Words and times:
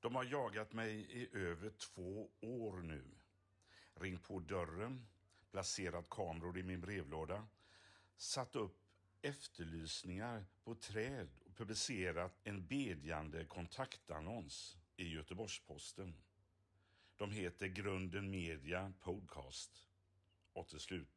De 0.00 0.14
har 0.14 0.24
jagat 0.24 0.72
mig 0.72 0.92
i 1.10 1.28
över 1.32 1.70
två 1.70 2.30
år 2.40 2.76
nu. 2.82 3.04
Ringt 3.94 4.22
på 4.22 4.40
dörren, 4.40 5.06
placerat 5.50 6.10
kameror 6.10 6.58
i 6.58 6.62
min 6.62 6.80
brevlåda, 6.80 7.48
satt 8.16 8.56
upp 8.56 8.76
efterlysningar 9.22 10.44
på 10.64 10.74
träd 10.74 11.28
och 11.44 11.56
publicerat 11.56 12.40
en 12.44 12.66
bedjande 12.66 13.44
kontaktannons 13.44 14.76
i 14.96 15.08
Göteborgs-Posten. 15.08 16.14
De 17.16 17.30
heter 17.30 17.66
Grunden 17.66 18.30
Media 18.30 18.92
Podcast. 19.00 19.88
Och 20.52 20.68
till 20.68 20.80
slut 20.80 21.08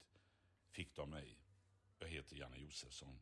fick 0.71 0.95
de 0.95 1.09
mig. 1.09 1.37
Jag 1.99 2.07
heter 2.07 2.35
Janne 2.35 2.57
Josefsson. 2.57 3.19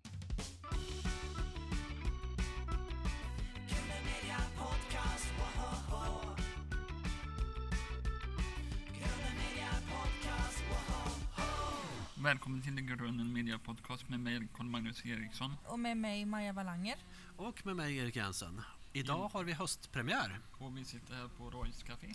Välkommen 12.23 12.61
till 12.61 12.81
Grunden 12.81 13.33
Media 13.33 13.59
Podcast 13.59 14.09
med 14.09 14.19
mig, 14.19 14.47
Carl 14.57 14.65
Magnus 14.65 15.05
Eriksson. 15.05 15.55
Och 15.65 15.79
med 15.79 15.97
mig 15.97 16.25
Maja 16.25 16.53
Wallanger. 16.53 16.95
Och 17.37 17.65
med 17.65 17.75
mig 17.75 17.97
Erik 17.97 18.15
Jensen. 18.15 18.61
Idag 18.93 19.29
har 19.33 19.43
vi 19.43 19.53
höstpremiär 19.53 20.39
Och 20.59 20.77
vi 20.77 20.85
sitter 20.85 21.15
här 21.15 21.27
på 21.37 21.49
Royce 21.49 21.83
Café. 21.87 22.13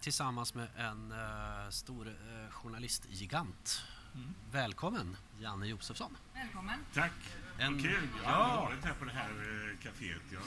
tillsammans 0.00 0.54
med 0.54 0.68
en 0.76 1.12
eh, 1.12 1.70
stor 1.70 2.08
eh, 2.08 2.50
journalistgigant. 2.50 3.82
Mm. 4.14 4.34
Välkommen 4.52 5.16
Janne 5.40 5.66
Josefsson. 5.66 6.16
Välkommen. 6.34 6.78
Tack! 6.94 7.12
En- 7.58 7.72
Vad 7.72 7.82
kul! 7.82 8.08
Jag 8.24 8.30
har 8.30 8.54
Ja. 8.54 8.60
varit 8.64 8.84
här 8.84 8.94
på 8.94 9.04
det 9.04 9.12
här 9.12 9.30
eh, 9.30 9.78
kaféet. 9.88 10.22
Jag 10.32 10.42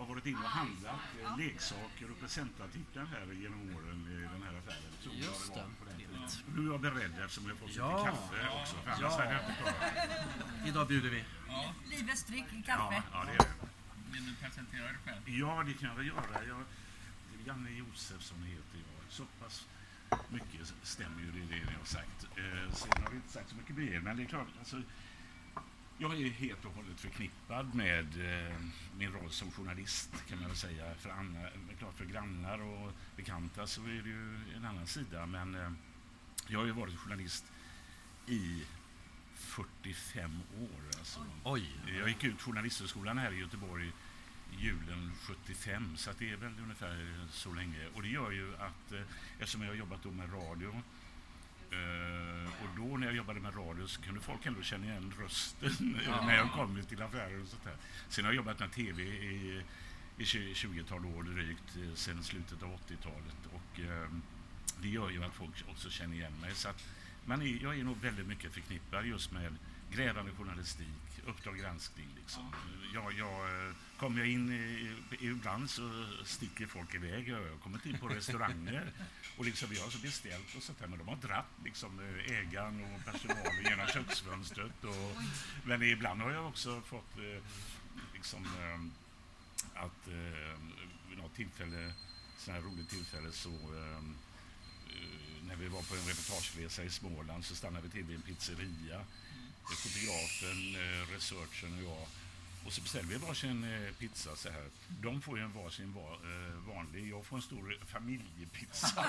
har 0.00 0.06
varit 0.14 0.26
inne 0.26 0.38
och 0.38 0.44
handlat 0.60 1.00
eh, 1.22 1.36
leksaker 1.38 2.10
och 2.10 2.20
presentartiklar 2.20 3.04
här 3.04 3.32
genom 3.42 3.60
åren 3.76 4.06
i 4.10 4.14
den 4.34 4.42
här 4.42 4.54
affären. 4.58 4.92
Så 5.00 5.08
Just 5.12 5.48
jag 5.48 5.56
det, 5.56 5.62
var 5.62 5.68
på 5.78 5.84
den 5.84 5.96
tiden. 5.98 6.12
trevligt. 6.28 6.56
Nu 6.56 6.66
är 6.66 6.70
jag 6.72 6.80
beredd 6.80 7.18
eftersom 7.24 7.48
jag 7.48 7.58
får 7.58 7.66
lite 7.66 7.78
Ja. 7.80 8.04
kaffe 8.04 8.48
också. 8.60 8.76
För 8.76 8.90
annars 8.90 9.00
Ja. 9.00 9.10
hade 9.22 9.32
jag 9.32 9.40
inte 9.42 9.54
klarat 9.62 9.74
det. 10.62 10.68
Idag 10.68 10.88
bjuder 10.88 11.10
vi. 11.10 11.24
Livets 11.96 12.24
dryck, 12.24 12.44
Ja, 12.50 12.62
kaffe. 12.66 13.02
ja, 13.12 13.24
det 13.24 13.32
är 13.32 13.38
det. 13.38 13.54
Vill 14.12 14.26
du 14.26 14.34
presentera 14.34 14.82
dig 14.84 14.96
själv? 15.04 15.28
Ja, 15.28 15.62
det 15.66 15.74
kan 15.74 15.88
jag 15.88 15.96
väl 15.96 16.06
göra. 16.06 16.44
Jag, 16.48 16.62
Janne 17.46 17.70
Josefsson 17.70 18.42
heter 18.42 18.78
jag. 18.78 19.12
Så 19.12 19.24
pass 19.40 19.66
mycket 20.28 20.74
stämmer 20.82 21.20
ju 21.22 21.30
det, 21.32 21.38
det 21.54 21.64
ni 21.70 21.74
har 21.78 21.84
sagt. 21.84 22.24
Eh, 22.36 22.72
sen 22.74 23.02
har 23.04 23.10
vi 23.10 23.16
inte 23.16 23.32
sagt 23.32 23.48
så 23.50 23.56
mycket 23.56 23.76
mer, 23.76 24.00
men 24.00 24.16
det 24.16 24.22
är 24.22 24.26
klart. 24.26 24.46
Alltså, 24.58 24.82
jag 26.00 26.20
är 26.20 26.30
helt 26.30 26.64
och 26.64 26.72
hållet 26.74 27.00
förknippad 27.00 27.74
med 27.74 28.06
eh, 28.48 28.56
min 28.98 29.12
roll 29.12 29.30
som 29.30 29.50
journalist 29.50 30.10
kan 30.28 30.38
man 30.38 30.48
väl 30.48 30.56
säga. 30.56 30.94
För, 30.94 31.10
andra, 31.10 31.40
men 31.66 31.76
klart 31.78 31.94
för 31.94 32.04
grannar 32.04 32.62
och 32.62 32.92
bekanta 33.16 33.66
så 33.66 33.82
är 33.82 34.02
det 34.02 34.08
ju 34.08 34.38
en 34.56 34.64
annan 34.64 34.86
sida. 34.86 35.26
Men 35.26 35.54
eh, 35.54 35.72
jag 36.46 36.58
har 36.58 36.66
ju 36.66 36.72
varit 36.72 36.98
journalist 36.98 37.44
i 38.26 38.62
45 39.34 40.42
år. 40.60 40.98
Alltså. 40.98 41.26
Oj, 41.44 41.68
Jag 41.98 42.08
gick 42.08 42.24
ut 42.24 42.42
Journalisthögskolan 42.42 43.18
här 43.18 43.32
i 43.32 43.38
Göteborg 43.38 43.92
julen 44.58 45.12
75, 45.22 45.96
så 45.96 46.10
det 46.18 46.30
är 46.30 46.36
väl 46.36 46.52
ungefär 46.62 47.26
så 47.30 47.52
länge. 47.52 47.88
Och 47.94 48.02
det 48.02 48.08
gör 48.08 48.30
ju 48.30 48.56
att, 48.56 48.92
eh, 48.92 49.00
eftersom 49.38 49.62
jag 49.62 49.68
har 49.68 49.74
jobbat 49.74 50.04
med 50.04 50.32
radio, 50.32 50.68
eh, 50.68 50.82
och 52.62 52.68
då 52.76 52.96
när 52.96 53.06
jag 53.06 53.16
jobbade 53.16 53.40
med 53.40 53.56
radio 53.56 53.86
så 53.86 54.02
kunde 54.02 54.20
folk 54.20 54.46
ändå 54.46 54.62
känna 54.62 54.84
igen 54.84 55.14
rösten 55.18 55.98
när 56.26 56.36
jag 56.36 56.52
kom 56.52 56.82
till 56.88 57.02
affärer 57.02 57.42
och 57.42 57.48
sånt 57.48 57.64
där. 57.64 57.76
Sen 58.08 58.24
har 58.24 58.32
jag 58.32 58.36
jobbat 58.36 58.58
med 58.60 58.72
tv 58.72 59.02
i, 59.02 59.62
i 60.16 60.24
20-tal 60.24 61.06
år 61.06 61.22
drygt, 61.22 61.76
eh, 61.76 61.94
sen 61.94 62.24
slutet 62.24 62.62
av 62.62 62.68
80-talet. 62.68 63.46
Och 63.52 63.80
eh, 63.80 64.10
det 64.82 64.88
gör 64.88 65.10
ju 65.10 65.24
att 65.24 65.34
folk 65.34 65.64
också 65.70 65.90
känner 65.90 66.14
igen 66.14 66.32
mig. 66.40 66.54
Så 66.54 66.68
att 66.68 66.84
man 67.24 67.42
är, 67.42 67.62
jag 67.62 67.78
är 67.78 67.84
nog 67.84 67.96
väldigt 67.96 68.26
mycket 68.26 68.52
förknippad 68.52 69.06
just 69.06 69.32
med 69.32 69.56
grävande 69.90 70.32
journalistik, 70.32 70.86
Uppdrag 71.26 71.58
granskning. 71.58 72.08
Liksom. 72.16 72.52
Jag, 72.94 73.12
jag, 73.12 73.66
eh, 73.68 73.74
kommer 73.96 74.18
jag 74.18 74.28
in, 74.28 74.52
i, 74.52 74.96
ibland 75.20 75.70
så 75.70 76.06
sticker 76.24 76.66
folk 76.66 76.94
iväg. 76.94 77.28
Jag 77.28 77.36
har 77.36 77.58
kommit 77.62 77.86
in 77.86 77.98
på 77.98 78.08
restauranger 78.08 78.92
och 79.38 79.44
liksom, 79.44 79.68
vi 79.70 79.80
har 79.80 79.90
så 79.90 79.98
beställt 79.98 80.56
och 80.56 80.62
sånt 80.62 80.78
där, 80.78 80.86
men 80.86 80.98
de 80.98 81.08
har 81.08 81.16
dratt 81.16 81.50
liksom, 81.64 82.00
eh, 82.00 82.38
ägaren 82.38 82.84
och 82.84 83.12
personalen 83.12 83.64
genom 83.64 83.86
köksfönstret. 83.86 84.84
Och, 84.84 85.22
men 85.64 85.82
ibland 85.82 86.20
har 86.20 86.30
jag 86.30 86.48
också 86.48 86.80
fått 86.80 87.18
eh, 87.18 87.42
liksom, 88.14 88.48
att 89.74 90.08
vid 91.08 91.18
något 91.18 91.34
tillfälle, 91.34 91.92
sån 92.38 92.54
här 92.54 92.60
roligt 92.60 92.88
tillfälle 92.88 93.32
så 93.32 93.50
när 95.48 95.56
vi 95.56 95.68
var 95.68 95.82
på 95.82 95.94
en 95.94 96.08
reportageresa 96.08 96.84
i 96.84 96.90
Småland 96.90 97.44
så 97.44 97.54
stannade 97.54 97.82
vi 97.82 97.90
till 97.90 98.04
vid 98.04 98.16
en 98.16 98.22
pizzeria. 98.22 99.04
Fotografen, 99.64 100.74
eh, 100.74 101.12
researchen 101.14 101.74
och 101.78 101.82
jag. 101.82 102.06
Och 102.66 102.72
så 102.72 102.82
beställde 102.82 103.08
vi 103.12 103.18
varsin 103.26 103.64
eh, 103.64 103.92
pizza 103.92 104.36
så 104.36 104.50
här. 104.50 104.64
De 104.88 105.20
får 105.22 105.38
ju 105.38 105.44
en 105.44 105.52
varsin 105.52 105.92
va, 105.92 106.12
eh, 106.24 106.74
vanlig, 106.74 107.10
jag 107.10 107.26
får 107.26 107.36
en 107.36 107.42
stor 107.42 107.78
familjepizza. 107.86 108.86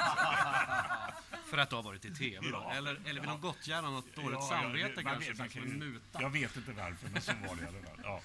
för 1.50 1.58
att 1.58 1.70
du 1.70 1.76
har 1.76 1.84
varit 1.84 2.06
i 2.06 2.14
TV 2.14 2.40
då? 2.50 2.58
Ja. 2.58 2.74
Eller, 2.74 3.00
eller 3.06 3.22
vill 3.22 3.30
de 3.30 3.42
gottgöra 3.42 3.82
något 3.82 4.16
dåligt 4.16 4.32
Ja, 4.32 4.50
samvete 4.50 4.94
ja, 4.96 5.02
kanske? 5.02 5.30
vet- 5.30 5.40
man 5.40 5.50
kan 5.50 5.64
muta? 5.64 6.22
Jag 6.22 6.30
vet 6.30 6.56
inte 6.58 6.72
varför, 6.72 7.10
men 7.10 7.22
så 7.22 7.32
var 7.48 7.56
det 7.56 7.62
i 7.64 7.68
alla 7.68 7.88
fall. 7.88 8.00
Ja. 8.04 8.22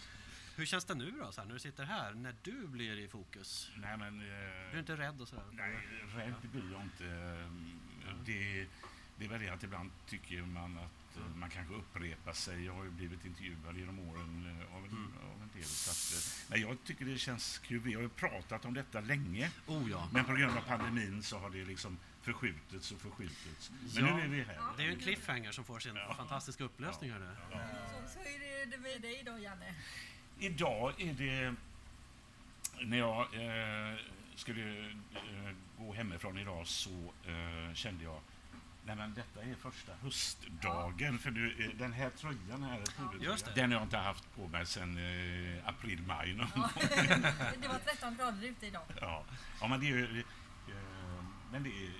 Hur 0.56 0.66
känns 0.66 0.84
det 0.84 0.94
nu 0.94 1.10
då, 1.10 1.32
så 1.32 1.40
här, 1.40 1.46
när 1.48 1.54
du 1.54 1.60
sitter 1.60 1.84
här, 1.84 2.12
när 2.14 2.34
du 2.42 2.66
blir 2.66 2.98
i 2.98 3.08
fokus? 3.08 3.70
Nej, 3.76 3.96
men, 3.96 4.20
eh, 4.20 4.68
Är 4.68 4.72
du 4.72 4.78
inte 4.78 4.96
rädd 4.96 5.20
och 5.20 5.28
sådär? 5.28 5.44
Nej, 5.52 5.76
rädd 6.16 6.34
blir 6.52 6.72
jag 6.72 6.82
inte. 6.82 7.04
Det, 8.24 8.66
det 9.18 9.24
är 9.24 9.28
väl 9.28 9.40
det 9.40 9.48
att 9.48 9.62
ibland 9.62 9.90
tycker 10.08 10.42
man 10.42 10.78
att 10.78 10.90
man 11.34 11.50
kanske 11.50 11.74
upprepar 11.74 12.32
sig. 12.32 12.64
Jag 12.64 12.72
har 12.72 12.84
ju 12.84 12.90
blivit 12.90 13.24
intervjuad 13.24 13.76
genom 13.76 13.98
åren 13.98 14.46
eh, 14.60 14.76
av 14.76 14.84
en, 14.84 15.12
av 15.34 15.42
en 15.42 15.50
del. 15.54 15.64
Så 15.64 15.90
att, 15.90 16.18
eh, 16.22 16.50
nej, 16.50 16.60
jag 16.60 16.84
tycker 16.84 17.04
det 17.04 17.18
känns 17.18 17.58
kul. 17.58 17.80
Vi 17.80 17.94
har 17.94 18.02
ju 18.02 18.08
pratat 18.08 18.64
om 18.64 18.74
detta 18.74 19.00
länge. 19.00 19.50
Oh 19.66 19.90
ja. 19.90 20.08
Men 20.12 20.24
på 20.24 20.32
grund 20.32 20.56
av 20.56 20.60
pandemin 20.62 21.22
så 21.22 21.38
har 21.38 21.50
det 21.50 21.64
liksom 21.64 21.98
förskjutits 22.22 22.92
och 22.92 23.00
förskjutits. 23.00 23.70
Men 23.94 24.06
Ja. 24.06 24.16
nu 24.16 24.22
är 24.22 24.28
vi 24.28 24.42
här. 24.42 24.58
Det 24.76 24.82
är 24.82 24.86
ju 24.86 24.92
en 24.92 25.00
cliffhanger 25.00 25.52
som 25.52 25.64
får 25.64 25.78
sin 25.78 25.94
fantastiska 26.16 26.64
upplösning 26.64 27.10
här 27.12 27.18
nu. 27.18 27.26
Så, 27.50 28.12
så 28.12 28.18
är 28.18 28.66
det 28.70 28.78
med 28.78 29.00
dig 29.02 29.22
då, 29.26 29.38
Janne. 29.38 29.74
Idag 30.38 31.00
är 31.00 31.12
det... 31.14 31.54
När 32.80 32.98
jag 32.98 33.20
eh, 33.20 33.98
skulle 34.34 34.88
eh, 34.90 35.54
gå 35.78 35.92
hemifrån 35.92 36.38
idag 36.38 36.66
så 36.66 37.12
eh, 37.26 37.74
kände 37.74 38.04
jag 38.04 38.20
Nej 38.86 38.96
men 38.96 39.14
detta 39.14 39.42
är 39.42 39.54
första 39.54 39.92
höstdagen 40.02 41.18
för 41.18 41.30
nu, 41.30 41.54
eh, 41.64 41.78
den 41.78 41.92
här 41.92 42.10
tröjan 42.10 42.62
här, 42.62 42.82
Just 43.20 43.44
det. 43.44 43.52
den 43.54 43.72
har 43.72 43.78
jag 43.78 43.86
inte 43.86 43.96
haft 43.96 44.34
på 44.36 44.48
mig 44.48 44.66
sedan 44.66 44.98
eh, 44.98 45.68
april, 45.68 46.02
maj 46.02 46.34
någon 46.34 46.50
gång. 46.54 46.70
Det 47.60 47.68
var 47.68 47.78
13 47.84 48.16
grader 48.16 48.42
ute 48.48 48.66
idag. 48.66 48.82
Ja. 49.00 49.24
ja 49.60 49.66
men 49.68 49.80
det 49.80 49.86
är 49.86 49.90
ju, 49.90 50.20
eh, 50.20 50.24
men 51.52 51.62
det 51.62 51.68
är, 51.70 51.92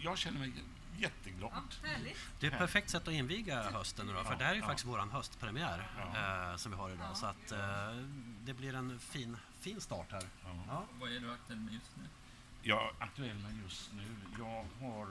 jag 0.00 0.18
känner 0.18 0.38
mig 0.38 0.52
jätteglad. 0.96 1.50
Ja, 1.54 1.88
härligt. 1.88 2.16
Det 2.40 2.46
är 2.46 2.50
ett 2.52 2.58
perfekt 2.58 2.90
sätt 2.90 3.08
att 3.08 3.14
inviga 3.14 3.62
hösten 3.62 4.06
nu 4.06 4.12
då, 4.12 4.24
för 4.24 4.32
Ja, 4.32 4.38
det 4.38 4.44
här 4.44 4.50
är 4.50 4.54
ju 4.54 4.60
ja. 4.60 4.66
faktiskt 4.66 4.86
våran 4.88 5.10
höstpremiär 5.10 5.88
Ja. 6.14 6.50
eh, 6.50 6.56
som 6.56 6.72
vi 6.72 6.78
har 6.78 6.90
idag. 6.90 7.16
Så 7.16 7.26
att 7.26 7.52
eh, 7.52 7.96
det 8.44 8.54
blir 8.54 8.74
en 8.74 8.98
fin, 8.98 9.36
fin 9.60 9.80
start 9.80 10.12
här. 10.12 10.22
Ja. 10.68 10.84
Vad 11.00 11.12
är 11.12 11.20
du 11.20 11.32
aktuell 11.32 11.58
med 11.58 11.74
just 11.74 11.90
nu? 11.96 12.70
Är 12.72 12.90
aktuell 12.98 13.36
med 13.38 13.62
just 13.64 13.92
nu. 13.92 14.16
Jag 14.38 14.66
har... 14.80 15.06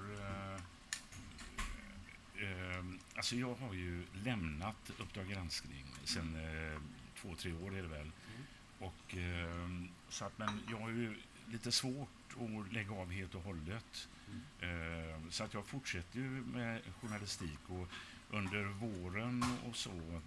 Eh, 0.54 0.62
alltså 3.24 3.36
jag 3.36 3.56
har 3.56 3.74
ju 3.74 4.06
lämnat 4.24 4.92
Uppdrag 4.98 5.28
granskning 5.28 5.86
sen 6.04 6.36
eh, 6.36 6.82
två, 7.22 7.36
tre 7.36 7.54
år 7.54 7.78
är 7.78 7.82
det 7.82 7.88
väl. 7.88 8.12
Och, 8.80 9.18
eh, 9.18 9.70
så 10.10 10.26
att, 10.26 10.38
men 10.38 10.60
jag 10.70 10.78
har 10.78 10.90
ju 10.90 11.16
lite 11.52 11.72
svårt 11.72 12.36
att 12.38 12.74
lägga 12.74 12.92
av 12.92 13.12
helt 13.12 13.36
och 13.36 13.42
hållet. 13.42 14.08
Eh, 14.60 15.30
så 15.30 15.44
att 15.44 15.54
jag 15.54 15.66
fortsätter 15.66 16.20
ju 16.20 16.30
med 16.30 16.82
journalistik 17.02 17.60
och 17.68 17.88
under 18.30 18.64
våren 18.64 19.46
och 19.70 19.76
så 19.76 20.22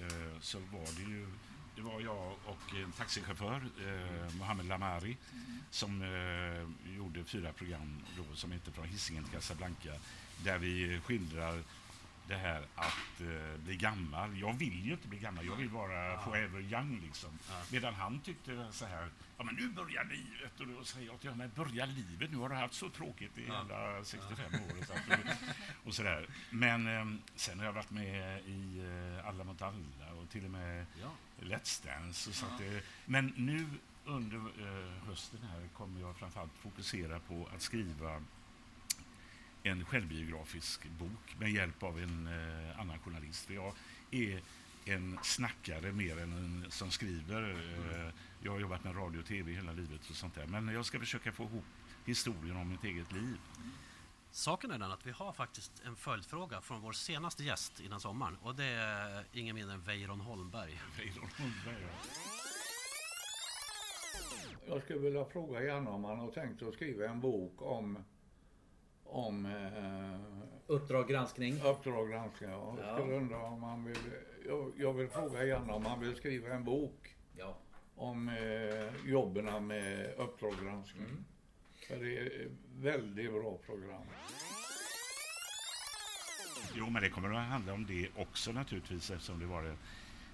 eh, 0.00 0.40
så 0.40 0.58
var 0.58 0.96
det 0.96 1.10
ju 1.12 1.26
det 1.76 1.82
var 1.82 2.00
jag 2.00 2.32
och 2.44 2.74
en 2.84 2.92
taxichaufför, 2.92 3.62
eh, 3.86 4.34
Mohammed 4.38 4.66
Lamari, 4.66 5.16
som 5.70 6.02
eh, 6.02 6.94
gjorde 6.96 7.24
fyra 7.24 7.52
program 7.52 7.98
då, 8.16 8.36
som 8.36 8.52
heter 8.52 8.72
Från 8.72 8.84
Hisingen 8.84 9.24
till 9.24 9.32
Casablanca, 9.32 9.92
där 10.44 10.58
vi 10.58 11.00
skildrar 11.04 11.62
det 12.28 12.36
här 12.36 12.66
att 12.74 13.20
eh, 13.20 13.60
bli 13.64 13.76
gammal. 13.76 14.38
Jag 14.38 14.52
vill 14.52 14.86
ju 14.86 14.92
inte 14.92 15.08
bli 15.08 15.18
gammal, 15.18 15.46
jag 15.46 15.56
vill 15.56 15.68
vara 15.68 16.20
forever 16.20 16.60
young 16.60 17.00
liksom. 17.02 17.30
Medan 17.72 17.94
han 17.94 18.20
tyckte 18.20 18.68
så 18.72 18.86
här, 18.86 19.08
ja 19.38 19.44
men 19.44 19.54
nu 19.54 19.68
börjar 19.68 20.04
livet. 20.04 20.60
Och 20.60 20.66
då 20.66 20.84
säger 20.84 21.06
jag 21.06 21.20
till 21.20 21.30
honom, 21.30 21.50
men 21.56 21.64
börja 21.64 21.86
livet? 21.86 22.30
Nu 22.30 22.36
har 22.36 22.48
du 22.48 22.54
haft 22.54 22.74
så 22.74 22.88
tråkigt 22.88 23.38
i 23.38 23.42
hela 23.42 24.04
65 24.04 24.54
år. 24.54 24.60
Och, 24.80 24.86
så, 24.86 24.94
och 25.84 25.94
sådär. 25.94 26.26
Men 26.50 26.86
eh, 26.86 27.20
sen 27.34 27.58
har 27.58 27.66
jag 27.66 27.72
varit 27.72 27.90
med 27.90 28.40
i 28.46 28.78
eh, 29.18 29.28
Alla 29.28 29.44
mot 29.44 29.62
alla 29.62 30.12
och 30.22 30.30
till 30.30 30.44
och 30.44 30.50
med 30.50 30.86
Ja. 31.00 31.10
Let's 31.40 31.86
Dance. 31.86 32.30
Och 32.30 32.36
så 32.36 32.46
eh, 32.46 32.82
men 33.04 33.32
nu 33.36 33.66
under 34.04 34.36
eh, 34.36 35.06
hösten 35.06 35.40
här 35.52 35.68
kommer 35.74 36.00
jag 36.00 36.16
framförallt 36.16 36.58
fokusera 36.62 37.20
på 37.20 37.48
att 37.54 37.62
skriva 37.62 38.22
en 39.62 39.84
självbiografisk 39.84 40.88
bok 40.98 41.36
med 41.38 41.50
hjälp 41.50 41.82
av 41.82 41.98
en 41.98 42.26
eh, 42.26 42.80
annan 42.80 42.98
journalist. 42.98 43.46
För 43.46 43.54
jag 43.54 43.72
är 44.10 44.40
en 44.84 45.18
snackare 45.22 45.92
mer 45.92 46.18
än 46.18 46.32
en 46.32 46.70
som 46.70 46.90
skriver. 46.90 47.50
Eh, 47.50 48.12
jag 48.42 48.52
har 48.52 48.60
jobbat 48.60 48.84
med 48.84 48.96
radio 48.96 49.18
och 49.18 49.26
tv 49.26 49.52
hela 49.52 49.72
livet 49.72 50.10
och 50.10 50.16
sånt 50.16 50.34
där. 50.34 50.46
Men 50.46 50.68
jag 50.68 50.84
ska 50.84 50.98
försöka 50.98 51.32
få 51.32 51.42
ihop 51.42 51.64
historien 52.04 52.56
om 52.56 52.68
mitt 52.68 52.84
eget 52.84 53.12
liv. 53.12 53.38
Saken 54.30 54.70
är 54.70 54.78
den 54.78 54.92
att 54.92 55.06
vi 55.06 55.10
har 55.10 55.32
faktiskt 55.32 55.82
en 55.86 55.96
följdfråga 55.96 56.60
från 56.60 56.80
vår 56.80 56.92
senaste 56.92 57.44
gäst 57.44 57.80
innan 57.80 58.00
sommaren 58.00 58.36
och 58.42 58.54
det 58.54 58.64
är 58.64 59.24
ingen 59.32 59.54
mindre 59.54 59.74
än 59.74 59.82
Weiron 59.82 60.20
Holmberg. 60.20 60.80
Weiron 60.98 61.30
Holmberg, 61.38 61.82
ja. 61.82 62.10
Jag 64.66 64.82
skulle 64.82 64.98
vilja 64.98 65.24
fråga 65.24 65.62
Janne 65.62 65.90
om 65.90 66.04
han 66.04 66.18
har 66.18 66.30
tänkt 66.30 66.62
att 66.62 66.74
skriva 66.74 67.08
en 67.08 67.20
bok 67.20 67.62
om, 67.62 67.98
om 69.10 69.46
eh, 69.46 70.20
Uppdrag 70.66 71.08
granskning. 71.08 71.60
Uppdrag 71.62 72.10
granskning. 72.10 72.50
Jag 72.50 72.78
Ja. 72.82 72.94
skulle 72.96 73.16
undra 73.16 73.36
om 73.38 73.62
han 73.62 73.84
vill... 73.84 73.96
Jag, 74.48 74.72
jag 74.76 74.92
vill 74.92 75.08
fråga 75.08 75.44
Janne 75.44 75.72
om 75.72 75.86
han 75.86 76.00
vill 76.00 76.16
skriva 76.16 76.54
en 76.54 76.64
bok 76.64 77.16
Ja. 77.36 77.56
om 77.96 78.28
eh, 78.28 79.10
jobben 79.10 79.66
med 79.66 80.14
Uppdrag 80.18 80.54
granskning. 80.64 81.04
Mm. 81.04 81.24
För 81.88 81.96
det 82.04 82.18
är 82.18 82.26
ett 82.46 82.52
väldigt 82.76 83.32
bra 83.32 83.58
program. 83.66 84.02
Jo, 86.74 86.90
men 86.90 87.02
det 87.02 87.10
kommer 87.10 87.34
att 87.34 87.46
handla 87.48 87.72
om 87.72 87.86
det 87.86 88.08
också 88.16 88.52
naturligtvis 88.52 89.10
eftersom 89.10 89.40
det 89.40 89.46
var 89.46 89.62
det. 89.62 89.76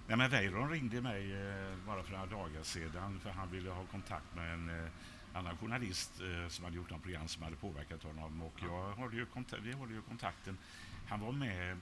Nej, 0.07 0.17
men 0.17 0.29
Weiron 0.31 0.69
ringde 0.71 1.01
mig 1.01 1.33
eh, 1.33 1.75
bara 1.87 2.03
för 2.03 2.11
några 2.11 2.25
dagar 2.25 2.63
sedan 2.63 3.19
för 3.19 3.29
han 3.29 3.51
ville 3.51 3.69
ha 3.69 3.83
kontakt 3.85 4.35
med 4.35 4.53
en 4.53 4.69
eh, 4.69 4.91
annan 5.33 5.57
journalist 5.57 6.21
eh, 6.21 6.47
som 6.49 6.65
hade 6.65 6.77
gjort 6.77 6.89
något 6.89 7.03
program 7.03 7.27
som 7.27 7.43
hade 7.43 7.55
påverkat 7.55 8.03
honom 8.03 8.41
och 8.41 8.53
jag 8.61 8.91
håller 8.91 9.15
ju 9.15 9.25
vi 9.61 9.71
håller 9.71 9.93
ju 9.93 10.01
kontakten. 10.01 10.57
Han 11.07 11.19
var 11.19 11.31
med 11.31 11.77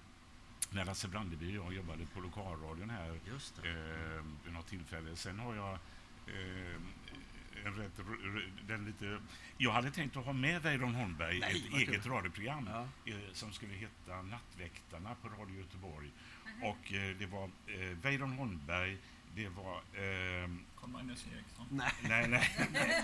när 0.70 0.86
Lasse 0.86 1.08
Brandeby 1.08 1.58
och 1.58 1.66
jag 1.66 1.74
jobbade 1.74 2.06
på 2.14 2.20
lokalradion 2.20 2.90
här 2.90 3.20
Just 3.28 3.62
det. 3.62 3.70
eh, 3.70 4.24
vid 4.46 4.54
något 4.54 4.68
tillfälle. 4.68 5.16
Sen 5.16 5.40
har 5.40 5.56
jag 5.56 5.74
eh, 6.28 6.76
en 7.66 7.76
rätt, 7.76 8.00
den 8.68 8.86
lite, 8.86 9.20
jag 9.58 9.72
hade 9.72 9.92
tänkt 9.92 10.18
att 10.18 10.26
ha 10.26 10.34
med 10.34 10.62
Weiron 10.62 10.96
Holmberg 10.96 11.38
i 11.38 11.40
Nej, 11.40 11.52
ett 11.66 11.72
vad 11.72 11.80
kul. 11.82 11.90
eget 11.94 12.06
radioprogram 12.06 12.70
Ja. 12.72 12.88
eh, 13.14 13.20
som 13.34 13.54
skulle 13.54 13.74
heta 13.74 14.22
Nattväktarna 14.22 15.16
på 15.22 15.28
Radio 15.30 15.58
Göteborg. 15.58 16.12
Och 16.62 16.94
eh, 16.94 17.16
det 17.18 17.26
var 17.26 17.44
eh, 17.68 17.98
Weiron 18.02 18.32
Holmberg, 18.32 18.98
det 19.36 19.50
var... 19.50 19.76
Eh, 19.76 20.50
Carl 20.80 20.90
Magnus 20.90 21.26
Eriksson. 21.34 21.66
Nej. 21.70 21.92
nej, 22.02 22.28
nej, 22.28 22.50
nej, 22.72 23.04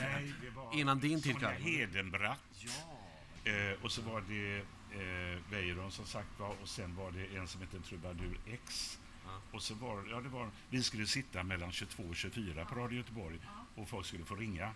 nej, 0.00 0.34
det 0.42 0.50
var 0.50 0.74
Innan 0.74 1.00
din 1.00 1.20
Sonja 1.20 1.38
tillträde. 1.38 1.62
Hedenbratt. 1.62 2.38
Ja. 2.54 3.50
Eh, 3.52 3.82
och 3.82 3.92
så 3.92 4.02
var 4.02 4.24
det 4.28 4.58
eh, 4.92 5.40
Weiron 5.50 5.92
som 5.92 6.06
sagt 6.06 6.28
var 6.38 6.56
och 6.62 6.68
sen 6.68 6.96
var 6.96 7.10
det 7.10 7.36
en 7.36 7.48
som 7.48 7.60
hette 7.60 7.80
Trubadur 7.80 8.38
X. 8.46 8.98
Ja. 9.24 9.30
Och 9.52 9.62
så 9.62 9.74
var, 9.74 10.04
ja, 10.10 10.20
det 10.20 10.28
var, 10.28 10.50
vi 10.70 10.82
skulle 10.82 11.06
sitta 11.06 11.42
mellan 11.42 11.72
22 11.72 12.02
och 12.02 12.16
24 12.16 12.64
på 12.64 12.74
Radio 12.74 12.96
Göteborg 12.96 13.38
och 13.74 13.88
folk 13.88 14.06
skulle 14.06 14.24
få 14.24 14.34
ringa. 14.34 14.72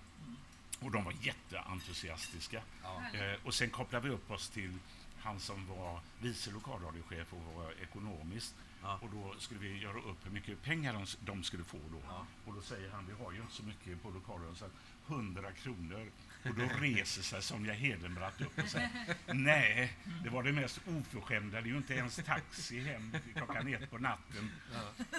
Och 0.81 0.91
de 0.91 1.05
var 1.05 1.15
jätteentusiastiska. 1.21 2.63
Ja. 2.83 3.03
Eh, 3.15 3.39
och 3.45 3.55
sen 3.55 3.71
kopplade 3.71 4.09
vi 4.09 4.15
upp 4.15 4.31
oss 4.31 4.49
till 4.51 4.79
han 5.27 5.41
som 5.41 5.67
var 5.67 6.01
vice 6.21 6.51
lokalradiochef 6.51 7.33
och 7.33 7.55
var 7.55 7.73
ekonomiskt. 7.83 8.55
Ja. 8.83 8.99
Och 9.03 9.11
då 9.11 9.35
skulle 9.39 9.61
vi 9.61 9.79
göra 9.79 9.99
upp 9.99 10.27
hur 10.27 10.31
mycket 10.31 10.63
pengar 10.63 10.93
de, 10.93 11.07
de 11.33 11.43
skulle 11.43 11.65
få 11.65 11.79
då. 11.93 12.01
Ja. 12.09 12.27
Och 12.45 12.55
då 12.55 12.61
säger 12.61 12.91
han, 12.91 13.07
vi 13.07 13.25
har 13.25 13.33
ju 13.33 13.41
inte 13.41 13.53
så 13.53 13.63
mycket 13.63 14.03
på 14.03 14.11
lokalradion, 14.11 14.57
så 14.57 14.65
att 14.65 14.73
100 15.09 15.53
kronor. 15.53 16.11
Och 16.49 16.55
då 16.55 16.65
reser 16.81 17.23
sig 17.23 17.43
Sonja 17.43 17.73
Hedenbratt 17.73 18.41
upp 18.41 18.59
och 18.59 18.69
säger, 18.69 18.91
nej, 19.33 19.97
det 20.25 20.31
var 20.31 20.43
det 20.43 20.53
mest 20.53 20.81
oförskämda, 20.87 21.61
det 21.61 21.69
är 21.69 21.71
ju 21.71 21.77
inte 21.77 21.95
ens 21.95 22.17
taxi 22.17 22.81
hem 22.81 23.17
klockan 23.35 23.75
ett 23.75 23.91
på 23.91 23.99
natten. 23.99 24.51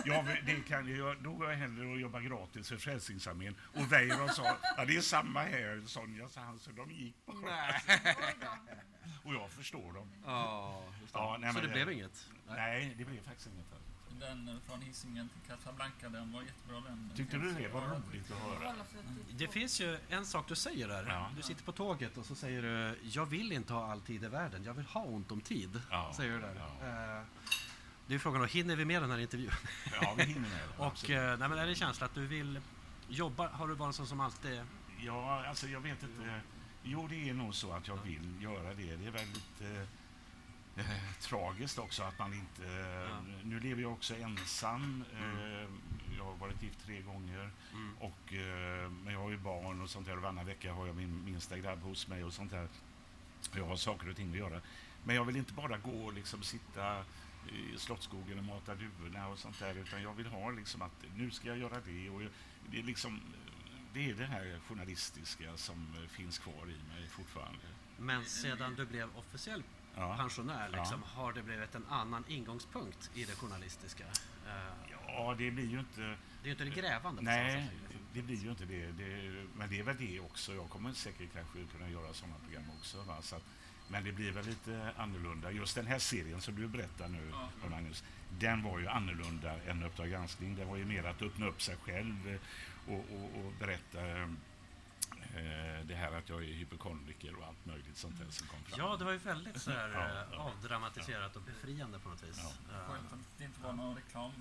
Ja, 0.05 0.25
det 0.45 0.67
kan 0.67 0.95
jag, 0.97 1.21
då 1.23 1.33
går 1.33 1.49
jag 1.51 1.57
hellre 1.57 1.85
och 1.87 1.99
jobbar 1.99 2.19
gratis 2.21 2.69
för 2.69 2.77
Frälsningsarmén. 2.77 3.55
Och 3.73 3.91
Weiron 3.91 4.29
sa, 4.29 4.57
ja 4.77 4.85
det 4.85 4.95
är 4.97 5.01
samma 5.01 5.41
här 5.43 5.81
Sonja, 5.85 6.29
sa 6.29 6.41
han, 6.41 6.59
så 6.59 6.71
de 6.71 6.91
gick 6.91 7.15
bara. 7.25 7.67
Och 9.23 9.33
jag 9.33 9.51
förstår 9.51 9.93
dem. 9.93 10.11
Ja, 10.25 10.83
just 11.01 11.13
det. 11.13 11.19
Ja, 11.19 11.37
nej, 11.39 11.53
Så 11.53 11.59
men 11.59 11.63
det 11.63 11.67
det- 11.79 11.85
blev 11.85 11.91
inget? 11.97 12.29
Nej, 12.49 12.95
det 12.97 13.05
blev 13.05 13.23
faktiskt 13.23 13.47
inget. 13.47 13.65
här. 13.71 13.79
Den 14.19 14.47
eh, 14.47 14.55
från 14.67 14.81
Hisingen 14.81 15.29
till 15.29 15.51
Casablanca, 15.51 16.09
den 16.09 16.31
var 16.31 16.41
jättebra 16.41 16.81
den. 16.81 17.11
Tyckte 17.15 17.37
du 17.37 17.51
det 17.53 17.67
var 17.67 17.81
roligt 17.81 18.31
att 18.31 18.37
höra? 18.37 18.73
Det 19.31 19.47
finns 19.47 19.81
ju 19.81 19.97
en 20.09 20.25
sak 20.25 20.47
du 20.47 20.55
säger 20.55 20.87
där. 20.87 21.05
Ja. 21.09 21.29
Du 21.35 21.41
sitter 21.41 21.63
på 21.63 21.71
tåget 21.71 22.17
och 22.17 22.25
så 22.25 22.35
säger 22.35 22.61
du 22.61 22.99
Jag 23.09 23.25
vill 23.25 23.51
inte 23.51 23.73
ha 23.73 23.91
all 23.91 24.01
tid 24.01 24.23
i 24.23 24.27
världen, 24.27 24.63
jag 24.63 24.73
vill 24.73 24.85
ha 24.85 25.03
ont 25.03 25.31
om 25.31 25.41
tid. 25.41 25.81
Ja, 25.91 26.13
Säger 26.15 26.31
du 26.33 26.39
där. 26.39 26.55
ja. 26.81 26.87
Eh, 27.17 27.23
Det 28.07 28.15
är 28.15 28.19
frågan 28.19 28.41
då, 28.41 28.47
hinner 28.47 28.75
vi 28.75 28.85
med 28.85 29.01
den 29.01 29.11
här 29.11 29.17
intervjun? 29.17 29.51
Ja, 30.01 30.13
vi 30.17 30.23
hinner 30.23 30.39
med 30.49 30.51
det. 30.77 30.83
Och 30.85 31.09
eh, 31.09 31.37
nej, 31.39 31.49
men 31.49 31.57
är 31.57 31.67
det 31.67 31.75
känsla 31.75 32.05
att 32.05 32.13
du 32.15 32.25
vill 32.27 32.59
jobba? 33.09 33.47
Har 33.47 33.67
du 33.67 33.73
varit 33.75 33.87
en 33.87 33.93
sån 33.93 34.07
som 34.07 34.19
alltid... 34.19 34.61
Ja, 34.99 35.45
alltså 35.47 35.67
jag 35.67 35.79
vet 35.79 36.03
inte. 36.03 36.41
Jo, 36.83 37.07
det 37.07 37.29
är 37.29 37.33
nog 37.33 37.55
så 37.55 37.71
att 37.73 37.87
jag 37.87 37.97
vill 38.03 38.41
göra 38.41 38.73
det. 38.73 38.95
Det 38.95 39.07
är 39.07 39.11
väldigt 39.11 39.61
eh, 40.77 40.91
eh, 40.91 41.13
tragiskt 41.19 41.79
också 41.79 42.03
att 42.03 42.19
man 42.19 42.33
inte... 42.33 42.63
Ja. 43.09 43.21
Nu 43.43 43.59
lever 43.59 43.81
jag 43.81 43.93
också 43.93 44.15
ensam. 44.15 45.03
Mm. 45.17 45.37
Eh, 45.37 45.69
jag 46.17 46.25
har 46.25 46.35
varit 46.35 46.63
gift 46.63 46.85
tre 46.85 47.01
gånger. 47.01 47.51
Mm. 47.73 47.97
Och, 47.99 48.33
eh, 48.33 48.91
men 48.91 49.13
jag 49.13 49.19
har 49.19 49.29
ju 49.29 49.37
barn 49.37 49.81
och 49.81 49.89
sånt 49.89 50.07
där. 50.07 50.15
Och 50.17 50.21
varannan 50.21 50.45
vecka 50.45 50.73
har 50.73 50.87
jag 50.87 50.95
min 50.95 51.25
minsta 51.25 51.57
grabb 51.57 51.81
hos 51.81 52.07
mig 52.07 52.23
och 52.23 52.33
sånt 52.33 52.51
där. 52.51 52.67
Jag 53.55 53.65
har 53.65 53.75
saker 53.75 54.09
och 54.09 54.15
ting 54.15 54.29
att 54.29 54.37
göra. 54.37 54.61
Men 55.03 55.15
jag 55.15 55.25
vill 55.25 55.35
inte 55.35 55.53
bara 55.53 55.77
gå 55.77 56.05
och 56.05 56.13
liksom 56.13 56.43
sitta 56.43 57.05
i 57.51 57.77
Slottsskogen 57.77 58.37
och 58.37 58.43
mata 58.43 58.75
duvorna 58.75 59.27
och 59.27 59.39
sånt 59.39 59.59
där. 59.59 59.75
Utan 59.75 60.01
jag 60.03 60.13
vill 60.13 60.25
ha 60.27 60.51
liksom 60.51 60.81
att 60.81 61.05
nu 61.15 61.31
ska 61.31 61.47
jag 61.47 61.57
göra 61.57 61.81
det. 61.85 62.09
Och 62.09 62.21
det 62.71 62.79
är 62.79 62.83
liksom... 62.83 63.21
Det 63.93 64.09
är 64.09 64.13
det 64.13 64.25
här 64.25 64.59
journalistiska 64.67 65.57
som 65.57 65.95
eh, 65.97 66.09
finns 66.09 66.39
kvar 66.39 66.63
i 66.63 66.93
mig 66.93 67.07
fortfarande. 67.09 67.59
Men 67.97 68.25
sedan 68.25 68.75
du 68.75 68.85
blev 68.85 69.09
officiell 69.15 69.63
Ja. 69.97 70.15
pensionär, 70.17 70.69
Ja. 70.73 70.79
liksom, 70.79 71.03
har 71.03 71.33
det 71.33 71.43
blivit 71.43 71.75
en 71.75 71.85
annan 71.89 72.23
ingångspunkt 72.27 73.11
i 73.13 73.25
det 73.25 73.35
journalistiska? 73.35 74.03
Eh, 74.47 74.91
Ja, 75.07 75.35
det 75.37 75.51
blir 75.51 75.65
ju 75.65 75.79
inte... 75.79 76.01
Det 76.01 76.43
är 76.43 76.45
ju 76.45 76.51
inte 76.51 76.63
det 76.63 76.69
grävande. 76.81 77.21
Nej, 77.21 77.51
sätt. 77.51 77.97
det 78.13 78.21
blir 78.21 78.35
ju 78.35 78.49
inte 78.49 78.65
det. 78.65 78.91
det. 78.91 79.45
Men 79.55 79.69
det 79.69 79.79
är 79.79 79.83
väl 79.83 79.97
det 79.97 80.19
också. 80.19 80.53
Jag 80.53 80.69
kommer 80.69 80.93
säkert 80.93 81.33
kanske 81.33 81.59
kunna 81.77 81.89
göra 81.89 82.13
sådana 82.13 82.35
program 82.45 82.63
också. 82.79 83.03
Va? 83.03 83.21
Så 83.21 83.35
att, 83.35 83.43
men 83.87 84.03
det 84.03 84.11
blir 84.11 84.31
väl 84.31 84.45
lite 84.45 84.91
annorlunda. 84.97 85.51
Just 85.51 85.75
den 85.75 85.85
här 85.87 85.99
serien 85.99 86.41
som 86.41 86.55
du 86.55 86.67
berättar 86.67 87.07
nu, 87.07 87.31
Ja. 87.63 87.69
Magnus, 87.69 88.03
den 88.39 88.63
var 88.63 88.79
ju 88.79 88.87
annorlunda 88.87 89.61
än 89.63 89.83
Uppdrag 89.83 90.09
granskning. 90.09 90.55
Den 90.55 90.67
var 90.67 90.77
ju 90.77 90.85
mer 90.85 91.03
att 91.03 91.21
öppna 91.21 91.45
upp 91.47 91.61
sig 91.61 91.75
själv 91.77 92.27
eh, 92.29 92.93
och, 92.93 92.99
och, 93.11 93.45
och 93.45 93.53
berätta 93.59 94.07
eh, 94.07 94.27
det 95.83 95.95
här 95.95 96.11
att 96.11 96.29
jag 96.29 96.43
är 96.43 96.53
hypokondriker 96.53 97.35
och 97.35 97.45
allt 97.47 97.65
möjligt 97.65 97.97
sånt 97.97 98.19
där 98.19 98.29
som 98.29 98.47
kom 98.47 98.59
fram. 98.63 98.79
Ja, 98.79 98.97
det 98.97 99.05
var 99.05 99.11
ju 99.11 99.17
väldigt 99.17 99.61
så 99.61 99.71
här, 99.71 99.89
Ja, 99.89 100.05
eh, 100.07 100.27
ja. 100.31 100.37
avdramatiserat 100.37 101.35
och 101.35 101.41
befriande 101.41 101.99
på 101.99 102.09
något 102.09 102.23
vis. 102.23 102.37
Ja. 102.69 102.75
Eh, 102.77 102.85
Skönt 102.91 103.13
att 103.13 103.19
det 103.37 103.43
inte 103.43 103.61
var 103.61 103.73
någon 103.73 103.95
reklam. 103.95 104.31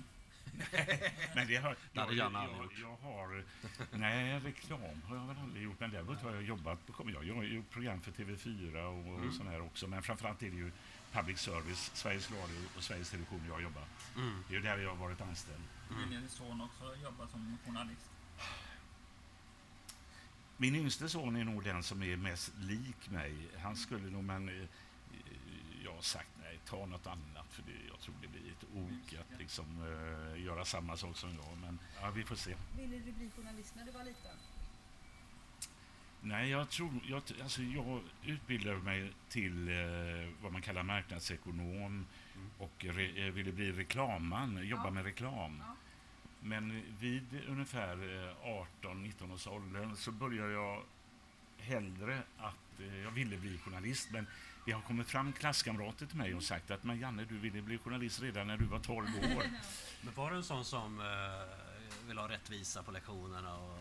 Men 1.35 1.47
det 1.47 1.55
har, 1.55 1.69
Det 1.71 1.77
jag, 1.93 2.09
jag, 2.33 2.45
gjort. 2.63 2.73
jag 2.81 2.95
har... 3.09 3.43
Nej, 3.91 4.39
reklam 4.39 5.01
har 5.07 5.15
jag 5.15 5.27
väl 5.27 5.37
aldrig 5.43 5.63
gjort. 5.63 5.79
Men 5.79 5.91
däremot 5.91 6.21
har 6.21 6.31
jag 6.31 6.43
jobbat 6.43 6.87
på... 6.87 7.09
Jag 7.23 7.35
har 7.35 7.43
gjort 7.43 7.69
program 7.69 8.01
för 8.01 8.11
TV4 8.11 8.83
och, 8.83 9.13
och 9.13 9.19
Mm. 9.19 9.31
sån 9.33 9.47
här 9.47 9.61
också. 9.61 9.87
Men 9.87 10.03
framförallt 10.03 10.43
är 10.43 10.49
det 10.49 10.55
ju 10.55 10.71
public 11.11 11.39
service, 11.39 11.91
Sveriges 11.93 12.31
Radio 12.31 12.61
och 12.77 12.83
Sveriges 12.83 13.09
Television 13.09 13.41
jag 13.47 13.53
har 13.53 13.61
jobbat. 13.61 13.87
Mm. 14.15 14.43
Det 14.47 14.53
är 14.53 14.57
ju 14.57 14.63
där 14.63 14.77
jag 14.77 14.89
har 14.89 14.95
varit 14.95 15.21
anställd. 15.21 15.63
Vill 15.99 16.09
din 16.19 16.29
son 16.29 16.61
också 16.61 16.95
jobba 17.03 17.27
som 17.27 17.57
journalist? 17.65 18.09
Min 20.57 20.75
yngste 20.75 21.09
son 21.09 21.35
är 21.35 21.43
nog 21.43 21.63
den 21.63 21.83
som 21.83 22.03
är 22.03 22.17
mest 22.17 22.53
lik 22.59 23.09
mig. 23.09 23.33
Han 23.57 23.75
skulle 23.75 24.09
nog, 24.09 24.23
men 24.23 24.49
eh, 24.49 24.67
jag 25.83 25.93
har 25.93 26.01
sagt 26.01 26.29
nej, 26.41 26.59
ta 26.65 26.85
något 26.85 27.07
annat 27.07 27.47
för 27.49 27.61
det, 27.61 27.87
jag 27.89 27.99
tror 27.99 28.15
det 28.21 28.27
blir 28.27 28.51
ett 28.51 28.63
ok 28.75 29.19
att 29.19 29.39
liksom 29.39 29.65
eh, 29.83 30.43
göra 30.43 30.65
samma 30.65 30.97
sak 30.97 31.17
som 31.17 31.29
jag. 31.29 31.57
Men 31.61 31.79
ja, 32.01 32.09
vi 32.11 32.23
får 32.23 32.35
se. 32.35 32.55
Ville 32.77 32.99
du 32.99 33.11
bli 33.11 33.29
journalist 33.35 33.75
när 33.75 33.85
du 33.85 33.91
var 33.91 34.03
liten? 34.03 34.35
Nej, 36.21 36.49
jag 36.49 36.69
tror... 36.69 36.91
Jag, 37.07 37.21
alltså 37.43 37.61
jag 37.61 38.01
utbildade 38.23 38.77
mig 38.77 39.11
till 39.29 39.67
eh, 39.69 39.75
vad 40.41 40.51
man 40.51 40.61
kallar 40.61 40.83
marknadsekonom 40.83 42.05
och 42.57 42.73
re, 42.85 43.25
eh, 43.27 43.33
ville 43.33 43.51
bli 43.51 43.71
reklamman, 43.71 44.67
jobba 44.67 44.85
Ja. 44.85 44.91
med 44.91 45.03
reklam. 45.03 45.63
Ja. 45.67 45.75
Men 46.41 46.83
vid 46.99 47.41
ungefär 47.47 47.93
eh, 47.93 48.55
18-19 48.81 49.33
års 49.33 49.47
åldern 49.47 49.95
så 49.95 50.11
började 50.11 50.51
jag 50.51 50.83
hellre 51.57 52.21
att 52.37 52.79
eh, 52.79 52.97
jag 52.97 53.11
ville 53.11 53.37
bli 53.37 53.57
journalist. 53.57 54.11
Men 54.11 54.27
det 54.65 54.71
har 54.71 54.81
kommit 54.81 55.07
fram 55.07 55.33
klasskamrater 55.33 56.05
till 56.05 56.17
mig 56.17 56.35
och 56.35 56.43
sagt 56.43 56.71
att 56.71 56.83
men 56.83 56.99
Janne, 56.99 57.25
du 57.25 57.37
ville 57.37 57.61
bli 57.61 57.77
journalist 57.77 58.21
redan 58.21 58.47
när 58.47 58.57
du 58.57 58.65
var 58.65 58.79
12 58.79 59.07
år. 59.07 59.43
Men 60.01 60.13
var 60.13 60.31
du 60.31 60.37
en 60.37 60.43
sån 60.43 60.65
som 60.65 60.99
eh, 60.99 62.07
vill 62.07 62.17
ha 62.17 62.29
rättvisa 62.29 62.83
på 62.83 62.91
lektionerna? 62.91 63.57
Och, 63.57 63.79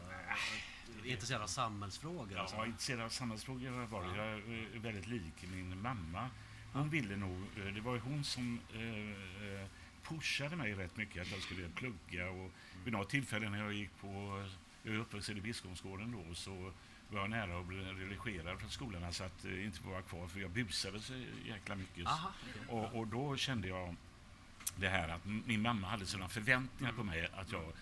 och 1.01 1.07
intresserad 1.07 1.43
av 1.43 1.47
samhällsfrågor? 1.47 2.33
Ja, 2.57 2.67
intresserad 2.67 3.01
av 3.01 3.09
samhällsfrågor 3.09 3.71
har 3.71 4.05
jag. 4.05 4.17
Jag 4.17 4.29
är 4.75 4.79
väldigt 4.79 5.07
lik 5.07 5.45
min 5.53 5.83
mamma. 5.83 6.31
Hon 6.73 6.91
ville 6.91 7.17
nog, 7.17 7.43
eh, 7.57 7.75
det 7.75 7.81
var 7.81 7.95
ju 7.95 8.01
hon 8.01 8.25
som 8.25 8.61
eh, 8.75 8.81
eh, 8.81 9.67
pushade 10.09 10.57
mig 10.57 10.75
rätt 10.75 10.97
mycket 10.97 11.23
att 11.23 11.33
jag 11.33 11.43
skulle 11.43 11.69
plugga 11.69 12.31
och 12.31 12.51
vid 12.85 12.93
några 12.93 13.05
tillfällen 13.05 13.53
när 13.53 13.59
jag 13.59 13.73
gick 13.73 14.01
på, 14.01 14.45
jag 14.83 14.95
är 14.95 14.99
uppvuxen 14.99 15.39
i 15.39 15.41
Biskopsgården 15.41 16.13
då, 16.13 16.35
så 16.35 16.73
var 17.11 17.21
jag 17.21 17.31
nära 17.31 17.59
att 17.59 17.67
bli 17.67 17.77
relegerad 17.77 18.61
från 18.61 18.71
skolan, 18.71 19.05
alltså 19.05 19.25
att 19.25 19.45
eh, 19.45 19.65
inte 19.65 19.83
vara 19.83 20.03
kvar 20.03 20.29
för 20.29 20.41
jag 20.41 20.51
busade 20.51 21.01
så 21.01 21.13
jäkla 21.45 21.75
mycket. 21.75 22.07
Aha. 22.07 22.33
Och, 22.69 22.95
och 22.95 23.07
då 23.07 23.37
kände 23.37 23.69
jag 23.69 23.97
det 24.77 24.89
här 24.89 25.09
att 25.09 25.25
min 25.25 25.63
mamma 25.63 25.87
hade 25.87 26.07
sådana 26.07 26.29
förväntningar 26.29 26.93
på 26.93 27.05
mig 27.05 27.29
att 27.33 27.53
jag, 27.53 27.73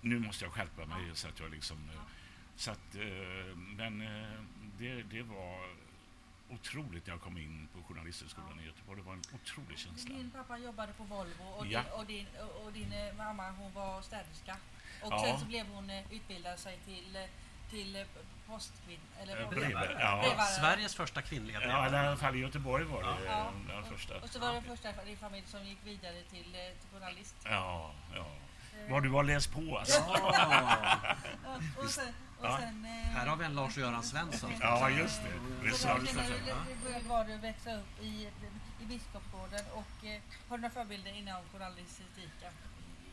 nu 0.00 0.18
måste 0.18 0.44
jag 0.44 0.52
skärpa 0.52 0.86
mig 0.86 1.10
så 1.14 1.28
att 1.28 1.40
jag 1.40 1.50
liksom, 1.50 1.76
eh, 1.94 2.00
så 2.56 2.70
att, 2.70 2.94
eh, 2.94 3.56
men 3.56 4.00
eh, 4.00 4.40
det, 4.78 5.02
det 5.02 5.22
var 5.22 5.68
otroligt 6.50 7.06
när 7.06 7.12
jag 7.14 7.22
kom 7.22 7.38
in 7.38 7.68
på 7.74 7.82
Journalisthögskolan 7.94 8.60
i 8.60 8.66
Göteborg. 8.66 9.00
Det 9.00 9.06
var 9.06 9.12
en 9.12 9.22
otrolig 9.34 9.78
känsla. 9.78 10.14
Din 10.14 10.30
pappa 10.30 10.58
jobbade 10.58 10.92
på 10.92 11.04
Volvo 11.04 11.44
och, 11.58 11.66
Ja. 11.66 11.80
din, 11.82 11.92
och, 11.92 12.06
din, 12.06 12.26
och, 12.64 12.72
din 12.72 12.92
eh, 12.92 13.14
mamma 13.14 13.50
hon 13.50 13.72
var 13.72 14.02
städerska. 14.02 14.56
Och 15.02 15.12
Ja. 15.12 15.22
sen 15.24 15.38
så 15.40 15.44
blev 15.46 15.66
hon 15.66 15.90
eh, 15.90 16.12
utbildad 16.12 16.58
sig 16.58 16.78
till, 16.84 17.16
eh, 17.16 17.22
till 17.70 18.04
postkvinn... 18.46 19.00
Eller 19.20 19.36
Eh, 19.40 19.44
vad- 19.44 19.54
brev- 19.54 19.70
ja. 20.00 20.20
brevbärare. 20.22 20.46
Sveriges 20.46 20.94
första 20.94 21.22
kvinnliga 21.22 21.56
Ja, 21.60 21.62
i 21.62 21.66
brevbärare. 21.68 22.08
alla 22.08 22.16
fall 22.16 22.36
i 22.36 22.38
Göteborg 22.38 22.84
var 22.84 23.02
det 23.02 23.24
Ja. 23.26 23.52
den 23.68 23.84
första. 23.84 24.16
Och 24.20 24.28
så 24.28 24.38
var 24.38 24.48
det 24.48 24.54
den 24.54 24.62
första 24.64 24.90
i 24.90 25.06
din 25.06 25.16
familj 25.16 25.46
som 25.46 25.64
gick 25.64 25.78
vidare 25.84 26.22
till, 26.30 26.44
till 26.52 26.88
journalist. 26.92 27.36
Ja, 27.44 27.92
ja. 28.14 28.26
Vad 28.88 29.02
du 29.02 29.10
har 29.10 29.24
läst 29.24 29.52
på 29.52 29.78
alltså. 29.78 30.00
Ja, 30.08 30.98
Ja, 31.76 31.82
och 31.84 31.90
sen, 31.90 32.08
och 32.38 32.46
Ja. 32.46 32.58
sen, 32.60 32.84
eh, 32.84 32.90
här 32.90 33.26
har 33.26 33.36
vi 33.36 33.44
en 33.44 33.54
Lars-Göran 33.54 34.02
Svensson. 34.02 34.52
Ja, 34.60 34.90
just 34.90 35.20
det. 35.22 35.70
Så 35.76 35.88
det 35.88 37.08
var 37.08 37.24
du 37.24 37.32
att 37.34 37.42
växa 37.42 37.76
upp 37.80 38.02
i, 38.02 38.28
i 38.80 38.84
Biskopsgården 38.84 39.60
och 39.72 40.06
eh, 40.06 40.20
har 40.48 40.56
du 40.56 40.62
några 40.62 40.74
förebilder 40.74 41.12
inom 41.18 41.42
journalistiken? 41.52 42.52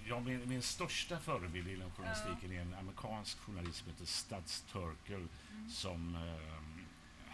Ja, 0.08 0.20
min, 0.20 0.50
min 0.50 0.62
största 0.62 1.20
förebild 1.20 1.68
inom 1.68 1.92
journalistiken 1.92 2.52
är 2.52 2.62
en 2.62 2.74
amerikansk 2.74 3.38
journalist 3.40 3.78
som 3.78 3.88
heter 3.88 4.06
Studs 4.06 4.62
Terkel. 4.72 5.28
Som, 5.70 6.16
eh, 6.16 6.66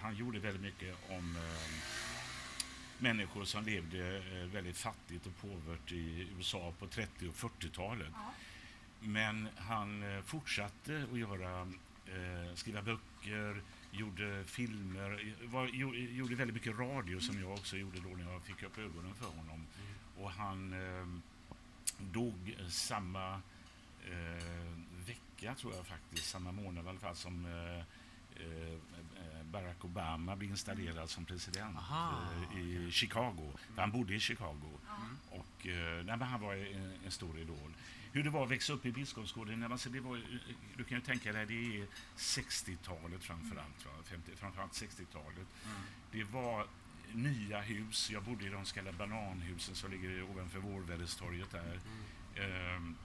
han 0.02 0.16
gjorde 0.16 0.40
väldigt 0.40 0.62
mycket 0.62 0.96
om 1.10 1.36
eh, 1.36 1.72
människor 2.98 3.46
som 3.46 3.66
levde 3.66 4.18
eh, 4.18 4.48
väldigt 4.48 4.78
fattigt 4.78 5.26
och 5.26 5.38
påvert 5.42 5.92
i 5.92 6.28
USA 6.38 6.74
på 6.80 6.88
30 6.88 7.28
och 7.28 7.36
40-talet. 7.36 8.08
Men 9.02 9.48
han 9.58 10.04
eh, 10.04 10.22
fortsatte 10.24 11.06
att 11.12 11.20
göra, 11.20 11.62
eh, 12.06 12.56
skriva 12.56 12.82
böcker, 12.82 13.62
gjorde 13.92 14.44
filmer, 14.44 15.36
var, 15.44 15.70
jo, 15.74 15.96
gjorde 15.96 16.36
väldigt 16.36 16.56
mycket 16.56 16.80
radio 16.80 17.20
som 17.20 17.40
jag 17.40 17.52
också 17.54 17.78
gjorde 17.78 18.00
då 18.00 18.10
när 18.10 18.32
jag 18.32 18.44
fick 18.44 18.64
upp 18.64 18.78
ögonen 18.78 19.14
för 19.16 19.26
honom. 19.26 19.66
Och 20.18 20.32
han 20.32 20.74
eh, 20.74 21.08
dog 21.98 22.58
samma 22.68 23.42
eh, 24.10 24.74
vecka, 25.08 25.56
tror 25.56 25.76
jag 25.76 25.88
faktiskt, 25.88 26.30
samma 26.30 26.52
månad 26.52 26.86
i 26.86 26.90
alla 26.90 27.00
fall, 27.00 27.16
som 27.16 27.46
eh, 27.46 27.80
eh, 28.46 28.78
Barack 29.52 29.86
Obama 29.86 30.36
blev 30.36 30.50
installerad 30.50 31.10
som 31.10 31.26
president 31.26 31.78
Aha, 31.78 32.20
eh, 32.54 32.60
i 32.60 32.92
Chicago. 32.92 33.52
För 33.76 33.82
han 33.82 33.92
bodde 33.92 34.16
i 34.16 34.20
Chicago. 34.20 34.80
Och, 35.30 35.68
eh, 35.68 36.06
nej, 36.06 36.18
han 36.20 36.42
var 36.42 36.56
en, 36.56 36.94
en 37.06 37.12
stor 37.12 37.40
idol. 37.40 37.74
Hur 38.14 38.24
det 38.24 38.30
var 38.30 38.44
att 38.44 38.52
växa 38.52 38.74
upp 38.74 38.86
i 38.86 38.92
Biskopsgården, 38.92 39.72
alltså 39.72 39.90
det 39.90 40.00
var, 40.00 40.22
du 40.78 40.84
kan 40.84 40.98
ju 40.98 41.04
tänka 41.04 41.34
dig, 41.34 41.46
det 41.46 41.82
är 41.82 41.88
60-talet 42.18 43.24
framförallt, 43.24 43.86
va? 43.86 43.92
50, 44.04 44.32
framförallt 44.36 44.72
60-talet. 44.72 45.48
Det 46.12 46.24
var 46.24 46.68
nya 47.14 47.62
hus, 47.62 48.12
jag 48.12 48.24
bodde 48.24 48.46
i 48.46 48.50
de 48.50 48.66
så 48.66 48.76
kallade 48.76 48.98
bananhusen 48.98 49.76
som 49.76 49.92
ligger 49.92 50.24
ovanför 50.24 50.60
Vårväderstorget 50.60 51.52
där. 51.52 51.80
Ehm, 52.36 52.96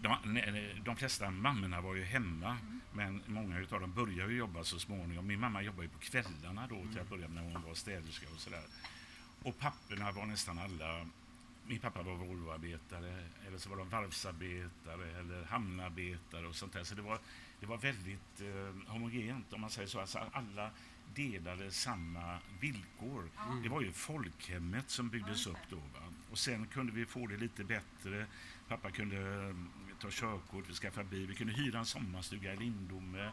de, 0.00 0.16
de 0.84 0.96
flesta 0.96 1.30
mammorna 1.30 1.80
var 1.80 1.94
ju 1.94 2.04
hemma, 2.04 2.58
men 2.92 3.22
många 3.26 3.56
av 3.70 3.80
dem 3.80 3.92
började 3.92 4.32
ju 4.32 4.38
jobba 4.38 4.64
så 4.64 4.78
småningom. 4.78 5.26
Min 5.26 5.40
mamma 5.40 5.62
jobbade 5.62 5.82
ju 5.82 5.88
på 5.88 5.98
kvällarna 5.98 6.66
då 6.66 6.86
till 6.92 7.00
att 7.00 7.08
börja 7.08 7.28
med 7.28 7.44
när 7.44 7.52
hon 7.52 7.62
var 7.62 7.74
städerska 7.74 8.26
och 8.34 8.40
sådär. 8.40 8.64
Och 9.42 9.58
papporna 9.58 10.12
var 10.12 10.26
nästan 10.26 10.58
alla 10.58 11.06
min 11.66 11.78
pappa 11.78 12.02
var 12.02 12.14
Volvoarbetare, 12.14 13.24
eller 13.46 13.58
så 13.58 13.70
var 13.70 13.76
de 13.76 13.88
varvsarbetare 13.88 15.18
eller 15.18 15.44
hamnarbetare 15.44 16.46
och 16.46 16.56
sånt 16.56 16.72
där. 16.72 16.84
Så 16.84 16.94
det 16.94 17.02
var, 17.02 17.18
det 17.60 17.66
var 17.66 17.78
väldigt 17.78 18.40
eh, 18.40 18.92
homogent 18.92 19.52
om 19.52 19.60
man 19.60 19.70
säger 19.70 19.88
så. 19.88 20.00
Alltså 20.00 20.18
alla 20.32 20.70
delade 21.14 21.70
samma 21.70 22.38
villkor. 22.60 23.30
Det 23.62 23.68
var 23.68 23.80
ju 23.80 23.92
folkhemmet 23.92 24.90
som 24.90 25.08
byggdes 25.08 25.46
upp 25.46 25.58
då. 25.70 25.76
Va? 25.76 26.12
Och 26.30 26.38
sen 26.38 26.66
kunde 26.66 26.92
vi 26.92 27.06
få 27.06 27.26
det 27.26 27.36
lite 27.36 27.64
bättre. 27.64 28.26
Pappa 28.68 28.90
kunde 28.90 29.48
eh, 29.48 29.56
ta 30.00 30.08
körkort, 30.10 30.68
vi 30.68 30.74
skaffade 30.74 31.08
bil, 31.08 31.26
vi 31.26 31.34
kunde 31.34 31.52
hyra 31.52 31.78
en 31.78 31.86
sommarstuga 31.86 32.52
i 32.52 32.56
Lindome. 32.56 33.30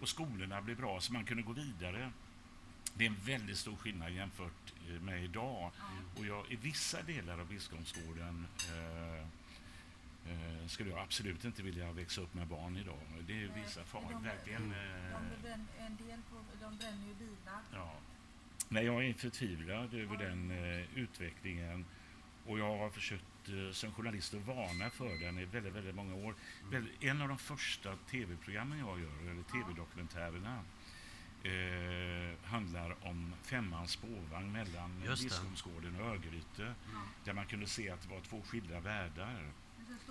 Och 0.00 0.08
skolorna 0.08 0.62
blev 0.62 0.76
bra 0.76 1.00
så 1.00 1.12
man 1.12 1.24
kunde 1.24 1.42
gå 1.42 1.52
vidare. 1.52 2.12
Det 2.98 3.04
är 3.04 3.08
en 3.08 3.16
väldigt 3.24 3.58
stor 3.58 3.76
skillnad 3.76 4.10
jämfört 4.12 4.72
eh, 4.88 5.00
med 5.00 5.24
idag. 5.24 5.70
Och 6.18 6.26
jag, 6.26 6.44
i 6.52 6.56
vissa 6.56 7.02
delar 7.02 7.38
av 7.40 7.46
Biskopsgården 7.48 8.46
eh, 8.74 9.20
eh, 10.32 10.66
skulle 10.66 10.90
jag 10.90 10.98
absolut 10.98 11.44
inte 11.44 11.62
vilja 11.62 11.92
växa 11.92 12.20
upp 12.20 12.34
med 12.34 12.46
barn 12.46 12.76
idag. 12.76 12.98
Det 13.26 13.42
är 13.44 13.48
vissa 13.64 13.84
faror, 13.84 14.10
de- 14.12 14.22
verkligen. 14.22 14.68
De, 14.70 14.74
Eh, 14.76 15.42
bränner, 15.42 15.66
en 15.80 15.96
del 15.96 16.20
på, 16.30 16.36
de 16.60 16.76
bränner 16.76 17.06
ju 17.08 17.14
bilar. 17.14 17.60
ja. 17.74 17.94
Nej, 18.68 18.84
jag 18.84 19.04
är 19.04 19.12
förtvivlad 19.14 19.94
över 19.94 20.16
den 20.16 20.50
eh, 20.50 20.98
utvecklingen. 20.98 21.84
Och 22.46 22.58
jag 22.58 22.78
har 22.78 22.90
försökt 22.90 23.48
eh, 23.48 23.72
som 23.72 23.92
journalist 23.92 24.34
att 24.34 24.46
varna 24.46 24.90
för 24.90 25.18
den 25.24 25.38
i 25.38 25.44
väldigt, 25.44 25.72
väldigt 25.74 25.94
många 25.94 26.14
år. 26.14 26.34
Väl, 26.70 26.88
en 27.00 27.22
av 27.22 27.28
de 27.28 27.38
första 27.38 27.96
tv-programmen 28.10 28.78
jag 28.78 29.00
gör, 29.00 29.30
eller 29.30 29.42
tv-dokumentärerna, 29.42 30.62
eh, 31.42 32.48
handlar 32.50 33.06
om 33.06 33.34
femmans 33.42 33.90
spårvagn 33.90 34.52
mellan. 34.52 34.90
Biskopsgården 35.00 36.00
och 36.00 36.06
Örgryte. 36.06 36.74
Där 37.24 37.32
man 37.32 37.46
kunde 37.46 37.66
se 37.66 37.90
att 37.90 38.02
det 38.02 38.08
var 38.08 38.20
två 38.20 38.42
skilda 38.42 38.80
världar. 38.80 39.50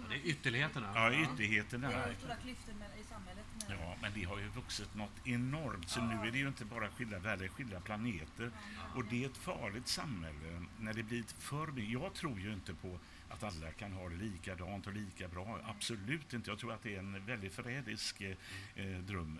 Det 0.10 0.15
är 0.15 0.25
ytterligheterna. 0.25 0.91
Ja, 0.96 1.13
ytterligheten 1.13 1.81
Det 1.81 1.88
är 1.88 2.13
stora 2.13 2.36
klyftor 2.36 2.74
i 3.01 3.03
samhället. 3.03 3.46
Med, 3.67 3.77
Ja, 3.79 3.96
men 4.01 4.12
det 4.13 4.24
har 4.24 4.38
ju 4.39 4.48
vuxit 4.48 4.96
något 4.96 5.27
enormt. 5.27 5.89
Så 5.89 6.01
nu 6.01 6.27
är 6.27 6.31
det 6.31 6.38
ju 6.38 6.48
inte 6.48 6.65
bara 6.65 6.89
skilda 6.89 7.19
världar, 7.19 7.48
skilda 7.48 7.79
planeter. 7.79 8.51
Och 8.96 9.05
det 9.05 9.24
är 9.24 9.29
ett 9.29 9.38
farligt 9.38 9.88
samhälle 9.88 10.65
när 10.79 10.93
det 10.93 11.03
blir 11.03 11.24
för 11.39 11.67
mycket. 11.67 11.89
Jag 11.89 12.13
tror 12.13 12.39
ju 12.39 12.53
inte 12.53 12.74
på 12.74 13.00
att 13.29 13.43
alla 13.43 13.72
kan 13.72 13.91
ha 13.91 14.10
det 14.10 14.15
likadant 14.15 14.88
och 14.88 14.93
lika 14.93 15.27
bra. 15.27 15.60
Absolut 15.63 16.34
inte. 16.34 16.50
Jag 16.50 16.60
tror 16.60 16.74
att 16.74 16.84
det 16.84 16.96
är 16.96 17.00
en 17.00 17.25
väldigt 17.25 17.53
förrädisk 17.53 18.22
eh, 18.22 18.88
dröm 18.88 19.39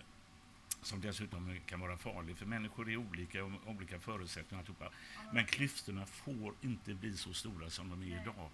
som 0.82 1.00
dessutom 1.00 1.60
kan 1.66 1.80
vara 1.80 1.96
farlig, 1.96 2.38
för 2.38 2.46
människor 2.46 2.90
är 2.90 2.96
olika 2.96 3.44
och 3.44 3.52
olika 3.66 4.00
förutsättningar. 4.00 4.60
alltihopa. 4.60 4.90
Men 5.32 5.46
klyftorna 5.46 6.06
får 6.06 6.54
inte 6.60 6.94
bli 6.94 7.16
så 7.16 7.32
stora 7.32 7.70
som 7.70 7.90
de 7.90 8.02
är 8.02 8.22
idag. 8.22 8.50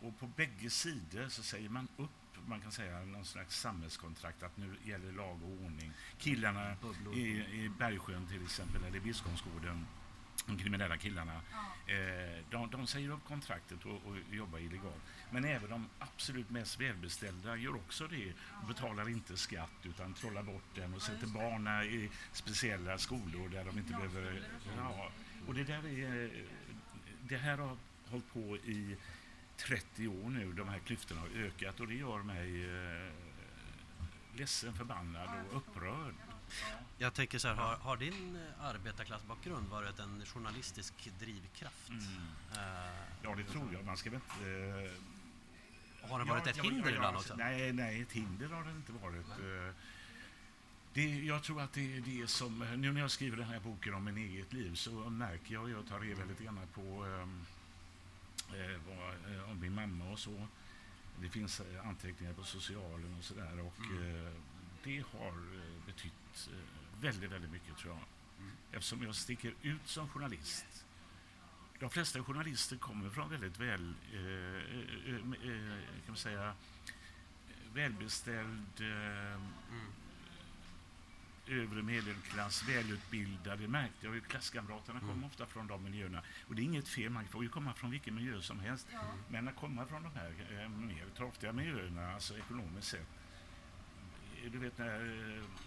Och 0.00 0.18
på 0.18 0.26
bägge 0.26 0.70
sidor 0.70 1.28
så 1.28 1.42
säger 1.42 1.68
man 1.68 1.88
upp, 1.96 2.10
man 2.46 2.60
kan 2.60 2.72
säga 2.72 3.04
någon 3.04 3.24
slags 3.24 3.60
samhällskontrakt 3.60 4.42
att 4.42 4.56
nu 4.56 4.76
gäller 4.84 5.12
lag 5.12 5.42
och 5.42 5.64
ordning. 5.64 5.92
Killarna 6.18 6.76
i, 7.14 7.20
i 7.28 7.70
Bergsjön 7.78 8.26
till 8.26 8.42
exempel, 8.42 8.84
eller 8.84 8.96
i 8.96 9.00
Biskopsgården, 9.00 9.86
de 10.46 10.58
kriminella 10.58 10.96
killarna, 10.96 11.40
eh, 11.86 12.44
de, 12.50 12.70
de 12.70 12.86
säger 12.86 13.10
upp 13.10 13.24
kontraktet 13.24 13.84
och, 13.84 14.06
och 14.06 14.16
jobbar 14.30 14.58
illegalt. 14.58 15.02
Men 15.30 15.44
även 15.44 15.70
de 15.70 15.88
absolut 15.98 16.50
mest 16.50 16.80
välbeställda 16.80 17.56
gör 17.56 17.74
också 17.74 18.06
det. 18.06 18.32
Och 18.62 18.68
betalar 18.68 19.08
inte 19.08 19.36
skatt 19.36 19.70
utan 19.82 20.14
trollar 20.14 20.42
bort 20.42 20.74
den 20.74 20.94
och 20.94 21.02
sätter 21.02 21.26
barnen 21.26 21.82
i 21.82 22.10
speciella 22.32 22.98
skolor 22.98 23.48
där 23.48 23.64
de 23.64 23.78
inte 23.78 23.92
behöver... 23.92 24.42
Ja, 24.76 25.10
och 25.46 25.54
det 25.54 25.64
där 25.64 25.86
är... 25.86 26.30
Det 27.22 27.36
här 27.36 27.58
har 27.58 27.76
hållit 28.10 28.32
på 28.32 28.56
i 28.56 28.96
30 29.56 30.08
år 30.08 30.30
nu, 30.30 30.52
de 30.52 30.68
här 30.68 30.78
klyftorna 30.78 31.20
har 31.20 31.28
ökat 31.28 31.80
och 31.80 31.88
det 31.88 31.94
gör 31.94 32.22
mig 32.22 32.64
eh, 32.64 33.12
ledsen, 34.34 34.74
förbannad 34.74 35.28
och 35.50 35.56
upprörd. 35.56 36.14
Jag 37.02 37.14
tänker 37.14 37.38
så 37.38 37.48
här, 37.48 37.54
har, 37.54 37.76
har 37.76 37.96
din 37.96 38.36
eh, 38.36 38.64
arbetarklassbakgrund 38.64 39.68
varit 39.68 39.98
en 39.98 40.26
journalistisk 40.26 41.10
drivkraft? 41.18 41.88
Mm. 41.88 42.02
Eh, 42.52 42.92
Ja, 43.22 43.34
det 43.34 43.44
tror 43.44 43.72
jag. 43.72 43.84
Man 43.84 43.96
ska 43.96 44.10
väl 44.10 44.20
inte... 44.30 44.50
eh, 44.50 46.10
har 46.10 46.18
det 46.18 46.24
varit 46.24 46.46
Ja, 46.46 46.50
ett 46.50 46.56
ja, 46.56 46.62
hinder 46.62 46.90
ja, 46.90 46.94
ibland 46.96 47.16
också? 47.16 47.34
Nej, 47.36 47.72
nej, 47.72 48.00
ett 48.02 48.12
hinder 48.12 48.48
har 48.48 48.64
det 48.64 48.70
inte 48.70 48.92
varit. 48.92 49.26
Det, 50.94 51.18
jag 51.24 51.42
tror 51.42 51.60
att 51.60 51.72
det 51.72 51.96
är 51.96 52.00
det 52.00 52.26
som... 52.30 52.58
Nu 52.76 52.92
när 52.92 53.00
jag 53.00 53.10
skriver 53.10 53.36
den 53.36 53.46
här 53.48 53.60
boken 53.60 53.94
om 53.94 54.04
min 54.04 54.16
eget 54.18 54.52
liv 54.52 54.74
så 54.74 54.90
märker 54.90 55.54
jag, 55.54 55.70
jag 55.70 55.86
tar 55.88 56.00
reda 56.00 56.24
lite 56.24 56.44
grann 56.44 56.60
på 56.74 57.06
eh, 57.06 58.80
vad, 58.88 59.50
om 59.50 59.60
min 59.60 59.74
mamma 59.74 60.10
och 60.12 60.18
så. 60.18 60.46
Det 61.20 61.28
finns 61.28 61.62
anteckningar 61.84 62.32
på 62.32 62.44
socialen 62.44 63.16
och 63.18 63.24
sådär. 63.24 63.60
Och 63.60 63.74
Mm. 63.80 64.34
det 64.84 65.04
har 65.12 65.34
betytt 65.86 66.50
väldigt, 67.02 67.30
väldigt 67.30 67.50
mycket 67.50 67.76
tror 67.76 67.94
jag. 67.94 68.02
Eftersom 68.72 69.02
jag 69.02 69.14
sticker 69.14 69.54
ut 69.62 69.88
som 69.88 70.08
journalist. 70.08 70.86
De 71.80 71.90
flesta 71.90 72.24
journalister 72.24 72.76
kommer 72.76 73.10
från 73.10 73.30
väldigt 73.30 73.58
väl, 73.60 73.94
eh, 74.12 74.18
eh, 74.18 75.16
eh, 75.16 75.78
kan 76.04 76.06
man 76.06 76.16
säga, 76.16 76.54
välbeställd, 77.74 78.80
eh, 78.80 79.40
övre 81.46 81.82
medelklass, 81.82 82.68
välutbildade. 82.68 83.62
Det 83.62 83.68
märkte 83.68 84.06
jag 84.06 84.14
ju. 84.14 84.20
Klasskamraterna 84.20 85.00
kom 85.00 85.24
ofta 85.24 85.46
från 85.46 85.66
de 85.66 85.84
miljöerna. 85.84 86.22
Och 86.48 86.54
det 86.54 86.62
är 86.62 86.64
inget 86.64 86.88
fel, 86.88 87.10
man 87.10 87.26
får 87.28 87.42
ju 87.42 87.48
komma 87.48 87.74
från 87.74 87.90
vilken 87.90 88.14
miljö 88.14 88.40
som 88.40 88.60
helst. 88.60 88.86
Men 89.28 89.48
att 89.48 89.56
komma 89.56 89.86
från 89.86 90.02
de 90.02 90.14
här 90.14 90.34
eh, 90.50 90.68
mer 90.68 91.04
torftiga 91.16 91.52
miljöerna, 91.52 92.14
alltså 92.14 92.38
ekonomiskt 92.38 92.88
sett. 92.88 93.06
Du 94.50 94.58
vet 94.58 94.78
när, 94.78 94.98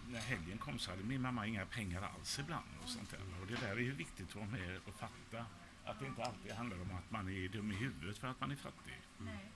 när 0.08 0.20
helgen 0.20 0.58
kom 0.58 0.80
så 0.80 0.92
hade 0.92 1.04
min 1.04 1.22
mamma 1.22 1.48
inga 1.48 1.66
pengar 1.66 2.02
alls 2.02 2.40
ibland. 2.40 2.66
Och, 2.84 2.90
sånt 2.90 3.10
där. 3.10 3.20
och 3.42 3.48
det 3.48 3.56
där 3.56 3.72
är 3.72 3.80
ju 3.80 3.92
viktigt 3.92 4.30
att 4.30 4.36
vara 4.36 4.46
med 4.46 4.80
och 4.88 4.94
fatta. 4.96 5.46
Att 5.86 6.00
det 6.00 6.06
inte 6.06 6.24
alltid 6.24 6.52
handlar 6.52 6.82
om 6.82 6.92
att 6.92 7.12
man 7.12 7.30
är 7.30 7.50
dum 7.50 7.72
i 7.72 7.76
huvudet 7.76 8.18
för 8.18 8.28
att 8.28 8.40
man 8.40 8.52
är 8.52 8.56
fattig. 8.56 9.02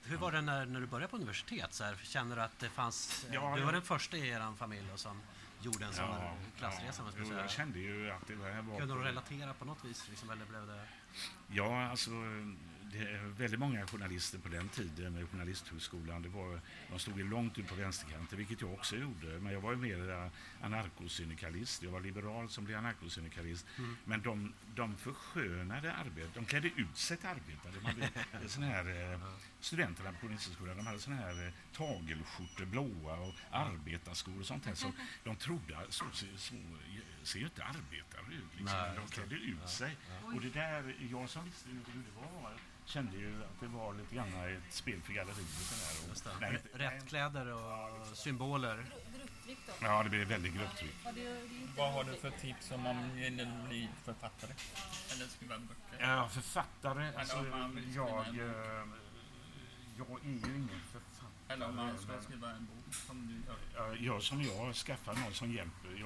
Hur 0.04 0.18
var 0.18 0.32
det 0.32 0.42
när, 0.42 0.66
när 0.66 0.80
du 0.80 0.88
började 0.88 1.12
på 1.12 1.16
universitet? 1.16 1.74
Så 1.74 1.84
här, 1.84 1.96
känner 2.04 2.36
du 2.36 2.42
att 2.42 2.60
det 2.60 2.70
fanns... 2.70 3.28
Ja, 3.32 3.54
du 3.56 3.60
ja. 3.60 3.66
var 3.66 3.74
den 3.74 3.82
första 3.82 4.18
i 4.18 4.30
er 4.30 4.56
familj 4.56 4.88
som 4.96 5.22
gjorde 5.62 5.86
en 5.86 5.94
sån 5.94 6.06
här 6.06 6.38
klassresa. 6.58 7.12
ska 7.12 7.22
jo, 7.24 7.34
jag 7.34 7.50
kände 7.50 7.80
ju 7.80 8.12
att 8.12 8.28
det 8.28 8.36
här 8.36 8.62
var... 8.62 8.80
Kunde 8.80 8.94
du 8.94 9.02
relatera 9.02 9.54
på 9.54 9.66
något 9.66 9.86
vis? 9.86 10.10
Liksom, 10.10 10.30
eller 10.30 10.46
blev 10.46 10.68
det... 10.68 10.86
Ja, 11.48 11.90
alltså 11.90 12.12
det 12.92 13.20
väldigt 13.38 13.60
många 13.60 13.88
journalister 13.88 14.40
på 14.40 14.50
den 14.50 14.70
tiden 14.70 15.14
med 15.14 15.30
Journalisthögskolan. 15.30 16.22
Det 16.22 16.30
var, 16.30 16.62
de 16.90 17.00
stod 17.00 17.18
ju 17.18 17.30
långt 17.30 17.58
ut 17.58 17.68
på 17.68 17.76
vänsterkanten, 17.76 18.38
vilket 18.38 18.62
jag 18.62 18.74
också 18.74 18.96
gjorde. 18.96 19.40
Men 19.40 19.54
jag 19.54 19.62
var 19.62 19.72
ju 19.72 19.78
mer 19.78 20.32
anarkosyndikalist. 20.62 21.84
Jag 21.84 21.92
var 21.92 22.02
liberal 22.02 22.50
som 22.50 22.66
blev 22.66 22.78
anarkosyndikalist. 22.78 23.66
Men 24.06 24.22
de, 24.22 24.54
de 24.76 24.98
förskönade 24.98 25.94
arbetet. 25.94 26.34
De 26.34 26.46
klädde 26.46 26.68
ut 26.68 26.98
sig 26.98 27.18
till 27.18 27.28
hade 28.32 28.50
såna 28.50 28.66
här, 28.66 29.14
eh, 29.14 29.20
studenterna 29.60 30.12
på 30.12 30.20
Journalisthögskolan 30.20 30.78
de 30.78 30.88
hade 30.88 31.00
såna 31.00 31.16
här 31.16 31.46
eh, 31.46 31.54
tagelskjortor, 31.74 32.66
blåa 32.66 33.18
och 33.18 33.34
arbetarskor 33.52 34.40
och 34.40 34.46
sånt 34.46 34.66
här. 34.66 34.76
Så 34.76 34.92
de 35.24 35.36
trodde, 35.36 35.78
så, 35.90 36.06
så, 36.14 36.26
så 36.38 36.56
ser 37.24 37.40
ju 37.40 37.46
inte 37.46 37.64
arbetare 37.64 38.26
ut. 38.30 38.60
Liksom. 38.60 38.78
Nej, 38.78 38.92
de 38.96 39.08
klädde 39.08 39.36
ut 39.36 39.70
sig. 39.70 39.98
Och 40.24 40.42
det 40.42 40.50
där, 40.50 40.96
jag 41.12 41.30
som 41.30 41.46
visste 41.46 41.70
hur 41.70 42.04
det 42.04 42.22
var, 42.22 42.54
kände 42.90 43.18
ju 43.18 43.44
att 43.44 43.60
det 43.60 43.68
var 43.68 43.94
lite 43.94 44.16
grann 44.16 44.28
ett 44.28 44.74
spel 44.74 45.02
för 45.02 45.14
galleriet. 45.14 45.48
det. 46.40 46.48
Och- 46.74 46.80
Rätt 46.80 47.08
kläder 47.08 47.48
och 47.54 48.18
symboler. 48.18 48.86
Grupptryck 49.18 49.58
då? 49.68 49.74
Ja, 49.82 50.04
det 50.04 50.10
blev 50.10 50.28
väldigt 50.28 50.54
grupptryck. 50.54 50.96
Vad 51.78 51.94
har 51.94 52.04
du 52.04 52.16
för 52.16 52.30
tips 52.32 52.72
om 52.72 52.82
man 52.82 53.16
vill 53.16 53.48
bli 53.68 53.90
författare? 54.04 54.52
Eller 55.16 55.26
skriva 55.28 55.60
böcker? 55.60 56.08
Ja, 56.10 56.30
författare, 56.30 57.16
alltså 57.16 57.38
jag, 57.96 58.26
jag 60.08 60.20
är 60.26 60.30
ju 60.30 60.56
ingen 60.56 60.82
författare. 60.92 61.30
Eller 61.48 61.70
om 61.70 61.76
man 61.76 61.98
ska 61.98 62.22
skriva 62.22 62.50
en 62.52 62.66
bok 62.66 62.94
som 63.08 63.28
du 63.28 63.34
gör? 63.48 63.58
Ja, 63.76 63.96
Jag 64.14 64.24
som 64.24 64.42
jag 64.44 64.76
skaffar 64.76 65.14
någon 65.14 65.34
som 65.34 65.52
hjälper. 65.52 65.90
Jag 66.00 66.06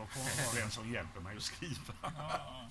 har 0.55 0.61
en 0.61 0.71
som 0.71 0.91
hjälper 0.91 1.19
mig 1.19 1.37
att 1.37 1.43
skriva. 1.43 1.93
Ja, 2.01 2.69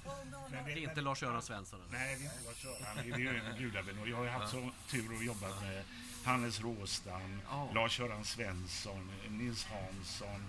Men 0.50 0.64
Det 0.64 0.72
är 0.72 0.76
inte 0.76 1.00
Lars-Göran 1.00 1.42
Svensson. 1.42 1.80
eller? 1.80 1.92
Nej, 1.98 2.16
det 2.16 2.24
är 2.24 2.32
inte 2.32 2.44
Lars-Göran. 2.44 2.96
Det 2.96 3.90
är. 3.90 4.00
Och 4.02 4.08
jag 4.08 4.16
har 4.16 4.26
haft 4.26 4.50
så 4.50 4.70
tur 4.88 5.16
att 5.16 5.24
jobba 5.24 5.48
med 5.60 5.84
Hannes 6.24 6.60
Råstam, 6.60 7.40
Ja. 7.50 7.68
Lars-Göran 7.74 8.24
Svensson, 8.24 9.10
Nils 9.28 9.64
Hansson. 9.66 10.44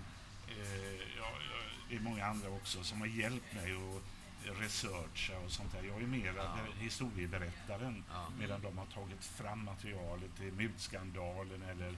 Eh, 0.48 0.92
ja, 1.18 1.30
ja, 1.50 1.56
det 1.88 1.96
är 1.96 2.00
många 2.00 2.26
andra 2.26 2.48
också 2.50 2.84
som 2.84 3.00
har 3.00 3.06
hjälpt 3.06 3.54
mig 3.54 3.72
att 3.72 4.02
researcha 4.44 5.38
och 5.38 5.50
sånt 5.50 5.72
där. 5.72 5.82
Jag 5.82 6.02
är 6.02 6.06
mer 6.06 6.34
historieberättaren 6.78 8.04
Ja. 8.10 8.26
medan 8.38 8.60
de 8.62 8.78
har 8.78 8.86
tagit 8.86 9.24
fram 9.24 9.64
materialet 9.64 10.36
till 10.36 10.52
mutskandalen 10.52 11.62
eller 11.62 11.94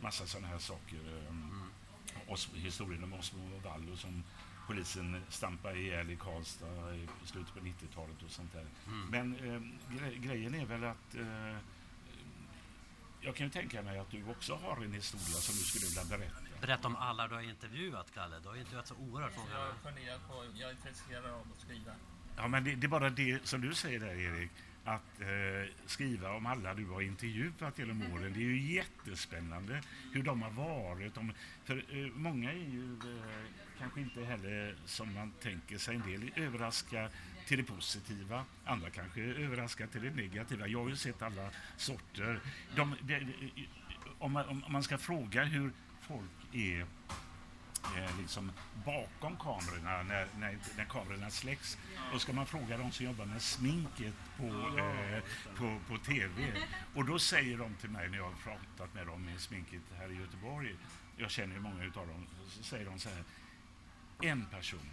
massa 0.00 0.26
sådana 0.26 0.46
här 0.48 0.58
saker. 0.58 1.00
Mm. 1.28 1.70
Os- 2.28 2.50
historien 2.54 3.04
om 3.04 3.12
Osmo 3.12 3.60
Vallo 3.64 3.96
som 3.96 4.24
polisen 4.66 5.22
stampade 5.28 5.78
ihjäl 5.78 6.10
i 6.10 6.16
Karlstad 6.16 6.94
i 6.94 7.08
slutet 7.24 7.54
på 7.54 7.60
90-talet 7.60 8.22
och 8.24 8.30
sånt 8.30 8.52
där. 8.52 8.66
Men 9.10 9.34
eh, 9.36 9.60
gre- 9.96 10.18
grejen 10.18 10.54
är 10.54 10.66
väl 10.66 10.84
att 10.84 11.14
eh, 11.14 11.56
jag 13.20 13.36
kan 13.36 13.46
ju 13.46 13.50
tänka 13.52 13.82
mig 13.82 13.98
att 13.98 14.10
du 14.10 14.24
också 14.30 14.54
har 14.54 14.76
en 14.84 14.92
historia 14.92 15.24
som 15.40 15.54
du 15.54 15.60
skulle 15.60 15.86
vilja 15.86 16.04
berätta. 16.18 16.41
Berätta 16.62 16.88
om 16.88 16.96
alla 16.96 17.28
du 17.28 17.34
har 17.34 17.42
intervjuat, 17.42 18.14
Kalle. 18.14 18.36
Du 18.42 18.48
har 18.48 18.56
intervjuat 18.56 18.86
så 18.86 18.94
oerhört 18.94 19.32
jag 19.36 19.44
många. 19.44 19.56
har 19.56 19.72
funderat 19.92 20.28
på, 20.28 20.44
jag 20.54 20.70
är 20.70 20.74
intresserad 20.74 21.24
av 21.24 21.40
att 21.52 21.60
skriva. 21.60 21.92
Ja, 22.36 22.48
men 22.48 22.64
det, 22.64 22.74
det 22.74 22.86
är 22.86 22.88
bara 22.88 23.10
det 23.10 23.46
som 23.46 23.60
du 23.60 23.74
säger 23.74 24.00
där, 24.00 24.14
Erik. 24.14 24.50
Att 24.84 25.20
eh, 25.20 25.74
skriva 25.86 26.32
om 26.32 26.46
alla 26.46 26.74
du 26.74 26.86
har 26.86 27.00
intervjuat 27.00 27.78
genom 27.78 28.02
åren. 28.12 28.32
Det 28.32 28.38
är 28.38 28.44
ju 28.44 28.74
jättespännande 28.74 29.82
hur 30.12 30.22
de 30.22 30.42
har 30.42 30.50
varit. 30.50 31.14
De, 31.14 31.32
för 31.64 31.76
eh, 31.76 32.12
många 32.14 32.52
är 32.52 32.56
ju 32.56 32.92
eh, 32.92 33.44
kanske 33.78 34.00
inte 34.00 34.24
heller 34.24 34.76
som 34.84 35.14
man 35.14 35.32
tänker 35.40 35.78
sig. 35.78 35.94
En 35.96 36.02
del 36.02 36.30
överraskar 36.36 37.10
till 37.46 37.58
det 37.58 37.64
positiva, 37.64 38.44
andra 38.64 38.90
kanske 38.90 39.20
överraskar 39.20 39.86
till 39.86 40.02
det 40.02 40.10
negativa. 40.10 40.66
Jag 40.66 40.82
har 40.82 40.88
ju 40.88 40.96
sett 40.96 41.22
alla 41.22 41.50
sorter. 41.76 42.40
De, 42.76 42.94
de, 43.00 43.18
de, 43.18 43.68
om, 44.18 44.32
man, 44.32 44.48
om 44.48 44.72
man 44.72 44.82
ska 44.82 44.98
fråga 44.98 45.44
hur 45.44 45.72
folk 46.12 46.54
är 46.54 46.80
eh, 47.96 48.18
liksom 48.18 48.52
bakom 48.84 49.36
kamerorna 49.36 50.02
när, 50.02 50.26
när, 50.38 50.58
när 50.76 50.84
kamerorna 50.84 51.30
släcks. 51.30 51.78
Då 52.12 52.18
ska 52.18 52.32
man 52.32 52.46
fråga 52.46 52.78
de 52.78 52.92
som 52.92 53.06
jobbar 53.06 53.24
med 53.24 53.42
sminket 53.42 54.14
på, 54.36 54.46
eh, 54.78 55.22
på, 55.56 55.78
på 55.88 55.98
TV. 55.98 56.52
Och 56.94 57.04
då 57.04 57.18
säger 57.18 57.58
de 57.58 57.74
till 57.74 57.90
mig 57.90 58.08
när 58.08 58.18
jag 58.18 58.24
har 58.24 58.32
pratat 58.32 58.94
med 58.94 59.06
dem 59.06 59.24
med 59.24 59.40
sminket 59.40 59.82
här 59.98 60.12
i 60.12 60.16
Göteborg, 60.16 60.76
jag 61.16 61.30
känner 61.30 61.54
ju 61.54 61.60
många 61.60 61.84
utav 61.84 62.06
dem, 62.06 62.26
så 62.48 62.62
säger 62.62 62.84
de 62.84 62.98
så 62.98 63.08
här. 63.08 63.24
En 64.22 64.46
person, 64.46 64.90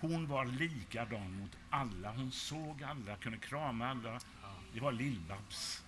hon 0.00 0.28
var 0.28 0.44
likadan 0.44 1.38
mot 1.40 1.50
alla, 1.70 2.12
hon 2.12 2.32
såg 2.32 2.82
alla, 2.82 3.16
kunde 3.16 3.38
krama 3.38 3.88
alla. 3.88 4.20
Det 4.74 4.80
var 4.80 4.92
Lill-Babs. 4.92 5.84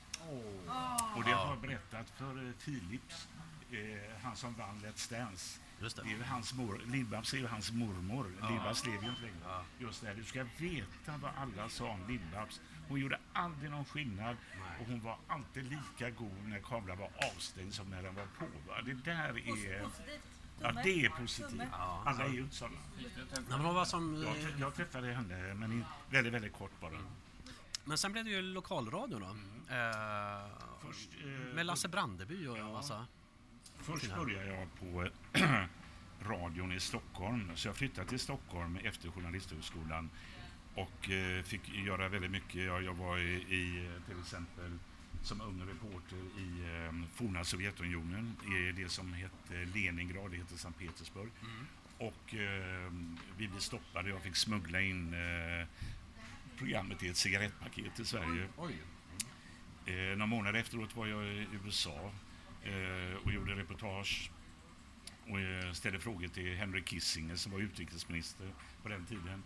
Och 1.16 1.25
det 1.25 1.31
har 1.31 1.51
jag 1.51 1.61
berättat 1.61 2.11
för 2.11 2.47
eh, 2.47 2.53
Philips, 2.64 3.29
eh, 3.70 4.22
han 4.22 4.37
som 4.37 4.55
vann 4.55 4.81
Let's 4.85 5.11
Dance. 5.11 5.61
Just 5.81 5.96
det. 5.96 6.02
Det 6.02 6.09
är 6.09 6.16
ju 6.16 6.22
hans 6.22 6.55
mor, 6.55 6.81
Lill-Babs 6.87 7.35
är 7.35 7.38
ju 7.38 7.46
hans 7.46 7.72
mormor. 7.72 8.24
Lill-Babs 8.40 8.87
lever 8.87 9.02
ju 9.05 9.09
inte 9.11 9.22
längre. 9.22 9.64
Just 9.79 10.02
det, 10.02 10.14
du 10.14 10.24
ska 10.24 10.44
veta 10.59 11.16
vad 11.22 11.31
alla 11.37 11.68
sa 11.68 11.88
om 11.88 12.00
Lill-Babs. 12.09 12.61
Hon 12.88 13.00
gjorde 13.00 13.18
aldrig 13.33 13.70
någon 13.70 13.85
skillnad 13.85 14.37
och 14.81 14.87
hon 14.87 15.00
var 15.00 15.18
alltid 15.29 15.64
lika 15.64 16.11
god 16.11 16.44
när 16.48 16.61
kameran 16.61 16.98
var 16.98 17.11
avstängd 17.35 17.74
som 17.74 17.90
när 17.90 18.02
den 18.02 18.14
var 18.14 18.26
på. 18.38 18.46
Va? 18.68 18.74
Det 18.85 18.92
där 18.94 19.29
är... 19.29 19.33
Positivt. 19.50 20.22
Ja, 20.61 20.72
det 20.72 21.05
är 21.05 21.09
positivt. 21.09 21.62
Ja. 21.72 22.02
Alla 22.07 22.24
är 22.24 22.29
ju 22.29 22.40
inte 22.40 22.55
sådana. 22.57 22.76
Nej, 23.48 23.59
var 23.74 23.85
som, 23.85 24.22
Jag, 24.22 24.61
jag 24.61 24.74
träffade 24.74 25.12
henne, 25.12 25.55
men 25.55 25.85
väldigt, 26.11 26.33
väldigt 26.33 26.52
kort 26.52 26.81
bara. 26.81 26.92
men 27.85 27.98
sen 27.98 28.12
blev 28.12 28.24
det 28.24 28.31
ju 28.31 28.42
lokalradio 28.42 29.18
då. 29.18 29.26
Eh, 29.26 30.46
Först, 30.87 31.09
eh, 31.24 31.29
med 31.55 31.66
Lasse 31.66 31.88
Brandeby 31.88 32.46
och 32.46 32.57
en 32.59 32.66
Ja. 32.66 32.72
massa... 32.72 33.07
Först 33.87 34.16
började 34.16 34.46
jag 34.46 34.68
på 34.81 35.09
radion 36.29 36.72
i 36.72 36.81
Stockholm, 36.81 37.51
så 37.55 37.68
jag 37.68 37.77
flyttade 37.77 38.09
till 38.09 38.18
Stockholm 38.18 38.77
efter 38.77 39.11
Journalisthögskolan 39.11 40.11
och 40.75 41.11
eh, 41.11 41.42
fick 41.42 41.68
göra 41.68 42.09
väldigt 42.09 42.31
mycket. 42.31 42.64
Jag, 42.64 42.83
jag 42.83 42.94
var 42.94 43.18
i, 43.18 43.33
i 43.33 43.87
eh, 43.87 44.03
till 44.09 44.20
exempel 44.20 44.79
som 45.22 45.40
ung 45.40 45.62
reporter 45.68 46.16
i 46.16 46.85
eh, 46.87 47.09
forna 47.14 47.44
Sovjetunionen, 47.44 48.37
i 48.46 48.83
det 48.83 48.88
som 48.88 49.12
hette 49.12 49.64
Leningrad, 49.75 50.31
det 50.31 50.37
heter 50.37 50.57
Sankt 50.57 50.79
Petersburg. 50.79 51.31
Och 51.99 52.35
eh, 52.35 52.92
vi 53.37 53.49
blev 53.49 53.61
stoppade, 53.61 54.11
jag 54.11 54.22
fick 54.22 54.37
smuggla 54.37 54.81
in 54.81 55.14
eh, 55.14 55.66
programmet 56.59 57.03
i 57.03 57.09
ett 57.09 57.16
cigarettpaket 57.16 57.94
till 57.96 58.07
Sverige. 58.07 58.49
Eh, 59.87 59.94
några 59.94 60.27
månader 60.27 60.61
efteråt 60.61 60.96
var 60.96 61.07
jag 61.07 61.27
i 61.27 61.46
USA 61.64 62.12
Eh, 62.62 63.16
och 63.25 63.33
gjorde 63.33 63.55
reportage 63.55 64.31
och 65.29 65.40
eh, 65.40 65.73
ställde 65.73 65.99
frågor 65.99 66.29
till 66.29 66.57
Henry 66.57 66.83
Kissinger 66.83 67.37
som 67.37 67.53
var 67.53 67.59
utrikesminister 67.59 68.51
på 68.83 68.88
den 68.88 69.07
tiden. 69.07 69.42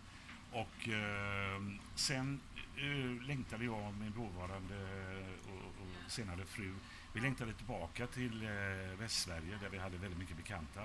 Och 0.51 0.89
eh, 0.89 1.61
sen 1.95 2.39
eh, 2.77 3.27
längtade 3.27 3.65
jag 3.65 3.87
och 3.87 3.93
min 3.93 4.11
dåvarande 4.11 4.75
eh, 4.75 5.53
och, 5.53 5.65
och 5.65 6.11
senare 6.11 6.45
fru, 6.45 6.73
vi 7.13 7.21
längtade 7.21 7.53
tillbaka 7.53 8.07
till 8.07 8.43
eh, 8.43 8.99
Västsverige 8.99 9.57
där 9.61 9.69
vi 9.69 9.77
hade 9.77 9.97
väldigt 9.97 10.19
mycket 10.19 10.37
bekanta. 10.37 10.81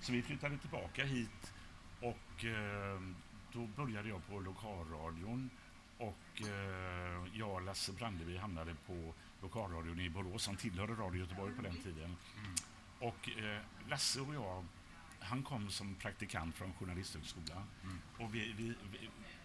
Så 0.00 0.12
vi 0.12 0.22
flyttade 0.22 0.58
tillbaka 0.58 1.04
hit 1.04 1.52
och 2.00 2.44
eh, 2.44 3.00
då 3.52 3.66
började 3.66 4.08
jag 4.08 4.26
på 4.26 4.40
lokalradion 4.40 5.50
och 5.98 6.42
eh, 6.42 7.24
jag 7.32 7.50
och 7.50 7.62
Lasse 7.62 7.92
Brandeby 7.92 8.36
hamnade 8.36 8.74
på 8.86 9.14
lokalradion 9.42 10.00
i 10.00 10.10
Borås 10.10 10.42
som 10.42 10.56
tillhörde 10.56 10.92
Radio 10.92 11.20
Göteborg 11.20 11.54
på 11.54 11.62
den 11.62 11.76
tiden. 11.76 12.16
Och 12.98 13.28
eh, 13.38 13.60
Lasse 13.88 14.20
och 14.20 14.34
jag 14.34 14.64
han 15.20 15.42
kom 15.42 15.70
som 15.70 15.94
praktikant 15.94 16.54
från 16.56 16.72
Journalisthögskolan. 16.74 17.62
Och 18.18 18.34
vi, 18.34 18.52
vi, 18.52 18.74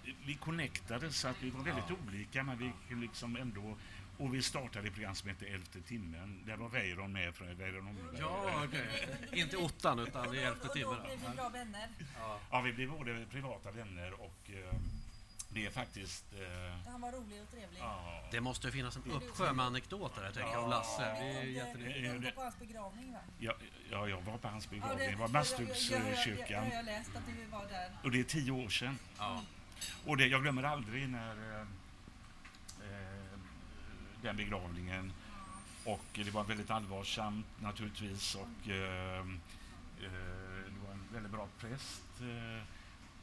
vi, 0.03 0.15
vi 0.25 0.35
connectade 0.35 1.11
så 1.11 1.27
att 1.27 1.43
vi 1.43 1.49
var 1.49 1.63
väldigt 1.63 1.91
olika 2.07 2.43
men 2.43 2.57
vi 2.57 2.95
liksom 2.95 3.35
ändå 3.35 3.77
och 4.17 4.33
vi 4.33 4.41
startade 4.41 4.87
ett 4.87 4.93
program 4.93 5.15
som 5.15 5.29
hette 5.29 5.45
Elfte 5.45 5.81
timmen. 5.81 6.43
Där 6.45 6.57
var 6.57 6.69
Weiron 6.69 7.11
med 7.11 7.35
från 7.35 7.55
Weiron 7.55 7.85
Holmberg. 7.85 8.19
Ja, 8.19 8.63
okej. 8.65 9.07
Inte 9.33 9.57
ottan, 9.57 9.99
utan 9.99 10.35
i 10.35 10.37
elfte 10.37 10.67
Och 10.67 10.73
timmen. 10.73 10.95
då 10.95 11.03
blev 11.03 11.19
vi 11.29 11.35
bra 11.35 11.49
vänner. 11.49 11.89
Ja, 12.51 12.61
vi 12.61 12.73
blev 12.73 12.89
både 12.89 13.25
privata 13.31 13.71
vänner 13.71 14.13
och 14.13 14.49
eh, 14.49 14.75
det 15.53 15.65
är 15.65 15.69
faktiskt... 15.69 16.25
Eh, 16.33 16.91
Han 16.91 17.01
var 17.01 17.11
rolig 17.11 17.41
och 17.41 17.51
trevlig. 17.51 17.79
ja, 17.79 18.23
Det 18.31 18.41
måste 18.41 18.71
finnas 18.71 18.95
en 18.95 19.11
uppsjö 19.11 19.53
med 19.53 19.65
anekdoter 19.65 20.21
här, 20.21 20.31
tänker 20.31 20.51
jag, 20.51 20.63
om 20.63 20.69
Lasse. 20.69 21.01
Det 21.03 21.07
är 21.31 21.43
jättenyttigt. 21.43 22.05
eh, 22.07 22.13
Du 22.13 22.19
var 22.19 22.31
på 22.31 22.41
hans 22.41 22.59
begravning 22.59 23.13
va? 23.13 23.19
ja, 23.39 23.53
ja, 23.91 24.07
jag 24.07 24.21
var 24.21 24.37
på 24.37 24.47
hans 24.47 24.65
Ja, 24.65 24.69
begravning. 24.71 24.97
Det 25.09 25.15
var 25.15 25.29
jag- 25.29 25.45
jag- 25.45 25.59
jag- 25.59 25.61
jag- 25.61 26.01
Bastugskyrkan. 26.01 26.69
Jag 26.69 26.75
har 26.75 26.83
läst 26.83 27.15
att 27.15 27.23
du 27.27 27.45
var 27.45 27.67
där. 27.67 27.91
Och 28.03 28.11
det 28.11 28.19
är 28.19 28.23
tio 28.23 28.51
år 28.51 28.69
sedan. 28.69 28.99
Ja. 29.17 29.41
Och 30.05 30.17
det, 30.17 30.27
jag 30.27 30.41
glömmer 30.41 30.63
aldrig 30.63 31.09
när 31.09 31.55
eh, 31.55 31.61
eh, 32.81 33.39
den 34.21 34.35
begravningen. 34.37 35.13
Och 35.85 36.05
det 36.13 36.31
var 36.31 36.43
väldigt 36.43 36.69
allvarsamt 36.71 37.45
naturligtvis. 37.59 38.35
Och 38.35 38.69
eh, 38.69 39.19
eh, 39.19 39.25
det 40.65 40.79
var 40.85 40.91
en 40.93 41.07
väldigt 41.13 41.31
bra 41.31 41.47
präst. 41.59 42.01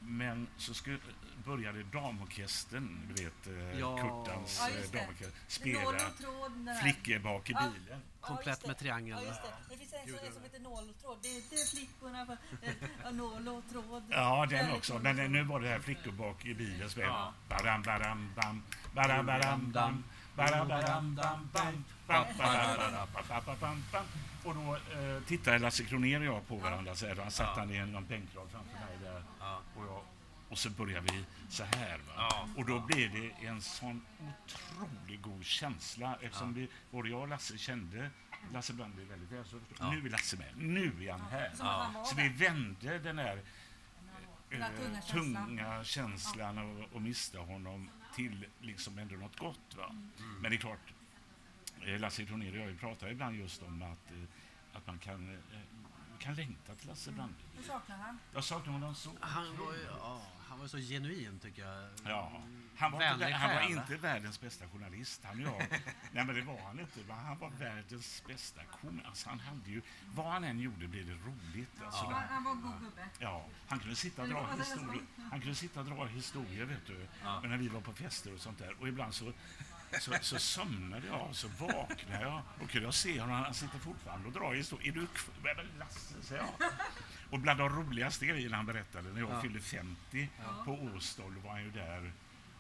Men 0.01 0.47
så 0.57 0.75
skulle, 0.75 0.99
började 1.45 1.83
damorkestern, 1.83 3.13
du 3.15 3.23
vet 3.25 3.47
eh, 3.47 3.79
Ja. 3.81 3.97
Kurtans 3.97 4.61
Ja, 4.61 4.69
eh, 4.69 4.91
damorkester, 5.01 5.31
spela 5.47 5.81
och 5.89 5.95
tråd. 6.21 6.53
den 6.53 6.69
här. 6.69 6.83
Flickor 6.83 7.19
bak 7.19 7.51
i 7.51 7.53
Ja. 7.53 7.63
bilen. 7.75 8.01
Komplett 8.21 8.47
just 8.47 8.61
det. 8.63 8.67
med 8.69 8.79
triangel. 8.79 9.19
Ja, 9.27 9.31
det. 9.33 9.75
Det 9.75 9.79
finns 9.79 9.93
en, 9.93 10.09
som- 10.19 10.27
en 10.27 10.33
som 10.33 10.43
heter 10.43 10.59
nål 10.61 10.91
och 10.91 11.03
tråd. 11.03 11.19
Det 11.23 11.29
är, 11.29 11.43
det 11.51 11.57
är 11.57 11.67
flickorna 11.67 12.27
på 12.27 12.33
eh, 12.63 12.73
ja, 13.05 13.11
nål 13.11 13.49
och 13.49 13.63
tråd. 13.73 14.03
Ja, 14.11 14.47
den 14.51 14.73
också. 14.73 14.93
roligt. 14.95 15.03
Men 15.17 15.33
nu 15.33 15.43
var 15.43 15.61
det 15.61 15.69
här 15.69 15.79
flickor 15.79 16.13
bak 16.13 16.45
i 16.47 16.55
bilen 16.55 16.89
Ja. 16.97 17.33
Baram, 17.49 17.83
baram, 17.83 18.33
bam, 18.37 18.63
baram, 18.95 19.27
baram, 19.27 19.73
bam, 19.73 20.05
baram, 20.37 20.69
baram, 20.69 21.15
bam, 21.15 21.49
bam, 21.53 21.85
bam, 22.07 22.25
baram, 22.39 22.77
baram, 22.77 23.09
bam, 23.45 23.57
bam, 23.61 23.85
bam. 23.93 24.05
Och 24.45 24.55
då 24.55 24.75
eh, 24.77 25.23
tittade 25.27 25.59
Lasse 25.59 25.85
Kronér 25.85 26.21
och 26.21 26.27
jag 26.27 26.47
på 26.49 26.57
varandra 26.57 26.95
så 26.95 27.07
här. 27.07 27.17
Han 27.17 27.31
satt 27.31 27.57
han 27.57 27.71
i 27.71 27.87
någon 27.87 28.07
bänkrad 28.07 28.49
framför. 28.53 28.71
Ja. 28.75 28.78
Och, 29.77 29.85
jag, 29.87 30.03
och 30.49 30.59
så 30.59 30.71
började 30.71 31.13
vi 31.13 31.25
så 31.49 31.65
här. 31.65 31.99
Va? 31.99 32.13
Ja. 32.17 32.49
Och 32.57 32.65
då 32.67 32.81
blev 32.81 33.13
det 33.13 33.47
en 33.47 33.61
sån 33.63 34.07
otroligt 34.21 35.23
god 35.23 35.45
känsla 35.45 36.19
eftersom 36.21 36.55
vi, 36.55 36.69
både 36.91 37.09
jag 37.09 37.21
och 37.21 37.29
Lasse 37.29 37.59
kände 37.59 38.11
Lasse 38.53 38.73
Brandby 38.73 39.05
väldigt 39.05 39.33
väl. 39.33 39.45
Så 39.45 39.61
Ja. 39.79 39.91
Nu 39.91 40.07
är 40.07 40.11
Lasse 40.11 40.37
med. 40.37 40.57
Nu 40.57 40.93
är 41.09 41.13
han 41.13 41.21
här. 41.21 41.51
Så 42.05 42.15
där. 42.15 42.23
vi 42.23 42.29
vände 42.29 42.99
den 42.99 43.19
här 43.19 43.43
Den 44.51 44.63
här 44.63 44.73
eh, 44.73 44.77
tunga 44.79 45.03
känslan. 45.03 45.47
tunga 45.47 45.85
känslan 45.85 46.59
och, 46.59 46.93
och 46.93 47.03
mista 47.03 47.39
honom 47.39 47.91
till 48.15 48.47
liksom 48.61 48.99
ändå 48.99 49.17
något 49.17 49.39
gott. 49.39 49.75
Va? 49.77 49.95
Men 50.41 50.51
det 50.51 50.57
är 50.57 50.59
klart, 50.59 50.93
eh, 51.87 52.01
Lasse 52.01 52.25
Kronér 52.25 52.61
och 52.61 52.71
jag 52.71 52.81
pratar 52.81 53.09
ibland 53.09 53.37
just 53.37 53.63
om 53.63 53.83
att, 53.83 54.11
eh, 54.11 54.23
att 54.73 54.87
man 54.87 54.99
kan, 54.99 55.35
eh, 55.35 55.61
kan 56.19 56.35
längta 56.35 56.75
till 56.75 56.89
Lasse 56.89 57.11
saknar 57.67 57.97
han? 57.97 58.19
Jag 58.35 58.45
saknar 58.45 58.73
honom 58.73 58.95
så 58.95 59.11
Han 59.21 59.57
var 59.57 59.73
ju 59.73 59.83
ja, 59.83 60.23
han 60.49 60.59
var 60.59 60.67
så 60.67 60.79
genuin, 60.79 61.39
tycker 61.39 61.63
jag. 61.63 61.89
Ja, 62.05 62.43
han 62.77 62.93
var, 62.93 63.13
inte, 63.13 63.27
han 63.27 63.55
var 63.55 63.71
inte 63.71 63.97
världens 63.97 64.41
bästa 64.41 64.69
journalist. 64.69 65.25
Han 65.25 65.41
jag. 65.41 65.67
Nej, 66.13 66.25
men 66.25 66.35
det 66.35 66.43
var 66.43 66.61
han 66.61 66.81
inte. 66.81 67.01
Men 67.09 67.17
han 67.17 67.39
var 67.39 67.51
världens 67.51 68.23
bästa. 68.27 68.61
Alltså, 69.05 69.29
han 69.29 69.41
hade 69.41 69.71
ju, 69.71 69.83
vad 70.15 70.27
han 70.27 70.45
än 70.45 70.61
gjorde 70.61 70.89
blev 70.89 71.07
det 71.07 71.13
roligt. 71.13 71.83
Alltså, 71.85 72.05
Han, 72.05 72.23
han 72.29 72.45
var 72.45 72.53
en 72.53 72.61
god 72.63 72.81
gubbe. 72.81 73.09
Ja, 73.19 73.47
han 73.69 73.79
kunde 73.79 73.97
sitta 73.97 74.23
och 74.23 74.29
dra 74.29 74.49
historier. 74.59 75.03
Han 75.31 75.41
kunde 75.41 75.55
sitta 75.55 75.81
och 75.81 75.87
dra 75.87 76.07
historier, 76.07 76.65
vet 76.65 76.87
du. 76.87 77.07
Ja. 77.23 77.41
Men 77.41 77.51
när 77.51 77.59
vi 77.59 77.69
var 77.69 77.81
på 77.81 77.93
fester 77.93 78.35
och 78.35 78.41
sånt 78.41 78.59
där. 78.59 78.77
Och 78.81 78.89
ibland 78.89 79.15
så, 79.15 79.33
så, 80.01 80.13
så 80.21 80.39
somnade 80.39 81.07
jag, 81.07 81.29
så 81.33 81.49
vaknade 81.49 82.23
jag. 82.23 82.43
Och 82.61 82.71
kunde 82.71 82.87
jag 82.87 82.95
se 82.95 83.21
honom, 83.21 83.37
han 83.37 83.55
sitter 83.55 83.79
fortfarande 83.79 84.27
och 84.27 84.33
drar 84.33 84.55
historier. 84.55 84.93
Är 84.93 84.95
du 85.01 85.07
kvar? 85.07 85.35
Men 85.43 85.67
Lasse, 85.79 86.23
säger 86.23 86.43
jag. 86.43 86.71
Och 87.31 87.39
bland 87.39 87.61
de 87.61 87.69
roligaste 87.69 88.27
grejerna 88.27 88.57
han 88.57 88.67
berättade, 88.67 89.09
när 89.13 89.21
jag 89.21 89.31
Ja. 89.31 89.41
fyllde 89.43 89.61
50 89.61 90.29
på 90.65 90.73
Åstol 90.97 91.35
var 91.45 91.51
han 91.51 91.63
ju 91.65 91.71
där. 91.71 92.13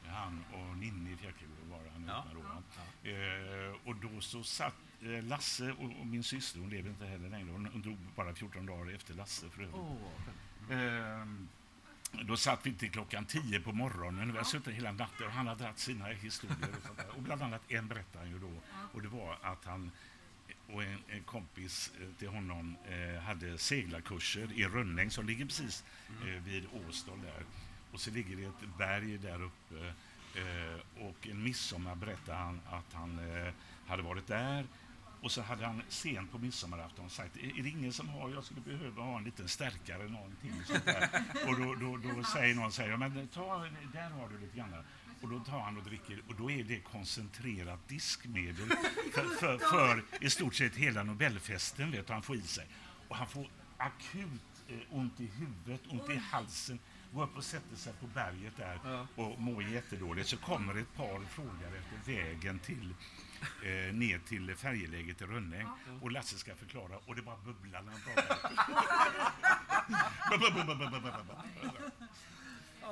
Han 0.06 0.44
och 0.52 0.76
Ninni 0.76 1.16
Fjällkuro 1.16 1.48
var 1.70 1.78
han 1.92 2.04
Ja. 2.08 2.24
ja. 2.34 2.62
då. 3.02 3.10
Eh, 3.10 3.74
och 3.84 3.96
då 3.96 4.20
så 4.20 4.42
satt 4.42 4.74
eh, 5.02 5.22
Lasse 5.24 5.72
och, 5.72 6.00
och 6.00 6.06
min 6.06 6.22
syster, 6.24 6.60
hon 6.60 6.70
lever 6.70 6.90
inte 6.90 7.06
heller 7.06 7.28
längre, 7.28 7.52
hon, 7.52 7.82
dog 7.82 7.96
bara 8.16 8.34
14 8.34 8.66
dagar 8.66 8.94
efter 8.94 9.14
Lasse 9.14 9.50
för 9.50 9.62
övrigt. 9.62 9.76
Åh, 9.76 9.96
Ehm, 10.70 11.48
då 12.12 12.36
satt 12.36 12.66
vi 12.66 12.72
till 12.72 12.90
klockan 12.90 13.24
10 13.24 13.60
på 13.60 13.72
morgonen. 13.72 14.32
Vi 14.32 14.38
har 14.38 14.44
suttit 14.44 14.74
hela 14.74 14.92
natten 14.92 15.26
och 15.26 15.32
han 15.32 15.46
har 15.46 15.56
dragit 15.56 15.78
sina 15.78 16.06
historier. 16.06 16.68
Och, 16.80 16.86
sånt 16.86 17.00
och 17.16 17.22
bland 17.22 17.42
annat 17.42 17.62
en 17.68 17.88
berättade 17.88 18.24
han 18.24 18.32
ju 18.32 18.38
då. 18.38 18.52
Och 18.92 19.02
det 19.02 19.08
var 19.08 19.38
att 19.42 19.64
han 19.64 19.90
och 20.72 20.82
en, 20.82 20.98
en 21.08 21.22
kompis 21.22 21.92
eh, 22.00 22.08
till 22.18 22.28
honom 22.28 22.76
eh, 22.88 23.22
hade 23.22 23.58
seglarkurser 23.58 24.52
i 24.52 24.64
Rönning 24.64 25.10
som 25.10 25.26
ligger 25.26 25.44
precis 25.44 25.84
eh, 26.22 26.42
vid 26.42 26.66
Åstol 26.88 27.20
där. 27.22 27.44
Och 27.92 28.00
så 28.00 28.10
ligger 28.10 28.36
det 28.36 28.44
ett 28.44 28.78
berg 28.78 29.18
där 29.18 29.42
uppe. 29.42 29.94
Eh, 30.34 31.04
och 31.06 31.26
en 31.26 31.42
midsommar 31.42 31.94
berättade 31.94 32.38
han 32.38 32.60
att 32.70 32.92
han 32.92 33.18
eh, 33.18 33.52
hade 33.86 34.02
varit 34.02 34.26
där. 34.26 34.66
Och 35.20 35.32
så 35.32 35.42
hade 35.42 35.66
han 35.66 35.82
sent 35.88 36.32
på 36.32 36.38
midsommarafton 36.38 37.10
sagt, 37.10 37.36
är 37.36 37.62
det 37.62 37.68
ingen 37.68 37.92
som 37.92 38.08
har, 38.08 38.30
jag 38.30 38.44
skulle 38.44 38.60
behöva 38.60 39.02
ha 39.02 39.18
en 39.18 39.24
liten 39.24 39.48
stärkare, 39.48 40.08
någonting. 40.08 40.52
Sånt 40.66 40.84
där. 40.84 41.24
Och 41.48 41.60
då, 41.60 41.74
då, 41.74 41.96
då 41.96 42.24
säger 42.24 42.54
någon, 42.54 42.72
säger, 42.72 42.96
men 42.96 43.28
ta, 43.28 43.66
där 43.92 44.10
har 44.10 44.28
du 44.28 44.38
lite 44.38 44.56
grann. 44.56 44.84
Och 45.20 45.28
då 45.28 45.40
tar 45.40 45.60
han 45.60 45.76
och 45.76 45.82
dricker 45.82 46.22
och 46.28 46.34
då 46.34 46.50
är 46.50 46.64
det 46.64 46.80
koncentrerat 46.80 47.88
diskmedel 47.88 48.68
för, 49.14 49.24
för, 49.24 49.58
för 49.58 50.04
i 50.20 50.30
stort 50.30 50.54
sett 50.54 50.76
hela 50.76 51.02
Nobelfesten, 51.02 51.90
vet 51.90 52.06
du, 52.06 52.12
han 52.12 52.22
får 52.22 52.36
i 52.36 52.42
sig. 52.42 52.66
Och 53.08 53.16
han 53.16 53.26
får 53.26 53.46
akut 53.76 54.42
ont 54.90 55.20
i 55.20 55.26
huvudet, 55.26 55.80
ont 55.88 56.10
i 56.10 56.16
halsen, 56.16 56.78
går 57.12 57.22
upp 57.22 57.36
och 57.36 57.44
sätter 57.44 57.76
sig 57.76 57.92
på 58.00 58.06
berget 58.06 58.56
där 58.56 58.80
Ja. 58.84 59.06
och 59.14 59.40
mår 59.40 59.62
jättedåligt. 59.62 60.28
Så 60.28 60.36
kommer 60.36 60.74
ett 60.74 60.94
par 60.96 61.20
frågar 61.24 61.72
efter 61.78 62.12
vägen 62.12 62.58
till 62.58 62.94
eh, 63.62 63.94
ner 63.94 64.18
till 64.18 64.56
färjeläget 64.56 65.20
i 65.22 65.24
Rönning 65.24 65.66
och 66.02 66.10
Lasse 66.10 66.38
ska 66.38 66.54
förklara 66.54 66.96
och 67.06 67.14
det 67.16 67.22
bara 67.22 67.36
bubblar 67.36 67.82
när 67.82 67.92
han 67.92 68.00
pratar. 68.00 68.50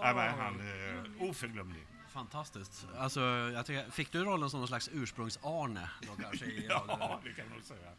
Ja, 0.02 0.14
men 0.14 0.38
han 0.40 0.60
är 0.60 1.10
oförglömlig. 1.18 1.86
Fantastiskt. 2.08 2.86
Alltså, 2.98 3.20
jag 3.54 3.66
tycker, 3.66 3.90
fick 3.90 4.12
du 4.12 4.24
rollen 4.24 4.50
som 4.50 4.60
någon 4.60 4.68
slags 4.68 4.88
ursprungs-Arne 4.92 5.88
Ja, 6.68 7.20
det 7.24 7.32
kan 7.32 7.48
man 7.48 7.56
nog 7.58 7.64
säga. 7.64 7.90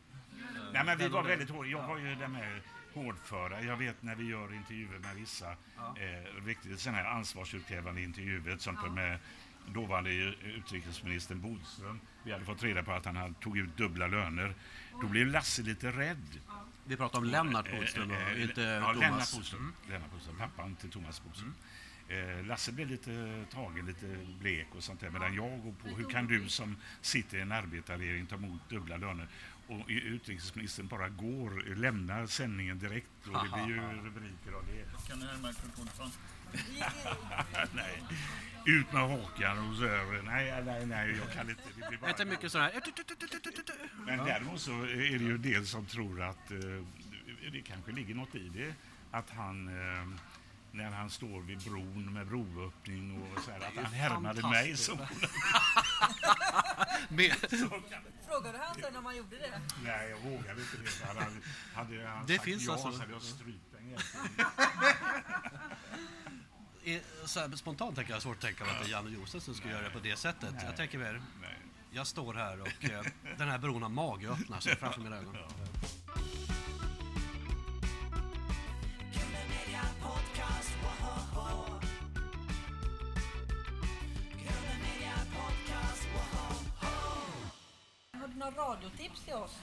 Nej, 0.74 0.84
men 0.86 0.98
vi 0.98 1.08
var 1.08 1.24
väldigt 1.24 1.50
hårda. 1.50 1.70
Jag 1.70 1.88
var 1.88 1.98
ju 1.98 2.16
den 2.16 2.36
här 2.36 2.62
hårdföra. 2.97 3.62
Jag 3.62 3.77
vet 3.77 4.03
när 4.03 4.15
vi 4.15 4.23
gör 4.23 4.53
intervjuer 4.53 4.99
med 4.99 5.15
vissa 5.15 5.51
eh, 5.51 6.45
riktigt 6.45 6.79
sådana 6.79 6.97
här 6.97 7.05
ansvarsutkrävande 7.05 8.01
intervjuer, 8.01 8.57
som 8.57 8.77
ja. 8.83 8.91
med 8.91 9.19
dåvarande 9.73 10.10
utrikesministern 10.43 11.41
Bodström. 11.41 11.99
Vi 12.23 12.31
hade 12.31 12.45
fått 12.45 12.63
reda 12.63 12.83
på 12.83 12.91
att 12.91 13.05
han 13.05 13.15
hade 13.15 13.33
tog 13.33 13.57
ut 13.57 13.77
dubbla 13.77 14.07
löner. 14.07 14.53
Då 15.01 15.07
blev 15.07 15.27
Lasse 15.27 15.62
lite 15.62 15.91
rädd. 15.91 16.39
Vi 16.86 16.97
pratar 16.97 17.19
om 17.19 17.25
Lennart 17.25 17.71
Bodström 17.71 18.12
Eh, 18.12 18.17
och 18.17 18.29
eh, 18.29 18.41
inte 18.41 18.62
ja, 18.62 18.93
Thomas. 18.93 19.01
Lennart 19.01 19.33
Bodström. 19.36 19.73
Lennart 19.89 20.12
Bodström, 20.12 20.38
pappan 20.38 20.75
till 20.75 20.89
Thomas 20.89 21.23
Bodström. 21.23 21.53
Eh, 22.10 22.45
Lasse 22.45 22.71
blev 22.71 22.88
lite 22.88 23.45
tagen, 23.51 23.86
lite 23.86 24.17
blek 24.39 24.67
och 24.75 24.83
sånt 24.83 24.99
där. 24.99 25.10
Medan 25.10 25.36
jag 25.36 25.62
går 25.63 25.71
på, 25.71 25.88
hur 25.88 26.10
kan 26.10 26.27
du 26.27 26.49
som 26.49 26.75
sitter 27.01 27.38
i 27.38 27.41
en 27.41 27.51
arbetarregering 27.51 28.25
ta 28.25 28.36
emot 28.36 28.69
dubbla 28.69 28.97
löner? 28.97 29.27
Och 29.67 29.86
utrikesministern 29.88 30.88
bara 30.88 31.10
går, 31.10 31.75
lämnar 31.75 32.25
sändningen 32.25 32.80
direkt 32.80 33.27
och 33.27 33.43
det 33.43 33.49
blir 33.53 33.75
ju 33.75 33.82
rubriker 33.82 34.51
av 34.51 34.65
det. 34.65 35.08
Kan 35.08 35.19
du 35.19 35.25
närma 35.25 35.47
mikrofonen? 35.47 36.12
nej. 37.73 38.03
Ut 38.65 38.93
med 38.93 39.01
hakan 39.01 39.69
och 39.69 39.75
så 39.75 39.88
här. 39.88 40.21
Nej, 40.25 40.63
nej, 40.65 40.86
nej, 40.86 41.17
jag 41.17 41.34
kan 41.34 41.49
inte. 41.49 41.62
Det 41.82 41.88
blir 41.88 41.97
bara... 41.97 42.10
Inte 42.10 42.25
mycket 42.25 42.51
sådär... 42.51 42.71
Men 44.06 44.17
däremot 44.17 44.62
så 44.62 44.71
är 44.71 45.19
det 45.19 45.25
ju 45.25 45.36
en 45.36 45.41
del 45.41 45.67
som 45.67 45.86
tror 45.86 46.21
att 46.21 46.51
eh, 46.51 46.58
det 47.51 47.62
kanske 47.62 47.91
ligger 47.91 48.15
något 48.15 48.36
i 48.36 48.49
det. 48.49 48.73
Att 49.12 49.30
han, 49.30 49.67
eh, 49.67 50.08
när 50.71 50.91
han 50.91 51.10
står 51.10 51.41
vid 51.41 51.60
bron 51.60 52.13
med 52.13 52.27
broöppning 52.27 53.21
och 53.21 53.43
så 53.43 53.51
här, 53.51 53.58
att 53.58 53.84
han 53.84 53.93
härmade 53.93 54.41
mig 54.41 54.77
som... 54.77 54.97
Med, 57.10 57.36
Frågade 58.38 58.58
han 58.58 58.76
sen 58.76 58.95
om 58.95 59.06
han 59.06 59.17
gjorde 59.17 59.38
det? 59.38 59.62
Nej, 59.84 60.10
jag 60.10 60.17
vågade 60.32 60.62
inte 60.62 60.78
det. 60.78 61.06
Han 61.08 61.17
hade, 61.17 61.36
hade 61.73 62.08
han 62.08 62.26
Det 62.26 62.34
sagt 62.34 62.45
finns 62.45 62.63
ja 62.65 62.73
alltså- 62.73 62.91
så 62.91 62.97
hade 63.00 63.12
jag 63.13 63.21
strypt 63.21 63.63
i- 66.84 67.02
så 67.26 67.39
här, 67.39 67.56
spontant 67.56 67.95
tänker 67.95 68.13
jag 68.13 68.21
svårt 68.21 68.36
att 68.36 68.41
tänka 68.41 68.63
mig 68.63 68.73
att 68.73 68.80
det 68.84 68.88
är 68.88 68.91
Janne 68.91 69.10
Josef 69.10 69.43
som 69.43 69.54
ska 69.56 69.69
göra 69.69 69.82
det 69.82 69.89
på 69.89 70.00
det 70.00 70.15
sättet. 70.15 70.50
Nej. 70.54 70.65
Jag 70.65 70.76
tänker 70.78 70.97
mer, 70.97 71.21
Nej. 71.41 71.58
jag 71.91 72.08
står 72.08 72.34
här 72.34 72.62
och 72.62 72.67
eh, 72.89 73.02
den 73.38 73.50
här 73.50 73.58
bron 73.58 73.82
har 73.82 73.89
mage 73.89 74.30
öppnar 74.30 74.60
sig 74.60 74.76
framför 74.76 75.02
mina 75.02 75.15
ögon. 75.17 75.36
Radiotips 88.51 89.21
till 89.23 89.33
oss. 89.33 89.57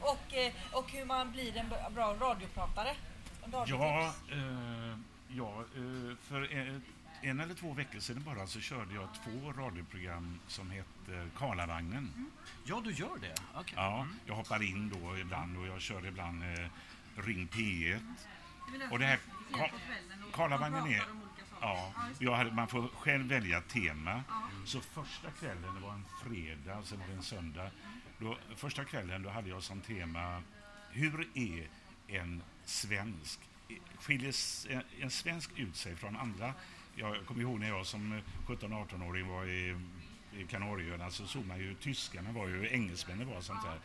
Och, 0.00 0.34
eh, 0.34 0.52
och 0.72 0.90
hur 0.90 1.04
man 1.04 1.32
blir 1.32 1.56
en 1.56 1.68
bra 1.94 2.14
radiopratare. 2.20 2.96
Radiotips. 3.42 3.70
Ja, 3.70 4.14
eh, 4.32 4.98
ja 5.28 5.64
eh, 5.76 6.16
för 6.22 6.52
en, 6.52 6.82
en 7.22 7.40
eller 7.40 7.54
två 7.54 7.72
veckor 7.72 8.00
sedan 8.00 8.22
bara 8.26 8.46
så 8.46 8.60
körde 8.60 8.94
jag 8.94 9.08
två 9.24 9.52
radioprogram 9.52 10.40
som 10.46 10.70
heter 10.70 11.28
Karlavagnen. 11.38 12.30
Ja, 12.64 12.80
du 12.84 12.92
gör 12.92 13.18
det? 13.20 13.34
Okej. 13.54 13.74
Ja, 13.76 14.06
jag 14.26 14.34
hoppar 14.34 14.62
in 14.62 14.88
då 15.00 15.18
ibland 15.18 15.58
och 15.58 15.66
jag 15.66 15.80
kör 15.80 16.06
ibland 16.06 16.42
eh, 16.42 16.68
Ring 17.16 17.48
P1. 17.52 18.14
Och 18.90 18.98
det 18.98 19.04
här 19.06 19.18
Ka- 19.52 19.70
Karlavagnen 20.32 20.86
är... 20.86 21.02
Ja, 21.60 21.92
jag 22.18 22.34
hade, 22.36 22.50
man 22.52 22.68
får 22.68 22.88
själv 22.88 23.26
välja 23.28 23.60
tema. 23.60 24.22
Så 24.66 24.80
första 24.80 25.30
kvällen, 25.30 25.74
det 25.74 25.80
var 25.80 25.92
en 25.92 26.04
fredag, 26.24 26.82
sen 26.84 26.98
var 27.00 27.06
det 27.06 27.12
en 27.12 27.22
söndag. 27.22 27.70
Då, 28.20 28.38
första 28.56 28.84
kvällen 28.84 29.22
då 29.22 29.30
hade 29.30 29.48
jag 29.48 29.62
som 29.62 29.80
tema 29.80 30.42
Hur 30.90 31.28
är 31.34 31.68
en 32.08 32.42
svensk? 32.64 33.40
Skiljer 33.98 34.34
en, 34.68 34.76
eh, 34.76 34.84
en 35.00 35.10
svensk 35.10 35.58
ut 35.58 35.76
sig 35.76 35.96
från 35.96 36.16
andra? 36.16 36.54
Jag 36.94 37.26
kommer 37.26 37.40
ihåg 37.40 37.60
när 37.60 37.68
jag 37.68 37.86
som 37.86 38.20
17-18-åring 38.46 39.28
var 39.28 39.46
i, 39.46 39.76
i 40.36 40.44
Kanarieöarna 40.46 41.10
så 41.10 41.26
såg 41.26 41.46
man 41.46 41.58
ju 41.58 41.74
tyskarna 41.74 42.32
var 42.32 42.48
ju, 42.48 42.68
engelsmännen 42.70 43.28
var 43.28 43.36
och 43.36 43.44
sånt 43.44 43.62
där. 43.64 43.78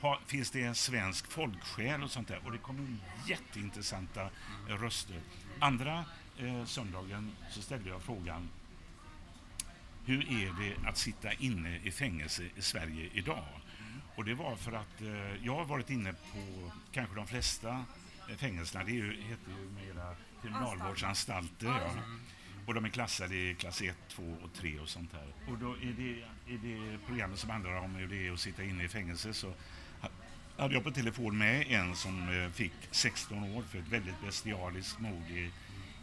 Ha, 0.00 0.20
finns 0.26 0.50
det 0.50 0.62
en 0.62 0.74
svensk 0.74 1.30
folksjäl 1.30 2.02
och 2.02 2.10
sånt 2.10 2.28
där? 2.28 2.40
Och 2.44 2.52
det 2.52 2.58
kom 2.58 2.78
in 2.78 3.00
jätteintressanta 3.26 4.30
röster. 4.68 5.20
Andra 5.60 6.04
eh, 6.38 6.64
söndagen 6.64 7.32
så 7.50 7.62
ställde 7.62 7.88
jag 7.90 8.02
frågan 8.02 8.48
hur 10.06 10.32
är 10.32 10.52
det 10.60 10.88
att 10.88 10.96
sitta 10.96 11.32
inne 11.32 11.80
i 11.84 11.90
fängelse 11.90 12.42
i 12.56 12.62
Sverige 12.62 13.10
idag? 13.12 13.44
Och 14.16 14.24
det 14.24 14.34
var 14.34 14.56
för 14.56 14.72
att 14.72 15.00
eh, 15.02 15.44
jag 15.46 15.54
har 15.56 15.64
varit 15.64 15.90
inne 15.90 16.12
på 16.12 16.70
kanske 16.92 17.14
de 17.14 17.26
flesta 17.26 17.84
eh, 18.30 18.36
fängelserna, 18.36 18.84
det 18.84 18.90
är 18.90 18.94
ju, 18.94 19.22
heter 19.22 19.50
ju 19.50 19.86
mera 19.86 20.14
kriminalvårdsanstalter. 20.42 21.66
Ja. 21.66 21.90
Och 22.66 22.74
de 22.74 22.84
är 22.84 22.88
klassade 22.88 23.34
i 23.36 23.54
klass 23.54 23.82
1, 23.82 23.96
2 24.08 24.36
och 24.44 24.52
3 24.54 24.78
och 24.80 24.88
sånt 24.88 25.12
här. 25.12 25.52
Och 25.52 25.58
då 25.58 25.72
är 25.72 25.94
det, 25.96 26.52
i 26.52 26.56
det 26.56 26.98
programmet 27.06 27.38
som 27.38 27.50
handlar 27.50 27.72
om 27.76 27.94
hur 27.94 28.06
det 28.08 28.26
är 28.28 28.32
att 28.32 28.40
sitta 28.40 28.62
inne 28.64 28.84
i 28.84 28.88
fängelse 28.88 29.34
så 29.34 29.52
ha- 30.00 30.08
hade 30.58 30.74
jag 30.74 30.84
på 30.84 30.90
telefon 30.90 31.38
med 31.38 31.66
en 31.68 31.96
som 31.96 32.28
eh, 32.44 32.50
fick 32.50 32.72
16 32.90 33.42
år 33.56 33.62
för 33.62 33.78
ett 33.78 33.88
väldigt 33.88 34.20
bestialiskt 34.24 34.98
mord 35.00 35.30
i, 35.30 35.50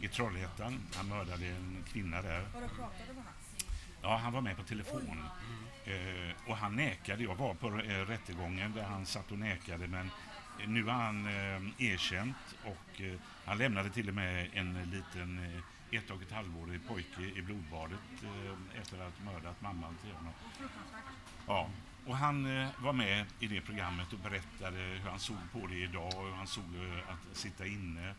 i 0.00 0.08
Trollhättan. 0.08 0.80
Han 0.94 1.08
mördade 1.08 1.46
en 1.46 1.84
kvinna 1.92 2.22
där. 2.22 2.40
Var 2.54 2.60
du 2.60 2.68
pratade 2.68 3.12
med 3.14 3.24
han? 3.24 3.32
Ja, 4.02 4.16
han 4.16 4.32
var 4.32 4.40
med 4.40 4.56
på 4.56 4.62
telefon. 4.62 5.24
Eh, 5.84 6.50
och 6.50 6.56
han 6.56 6.76
nekade. 6.76 7.22
Jag 7.22 7.34
var 7.34 7.54
på 7.54 7.66
eh, 7.66 8.06
rättegången 8.06 8.72
där 8.72 8.82
han 8.82 9.06
satt 9.06 9.32
och 9.32 9.38
nekade 9.38 9.88
men 9.88 10.10
nu 10.66 10.84
har 10.84 10.92
han 10.92 11.26
eh, 11.26 11.86
erkänt 11.92 12.36
och 12.64 13.00
eh, 13.00 13.14
han 13.44 13.58
lämnade 13.58 13.90
till 13.90 14.08
och 14.08 14.14
med 14.14 14.50
en 14.52 14.90
liten 14.90 15.38
eh, 15.38 15.98
ett 15.98 16.10
och 16.10 16.22
ett 16.22 16.32
halvårig 16.32 16.80
pojke 16.88 17.22
i 17.22 17.42
blodbadet 17.42 17.98
eh, 18.22 18.80
efter 18.80 18.96
att 18.96 19.18
ha 19.18 19.32
mördat 19.32 19.60
mamman 19.60 19.96
till 20.02 20.12
honom. 20.12 20.32
Ja, 21.46 21.68
och 22.06 22.16
han 22.16 22.62
eh, 22.62 22.68
var 22.78 22.92
med 22.92 23.26
i 23.40 23.46
det 23.46 23.60
programmet 23.60 24.12
och 24.12 24.18
berättade 24.18 24.78
hur 24.78 25.10
han 25.10 25.18
såg 25.18 25.36
på 25.52 25.66
det 25.66 25.76
idag 25.76 26.14
och 26.16 26.24
hur 26.24 26.32
han 26.32 26.46
såg 26.46 26.64
eh, 26.64 27.12
att 27.12 27.36
sitta 27.36 27.66
inne. 27.66 28.14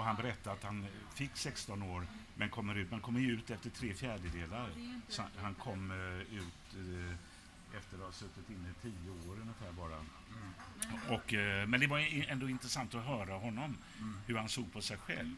Och 0.00 0.06
han 0.06 0.16
berättade 0.16 0.56
att 0.56 0.64
han 0.64 0.86
fick 1.14 1.30
16 1.34 1.82
år 1.82 2.06
men 2.34 2.50
kommer 2.50 2.74
ut, 2.74 2.90
man 2.90 3.00
kommer 3.00 3.20
ju 3.20 3.32
ut 3.32 3.50
efter 3.50 3.70
tre 3.70 3.94
fjärdedelar. 3.94 4.68
Så 5.08 5.22
han 5.36 5.54
kom 5.54 5.90
ut 6.30 6.74
eh, 6.74 7.78
efter 7.78 7.96
att 7.96 8.04
ha 8.04 8.12
suttit 8.12 8.50
inne 8.50 8.68
i 8.68 8.72
tio 8.82 9.30
år 9.30 9.36
ungefär 9.40 9.72
bara. 9.72 9.98
Och, 11.16 11.34
eh, 11.34 11.66
men 11.66 11.80
det 11.80 11.86
var 11.86 12.28
ändå 12.28 12.48
intressant 12.48 12.94
att 12.94 13.04
höra 13.04 13.34
honom, 13.34 13.76
hur 14.26 14.36
han 14.36 14.48
såg 14.48 14.72
på 14.72 14.80
sig 14.82 14.96
själv. 14.96 15.34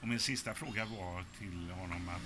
Och 0.00 0.08
min 0.08 0.20
sista 0.20 0.54
fråga 0.54 0.84
var 0.84 1.24
till 1.38 1.70
honom 1.70 2.08
att 2.08 2.22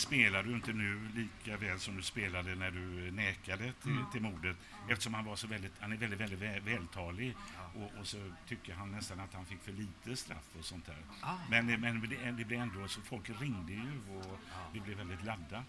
spelar 0.00 0.42
du 0.42 0.54
inte 0.54 0.72
nu 0.72 1.08
lika 1.14 1.56
väl 1.56 1.78
som 1.78 1.96
du 1.96 2.02
spelade 2.02 2.54
när 2.54 2.70
du 2.70 3.10
nekade 3.10 3.72
till, 3.82 4.04
till 4.12 4.22
mordet? 4.22 4.56
Eftersom 4.88 5.14
han 5.14 5.24
var 5.24 5.36
så 5.36 5.46
väldigt, 5.46 5.72
han 5.80 5.92
är 5.92 5.96
väldigt, 5.96 6.20
väldigt 6.20 6.38
väl, 6.38 6.60
vältalig 6.60 7.36
och, 7.74 8.00
och 8.00 8.06
så 8.06 8.32
tycker 8.48 8.74
han 8.74 8.92
nästan 8.92 9.20
att 9.20 9.34
han 9.34 9.46
fick 9.46 9.62
för 9.62 9.72
lite 9.72 10.16
straff 10.16 10.56
och 10.58 10.64
sånt 10.64 10.86
där. 10.86 10.98
Ah. 11.20 11.34
Men, 11.50 11.66
men 11.80 12.00
det, 12.00 12.30
det 12.30 12.44
blev 12.44 12.60
ändå 12.60 12.88
så, 12.88 13.00
folk 13.00 13.30
ringde 13.40 13.72
ju 13.72 14.00
och 14.10 14.38
det 14.74 14.80
blev 14.80 14.96
väldigt 14.96 15.24
laddat. 15.24 15.64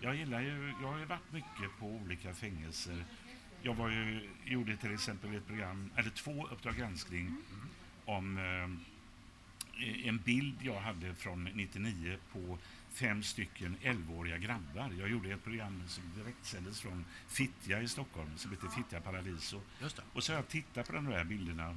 Jag 0.00 0.16
gillar 0.16 0.40
ju, 0.40 0.74
jag 0.82 0.88
har 0.88 0.98
ju 0.98 1.04
varit 1.04 1.32
mycket 1.32 1.78
på 1.78 1.86
olika 1.86 2.34
fängelser. 2.34 3.04
Jag 3.62 3.74
var 3.74 3.90
ju, 3.90 4.28
gjorde 4.44 4.76
till 4.76 4.94
exempel 4.94 5.34
ett 5.34 5.46
program, 5.46 5.90
eller 5.96 6.10
två 6.10 6.46
Uppdrag 6.46 6.76
granskning 6.76 7.36
om 8.04 8.38
eh, 8.38 8.94
en 10.08 10.18
bild 10.18 10.56
jag 10.62 10.80
hade 10.80 11.14
från 11.14 11.44
99 11.44 12.16
på 12.32 12.58
fem 12.94 13.22
stycken 13.22 13.76
11-åriga 13.82 14.38
grabbar. 14.38 14.92
Jag 14.98 15.08
gjorde 15.08 15.32
ett 15.32 15.44
program 15.44 15.82
som 15.86 16.02
direktsändes 16.16 16.80
från 16.80 17.04
Fittja 17.28 17.82
i 17.82 17.88
Stockholm 17.88 18.30
som 18.36 18.50
heter 18.50 18.68
Fittja 18.68 19.00
Paradiso. 19.00 19.60
Och 20.12 20.24
så 20.24 20.32
har 20.32 20.36
jag 20.36 20.48
tittat 20.48 20.86
på 20.86 20.92
de 20.92 21.06
här 21.06 21.24
bilderna 21.24 21.76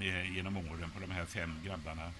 eh, 0.00 0.34
genom 0.34 0.56
åren 0.56 0.90
på 0.90 1.00
de 1.00 1.10
här 1.10 1.24
fem 1.24 1.54
grabbarna. 1.64 2.12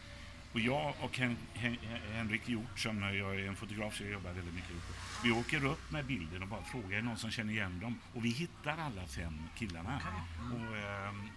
Och 0.52 0.60
jag 0.60 0.94
och 1.00 1.18
Hen, 1.18 1.36
Hen, 1.54 1.76
Henrik 2.12 2.48
Hjort, 2.48 2.78
som 2.78 3.02
jag 3.02 3.40
är 3.40 3.48
en 3.48 3.56
fotograf 3.56 3.96
så 3.96 4.02
jag 4.02 4.12
jobbar 4.12 4.32
väldigt 4.32 4.54
mycket 4.54 4.70
ihop. 4.70 4.82
Vi 5.24 5.32
åker 5.32 5.64
upp 5.64 5.90
med 5.90 6.04
bilden 6.04 6.42
och 6.42 6.48
bara 6.48 6.64
frågar, 6.64 6.98
är 6.98 7.02
någon 7.02 7.18
som 7.18 7.30
känner 7.30 7.52
igen 7.52 7.80
dem? 7.80 7.98
Och 8.14 8.24
vi 8.24 8.28
hittar 8.28 8.78
alla 8.78 9.06
fem 9.06 9.42
killarna. 9.56 10.00
Och, 10.52 10.76
ehm, 10.76 11.28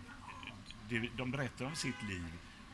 det, 0.90 1.10
de 1.18 1.32
berättar 1.32 1.66
om 1.66 1.76
sitt 1.76 2.04
liv 2.10 2.32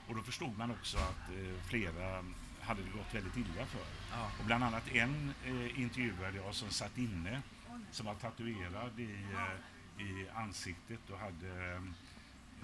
och 0.08 0.16
då 0.16 0.22
förstod 0.22 0.58
man 0.58 0.72
också 0.72 0.98
att 0.98 1.30
eh, 1.30 1.64
flera 1.68 2.24
hade 2.70 2.82
det 2.84 2.90
gått 2.90 3.16
väldigt 3.16 3.38
illa 3.38 3.66
för. 3.66 3.86
Ja. 4.12 4.32
Och 4.40 4.46
bland 4.46 4.64
annat 4.64 4.88
en 4.88 5.34
eh, 5.46 5.82
intervjuade 5.82 6.38
jag 6.38 6.56
som 6.56 6.70
satt 6.70 6.98
inne 6.98 7.42
som 7.92 8.06
var 8.06 8.16
tatuerad 8.16 9.00
i, 9.00 9.26
eh, 9.34 10.06
i 10.06 10.30
ansiktet 10.36 11.10
och 11.10 11.20
hade 11.20 11.76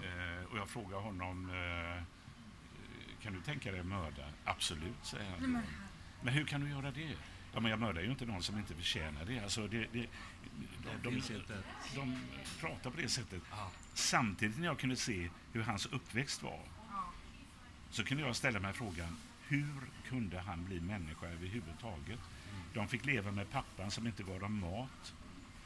eh, 0.02 0.44
och 0.50 0.58
jag 0.58 0.68
frågade 0.68 1.02
honom 1.02 1.50
eh, 1.50 2.02
kan 3.22 3.32
du 3.32 3.40
tänka 3.40 3.70
dig 3.70 3.80
att 3.80 3.86
mörda? 3.86 4.24
Absolut, 4.44 4.96
säger 5.02 5.30
han. 5.30 5.62
Men 6.22 6.34
hur 6.34 6.44
kan 6.44 6.60
du 6.60 6.70
göra 6.70 6.90
det? 6.90 7.16
Ja, 7.54 7.60
men 7.60 7.70
jag 7.70 7.80
mördar 7.80 8.02
ju 8.02 8.10
inte 8.10 8.26
någon 8.26 8.42
som 8.42 8.58
inte 8.58 8.74
förtjänar 8.74 9.24
det. 9.24 9.40
Alltså 9.40 9.68
det, 9.68 9.86
det 9.92 10.06
de, 11.02 11.10
de, 11.10 11.16
inte. 11.16 11.62
de 11.94 12.20
pratar 12.60 12.90
på 12.90 13.00
det 13.00 13.08
sättet. 13.08 13.42
Ja. 13.50 13.70
Samtidigt 13.94 14.58
när 14.58 14.66
jag 14.66 14.78
kunde 14.78 14.96
se 14.96 15.30
hur 15.52 15.62
hans 15.62 15.86
uppväxt 15.86 16.42
var 16.42 16.60
så 17.90 18.04
kunde 18.04 18.22
jag 18.22 18.36
ställa 18.36 18.60
mig 18.60 18.72
frågan 18.72 19.16
hur 19.48 19.80
kunde 20.08 20.40
han 20.40 20.64
bli 20.64 20.80
människa 20.80 21.26
överhuvudtaget? 21.26 22.20
De 22.74 22.88
fick 22.88 23.04
leva 23.04 23.30
med 23.30 23.50
pappan 23.50 23.90
som 23.90 24.06
inte 24.06 24.22
gav 24.22 24.40
dem 24.40 24.60
mat. 24.60 25.14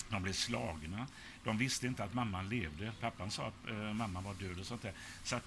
De 0.09 0.23
blev 0.23 0.33
slagna. 0.33 1.07
De 1.45 1.59
visste 1.59 1.87
inte 1.87 2.05
att 2.05 2.15
mamman 2.15 2.49
levde. 2.49 2.93
Pappan 3.01 3.31
sa 3.31 3.47
att 3.47 3.69
eh, 3.69 3.93
mamman 3.93 4.25
var 4.25 4.35
död 4.35 4.59
och 4.61 4.67
sånt 4.67 4.83
där. 4.83 4.93
Så 5.23 5.37
att 5.37 5.45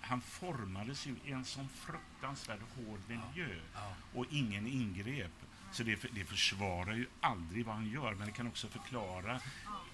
han 0.00 0.20
formades 0.20 1.06
ju 1.06 1.14
i 1.24 1.32
en 1.32 1.44
sån 1.44 1.68
fruktansvärt 1.68 2.60
hård 2.76 3.00
miljö 3.08 3.56
Ja. 3.74 3.94
och 4.14 4.26
ingen 4.30 4.66
ingrep. 4.66 5.32
Så 5.72 5.82
det, 5.82 6.02
det 6.12 6.24
försvarar 6.24 6.94
ju 6.94 7.06
aldrig 7.20 7.66
vad 7.66 7.74
han 7.74 7.90
gör, 7.90 8.14
men 8.14 8.26
det 8.26 8.32
kan 8.32 8.46
också 8.46 8.68
förklara 8.68 9.40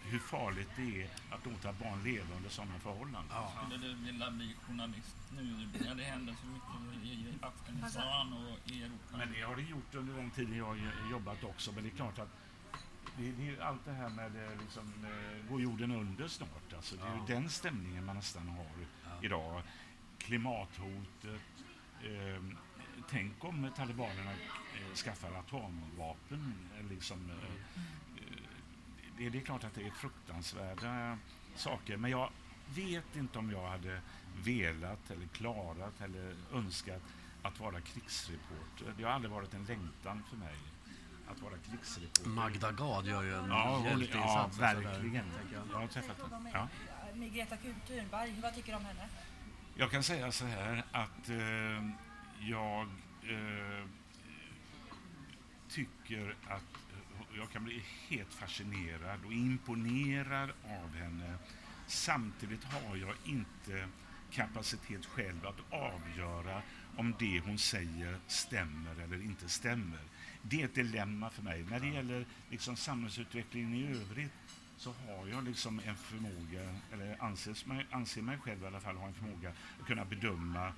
hur 0.05 0.19
farligt 0.19 0.69
det 0.77 1.03
är 1.03 1.09
att 1.31 1.47
låta 1.47 1.73
barn 1.73 2.03
leva 2.05 2.35
under 2.37 2.51
sådana 2.51 2.79
förhållanden. 2.79 3.25
Ja. 3.31 3.53
Skulle 3.67 3.89
du 3.89 3.95
vilja 3.95 4.31
bli 4.31 4.55
journalist 4.69 5.17
nu 5.37 5.69
när 5.85 5.95
det 5.95 6.05
händer 6.05 6.35
så 6.41 6.47
mycket 6.47 7.05
i 7.05 7.27
Afghanistan 7.43 8.33
och 8.33 8.71
i 8.71 8.83
Europa? 8.83 9.17
Men 9.17 9.33
det 9.33 9.41
har 9.43 9.57
det 9.57 9.63
gjort 9.63 9.95
under 9.95 10.15
den 10.17 10.31
tiden 10.31 10.57
jag 10.57 10.65
har 10.65 11.11
jobbat 11.11 11.45
också. 11.45 11.73
Men 11.73 11.83
det 11.85 11.89
är 11.91 11.97
klart 11.97 12.19
att 12.19 12.29
det, 13.17 13.33
det 13.33 13.43
är 13.43 13.47
ju 13.47 13.61
allt 13.63 13.85
det 13.85 13.93
här 13.93 14.09
med 14.09 14.45
eh, 14.53 14.61
liksom, 14.61 14.93
eh, 15.05 15.51
går 15.51 15.61
jorden 15.61 15.91
under 15.93 16.29
snart. 16.29 16.73
Alltså, 16.77 16.97
det 16.97 17.03
är 17.03 17.07
Ja. 17.07 17.25
ju 17.29 17.35
den 17.35 17.49
stämningen 17.51 18.05
man 18.05 18.17
nästan 18.17 18.49
har 18.49 18.67
idag. 19.23 19.63
Klimathotet. 20.19 21.41
Eh, 22.03 22.43
tänk 23.11 23.45
om 23.45 23.71
talibanerna 23.77 24.31
eh, 24.33 24.95
skaffar 24.95 25.33
atomvapen. 25.33 26.55
eh, 26.79 26.85
Liksom, 26.91 27.31
eh, 27.31 27.37
eh, 28.17 28.43
det, 29.19 29.29
det 29.31 29.39
är 29.39 29.43
klart 29.43 29.65
att 29.65 29.75
det 29.75 29.87
är 29.87 29.91
fruktansvärda 29.91 31.19
saker. 31.57 31.97
Men 31.97 32.11
jag 32.11 32.31
vet 32.75 33.17
inte 33.17 33.39
om 33.39 33.51
jag 33.51 33.69
hade 33.69 34.01
velat 34.45 35.11
eller 35.11 35.27
klarat 35.27 36.01
eller 36.01 36.35
önskat 36.53 37.03
att 37.43 37.61
vara 37.61 37.81
krigsreporter. 37.81 38.95
Det 38.97 39.05
har 39.05 39.11
aldrig 39.11 39.33
varit 39.33 39.55
en 39.55 39.65
längtan 39.65 40.23
för 40.31 40.37
mig 40.37 40.55
att 41.29 41.41
vara 41.43 41.55
krigsreporter. 41.71 42.29
Magda 42.29 42.73
Gad 42.73 43.07
gör 43.07 43.23
ju 43.23 43.35
en 43.35 43.49
Ja, 43.49 43.83
hjälteinsats. 43.85 44.35
ja, 44.35 44.51
sådär, 44.53 44.75
verkligen. 44.75 45.25
tänker 45.31 45.55
jag. 45.55 45.63
Jag 45.73 45.79
har 45.79 45.87
träffat 45.87 46.31
henne. 46.33 46.51
Ja. 46.53 46.69
Greta 47.33 47.57
Thunberg, 47.87 48.41
vad 48.43 48.55
tycker 48.55 48.73
du 48.73 48.79
om 48.79 48.85
henne? 48.85 49.09
Jag 49.75 49.91
kan 49.91 50.03
säga 50.03 50.33
så 50.33 50.45
här 50.47 50.85
att 50.93 51.29
eh, 51.29 51.37
jag 52.49 52.89
eh, 53.23 53.87
tycker 55.69 56.37
att 56.49 56.83
och 57.33 57.39
jag 57.39 57.51
kan 57.51 57.65
bli 57.65 57.83
helt 58.09 58.35
fascinerad 58.35 59.25
och 59.25 59.33
imponerad 59.33 60.51
av 60.65 60.95
henne. 60.95 61.35
Samtidigt 61.87 62.65
har 62.65 62.97
jag 62.97 63.15
inte 63.25 63.89
kapacitet 64.31 65.07
själv 65.07 65.47
att 65.47 65.73
avgöra 65.73 66.63
om 66.97 67.15
det 67.19 67.41
hon 67.41 67.59
säger 67.59 68.19
stämmer 68.27 69.01
eller 69.01 69.23
inte 69.23 69.49
stämmer. 69.49 70.01
Det 70.43 70.61
är 70.61 70.65
ett 70.65 70.75
dilemma 70.75 71.31
för 71.31 71.43
mig. 71.43 71.65
När 71.71 71.81
det 71.81 71.89
gäller 71.89 72.27
liksom 72.51 72.77
samhällsutvecklingen 72.77 73.75
i 73.75 73.87
övrigt 73.87 74.33
så 74.77 74.93
har 74.93 75.27
jag 75.27 75.45
liksom 75.45 75.81
en 75.85 75.97
förmåga, 75.97 76.75
eller 76.93 77.23
anses 77.23 77.67
mig, 77.67 77.87
anser 77.91 78.23
mig 78.23 78.39
själv 78.39 78.63
i 78.63 78.67
alla 78.67 78.81
fall 78.81 78.97
ha 78.97 79.07
en 79.07 79.15
förmåga 79.15 79.53
att 79.81 79.87
kunna 79.87 80.05
bedöma 80.05 80.73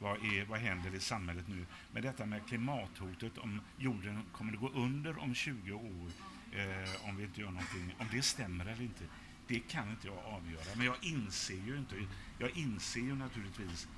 vad, 0.00 0.24
är, 0.24 0.44
vad 0.44 0.58
händer 0.58 0.94
i 0.94 1.00
samhället 1.00 1.48
nu. 1.48 1.66
Men 1.92 2.02
detta 2.02 2.26
med 2.26 2.46
klimathotet, 2.46 3.38
om 3.38 3.60
jorden 3.76 4.22
kommer 4.32 4.52
att 4.52 4.60
gå 4.60 4.68
under 4.68 5.18
om 5.18 5.34
20 5.34 5.72
år 5.72 6.10
eh, 6.52 7.08
om 7.08 7.16
vi 7.16 7.24
inte 7.24 7.40
gör 7.40 7.50
någonting, 7.50 7.94
om 7.98 8.06
det 8.12 8.22
stämmer 8.22 8.66
eller 8.66 8.82
inte, 8.82 9.04
det 9.46 9.60
kan 9.60 9.90
inte 9.90 10.06
jag 10.06 10.18
avgöra. 10.18 10.76
Men 10.76 10.86
jag 10.86 10.96
inser 11.00 11.66
ju 11.66 11.78
inte, 11.78 11.94
jag 12.38 12.56
inser 12.56 13.00
ju 13.00 13.14
naturligtvis 13.14 13.88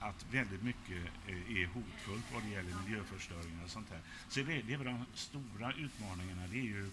att 0.00 0.26
väldigt 0.30 0.62
mycket 0.62 1.02
eh, 1.26 1.56
är 1.56 1.66
hotfullt 1.66 2.24
vad 2.32 2.42
det 2.42 2.48
gäller 2.48 2.74
miljöförstöring 2.84 3.60
och 3.64 3.70
sånt 3.70 3.90
här. 3.90 4.00
Så 4.28 4.40
det, 4.40 4.62
det 4.62 4.74
är 4.74 4.78
väl 4.78 4.86
de 4.86 5.04
stora 5.14 5.72
utmaningarna, 5.72 6.46
det 6.46 6.58
är 6.58 6.64
ju 6.64 6.90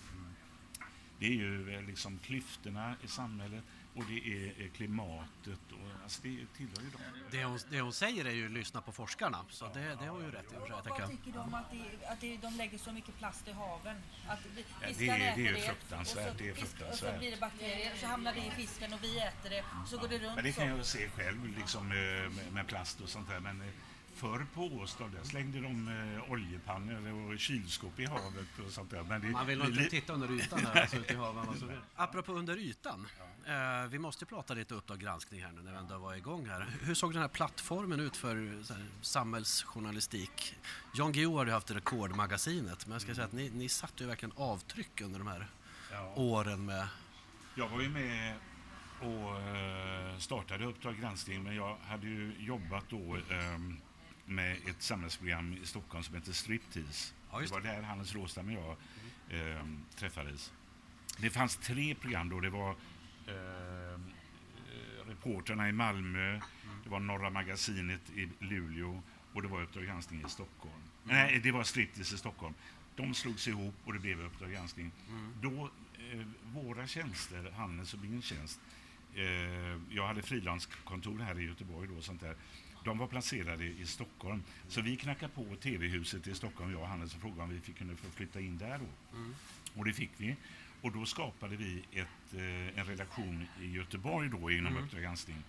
det 1.19 1.25
är 1.25 1.31
ju 1.31 1.75
eh, 1.75 1.81
liksom 1.81 2.19
klyftorna 2.19 2.95
i 3.03 3.07
samhället 3.07 3.63
och 3.97 4.03
det 4.09 4.19
är 4.33 4.61
eh, 4.63 4.69
klimatet. 4.71 5.59
Och, 5.71 6.01
alltså 6.03 6.21
det 6.21 6.45
tillhör 6.57 6.81
ju 6.83 6.89
dem. 6.89 7.01
Det 7.31 7.43
hon, 7.43 7.59
det 7.69 7.81
hon 7.81 7.93
säger 7.93 8.25
är 8.25 8.31
ju 8.31 8.49
lyssna 8.49 8.81
på 8.81 8.91
forskarna, 8.91 9.45
så 9.49 9.67
det, 9.73 9.79
det 9.79 9.95
har 9.95 10.07
hon 10.07 10.23
ju 10.25 10.31
rätt 10.31 10.43
i 10.43 10.47
och 10.47 10.51
för 10.51 10.67
sig, 10.67 10.89
Vad 10.89 10.99
jag. 11.01 11.09
tycker 11.09 11.31
du 11.31 11.39
om 11.39 11.53
att, 11.53 11.71
det, 11.71 12.07
att 12.07 12.21
det, 12.21 12.37
de 12.37 12.53
lägger 12.57 12.77
så 12.77 12.91
mycket 12.91 13.17
plast 13.17 13.47
i 13.47 13.51
haven? 13.51 13.95
Att 14.27 14.39
vi- 14.55 14.65
Ja, 14.81 14.87
det 14.97 15.09
är- 15.09 15.35
det 15.35 15.47
är 15.47 15.55
ju 15.55 15.61
fruktansvärt, 15.61 16.27
och 16.27 16.37
så 16.37 16.43
det 16.43 16.49
är 16.49 16.53
fisk- 16.53 16.63
Och 16.63 16.69
fruktansvärt. 16.69 17.13
så 17.13 17.19
blir 17.19 17.31
det 17.31 17.37
bakterier 17.39 17.91
och 17.93 17.99
så 17.99 18.07
hamnar 18.07 18.33
det 18.33 18.39
i 18.45 18.51
fisken 18.51 18.93
och 18.93 19.03
vi 19.03 19.19
äter 19.19 19.49
det 19.49 19.63
och 19.81 19.87
så 19.87 19.97
går 19.97 20.07
det 20.07 20.19
runt 20.19 20.35
Men 20.35 20.43
det 20.43 20.51
kan 20.51 20.63
så. 20.69 20.77
jag 20.77 20.85
se 20.85 21.09
själv 21.09 21.57
liksom, 21.57 21.91
eh, 21.91 21.97
med, 21.97 22.53
med 22.53 22.67
plast 22.67 23.01
och 23.01 23.09
sånt 23.09 23.29
där. 23.29 23.39
Men 23.39 23.61
eh, 23.61 23.67
förr 24.15 24.45
på 24.53 24.61
Åstad 24.65 25.07
där 25.07 25.23
slängde 25.23 25.61
de 25.61 25.87
eh, 26.17 26.31
oljepannor 26.31 27.31
och 27.33 27.39
kylskåp 27.39 27.99
i 27.99 28.05
havet 28.05 28.59
och 28.65 28.71
sånt 28.71 28.91
där. 28.91 29.03
Men 29.03 29.21
det, 29.21 29.27
Man 29.27 29.47
vill 29.47 29.57
nog 29.59 29.67
inte 29.67 29.89
titta 29.89 30.13
under 30.13 30.31
ytan 30.31 30.63
där, 30.63 30.81
alltså 30.81 30.97
ute 30.97 31.13
i 31.13 31.15
haven. 31.15 31.47
Helst. 31.47 31.63
Apropå 31.95 32.31
under 32.33 32.57
ytan. 32.57 33.07
Eh, 33.47 33.87
vi 33.89 33.99
måste 33.99 34.25
prata 34.25 34.53
lite 34.53 34.75
Uppdrag 34.75 34.99
granskning 34.99 35.43
här 35.43 35.51
nu 35.51 35.61
när 35.61 35.71
vi 35.71 35.77
ändå 35.77 35.97
var 35.97 36.15
igång 36.15 36.47
här. 36.49 36.67
Hur 36.81 36.95
såg 36.95 37.13
den 37.13 37.21
här 37.21 37.29
plattformen 37.29 37.99
ut 37.99 38.17
för 38.17 38.35
här, 38.73 38.85
samhällsjournalistik? 39.01 40.55
Jan 40.93 41.11
Guillou 41.11 41.37
har 41.37 41.45
ju 41.45 41.51
haft 41.51 41.71
Rekordmagasinet, 41.71 42.85
men 42.85 42.93
jag 42.93 43.01
ska 43.01 43.15
säga 43.15 43.25
att 43.25 43.31
ni, 43.31 43.49
ni 43.49 43.69
satte 43.69 44.03
ju 44.03 44.07
verkligen 44.07 44.33
avtryck 44.37 45.01
under 45.01 45.19
de 45.19 45.27
här 45.27 45.47
ja. 45.91 46.13
åren 46.15 46.65
med... 46.65 46.87
Jag 47.55 47.69
var 47.69 47.81
ju 47.81 47.89
med 47.89 48.35
och 49.01 49.39
eh, 49.39 50.17
startade 50.17 50.65
Uppdrag 50.65 50.99
granskning 50.99 51.43
men 51.43 51.55
jag 51.55 51.77
hade 51.87 52.07
ju 52.07 52.33
jobbat 52.39 52.83
då 52.89 53.17
ehm, 53.31 53.77
med 54.25 54.57
ett 54.67 54.81
samhällsprogram 54.81 55.57
i 55.63 55.65
Stockholm 55.65 56.03
som 56.03 56.15
heter 56.15 56.31
Striptease. 56.31 57.13
Ja, 57.31 57.41
just 57.41 57.53
det 57.53 57.59
var 57.59 57.67
där 57.67 57.81
Hannes 57.81 58.15
Råstam 58.15 58.57
och 58.57 58.77
jag 59.31 59.39
ehm, 59.39 59.85
träffades. 59.95 60.51
Det 61.17 61.29
fanns 61.29 61.57
tre 61.57 61.95
program 61.95 62.29
då. 62.29 62.39
Det 62.39 62.49
var 62.49 62.75
eh, 63.27 63.99
Reporterna 65.07 65.69
i 65.69 65.71
Malmö, 65.71 66.39
det 66.83 66.89
var 66.89 66.99
Norra 66.99 67.29
Magasinet 67.29 68.09
i 68.15 68.29
Luleå 68.39 69.01
och 69.33 69.41
det 69.41 69.47
var 69.47 69.61
Uppdrag 69.61 69.85
granskning 69.85 70.23
i 70.25 70.29
Stockholm. 70.29 70.81
Nej, 71.03 71.39
det 71.43 71.51
var 71.51 71.63
Striptease 71.63 72.15
i 72.15 72.17
Stockholm. 72.17 72.53
De 72.95 73.13
slogs 73.13 73.47
ihop 73.47 73.75
och 73.85 73.93
det 73.93 73.99
blev 73.99 74.21
Uppdrag 74.21 74.51
granskning. 74.51 74.91
Då, 75.41 75.69
eh, 76.11 76.25
våra 76.53 76.87
tjänster, 76.87 77.51
Hannes 77.51 77.93
och 77.93 77.99
min 77.99 78.21
tjänst, 78.21 78.59
eh, 79.15 79.25
jag 79.89 80.07
hade 80.07 80.21
frilanskontor 80.21 81.19
här 81.19 81.39
i 81.39 81.45
Göteborg 81.45 81.87
då 81.87 81.97
och 81.97 82.03
sånt 82.03 82.21
där. 82.21 82.35
De 82.83 82.97
var 82.97 83.07
placerade 83.07 83.65
i 83.65 83.85
Stockholm. 83.85 84.43
Så 84.67 84.81
vi 84.81 84.97
knackade 84.97 85.33
på 85.33 85.55
TV-huset 85.55 86.27
i 86.27 86.33
Stockholm, 86.35 86.71
jag 86.71 86.81
och 86.81 86.87
Hannes, 86.87 87.15
och 87.15 87.21
frågade 87.21 87.41
om 87.41 87.49
vi 87.49 87.59
fick 87.59 87.77
kunde 87.77 87.95
få 87.95 88.09
flytta 88.09 88.39
in 88.39 88.57
där 88.57 88.79
då. 88.79 89.17
Och 89.79 89.85
det 89.85 89.93
fick 89.93 90.11
vi. 90.17 90.35
Och 90.81 90.91
då 90.91 91.05
skapade 91.05 91.55
vi 91.55 91.85
ett, 91.91 92.33
eh, 92.33 92.79
en 92.79 92.85
redaktion 92.85 93.47
i 93.61 93.71
Göteborg 93.71 94.29
då 94.29 94.51
inom 94.51 94.71
Mm. 94.73 94.83
Uppdrag 94.83 95.01
granskning. 95.01 95.43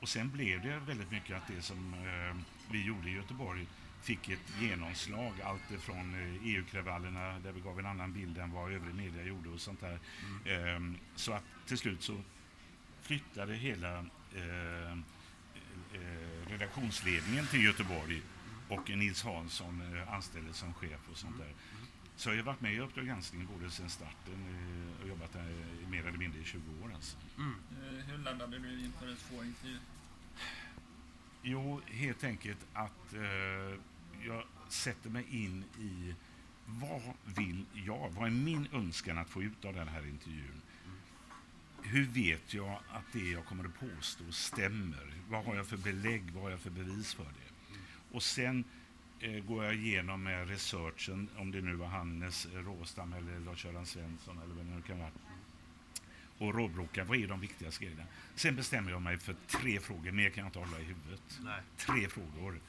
Och 0.00 0.08
sen 0.08 0.30
blev 0.30 0.62
det 0.62 0.78
väldigt 0.78 1.10
mycket 1.10 1.36
att 1.36 1.46
det 1.48 1.62
som 1.62 1.94
eh, 1.94 2.36
vi 2.70 2.84
gjorde 2.86 3.08
i 3.08 3.12
Göteborg 3.12 3.66
fick 4.02 4.28
ett 4.28 4.52
genomslag. 4.60 5.32
Allt 5.44 5.80
från 5.82 6.14
eh, 6.14 6.46
EU-kravallerna 6.48 7.38
där 7.38 7.52
vi 7.52 7.60
gav 7.60 7.78
en 7.78 7.86
annan 7.86 8.12
bild 8.12 8.38
än 8.38 8.50
vad 8.52 8.72
övrig 8.72 8.94
media 8.94 9.22
gjorde 9.24 9.48
och 9.48 9.60
sånt 9.60 9.80
där. 9.80 9.98
Mm. 10.46 10.94
Eh, 10.94 11.00
så 11.16 11.32
att 11.32 11.44
till 11.66 11.78
slut 11.78 12.02
så 12.02 12.20
flyttade 13.02 13.54
hela 13.54 13.98
eh, 14.34 14.92
eh, 15.92 16.48
redaktionsledningen 16.48 17.46
till 17.46 17.64
Göteborg 17.64 18.22
och 18.68 18.90
Nils 18.90 19.22
Hansson 19.22 19.96
eh, 19.96 20.12
anställdes 20.14 20.56
som 20.56 20.74
chef 20.74 21.00
och 21.10 21.16
sånt 21.18 21.38
där. 21.38 21.52
Så 22.16 22.30
jag 22.30 22.36
har 22.36 22.42
varit 22.42 22.60
med 22.60 22.74
i 22.74 22.78
Uppdrag 22.80 23.06
granskning 23.06 23.48
både 23.58 23.70
sedan 23.70 23.88
starten 23.90 24.34
eh, 24.96 25.02
och 25.02 25.08
jobbat 25.08 25.32
där 25.32 25.50
i 25.82 25.86
mer 25.90 26.06
eller 26.06 26.18
mindre 26.18 26.40
i 26.40 26.44
20 26.44 26.60
år. 26.84 26.92
Alltså. 26.94 27.16
Eh, 27.38 28.04
Hur 28.06 28.18
laddade 28.18 28.58
du 28.58 28.80
inför 28.84 29.12
ett 29.12 29.18
svårintervju? 29.18 29.76
Jo, 31.42 31.80
helt 31.86 32.24
enkelt 32.24 32.58
att 32.72 33.12
eh, 33.14 33.78
jag 34.26 34.44
sätter 34.68 35.10
mig 35.10 35.24
in 35.30 35.64
i 35.80 36.14
vad 36.66 37.02
vill 37.24 37.64
jag? 37.72 38.10
Vad 38.10 38.26
är 38.26 38.30
min 38.30 38.68
önskan 38.72 39.18
att 39.18 39.28
få 39.28 39.42
ut 39.42 39.64
av 39.64 39.74
den 39.74 39.88
här 39.88 40.06
intervjun? 40.06 40.62
Hur 41.82 42.04
vet 42.06 42.54
jag 42.54 42.78
att 42.90 43.04
det 43.12 43.30
jag 43.30 43.44
kommer 43.44 43.64
att 43.64 43.80
påstå 43.80 44.24
stämmer? 44.32 45.12
Vad 45.28 45.44
har 45.44 45.54
jag 45.56 45.66
för 45.66 45.76
belägg? 45.76 46.30
Vad 46.30 46.42
har 46.42 46.50
jag 46.50 46.60
för 46.60 46.70
bevis 46.70 47.14
för 47.14 47.24
det? 47.24 47.76
Och 48.12 48.22
sen 48.22 48.64
eh, 49.22 49.44
går 49.44 49.64
jag 49.64 49.74
igenom 49.74 50.22
med 50.22 50.48
researchen, 50.48 51.28
om 51.36 51.50
det 51.50 51.60
nu 51.60 51.74
var 51.74 51.86
Hannes 51.86 52.46
Råstam 52.54 53.12
eller 53.12 53.40
Lars-Göran 53.40 53.86
Svensson 53.86 54.38
eller 54.38 54.54
vad 54.54 54.64
det 54.66 54.70
nu 54.70 54.82
kan 54.82 54.98
vara. 54.98 55.10
Och 56.38 56.54
råbråkar, 56.54 57.04
vad 57.04 57.16
är 57.16 57.26
de 57.28 57.40
viktigaste 57.40 57.84
grejerna? 57.84 58.04
Sen 58.34 58.56
bestämmer 58.56 58.90
jag 58.90 59.02
mig 59.02 59.18
för 59.18 59.36
tre 59.46 59.80
frågor, 59.80 60.12
mer 60.12 60.30
kan 60.30 60.42
jag 60.44 60.48
inte 60.48 60.58
hålla 60.58 60.80
i 60.80 60.84
huvudet 60.84 61.40
Nej. 61.44 61.60
tre 61.76 62.08
frågor 62.08 62.60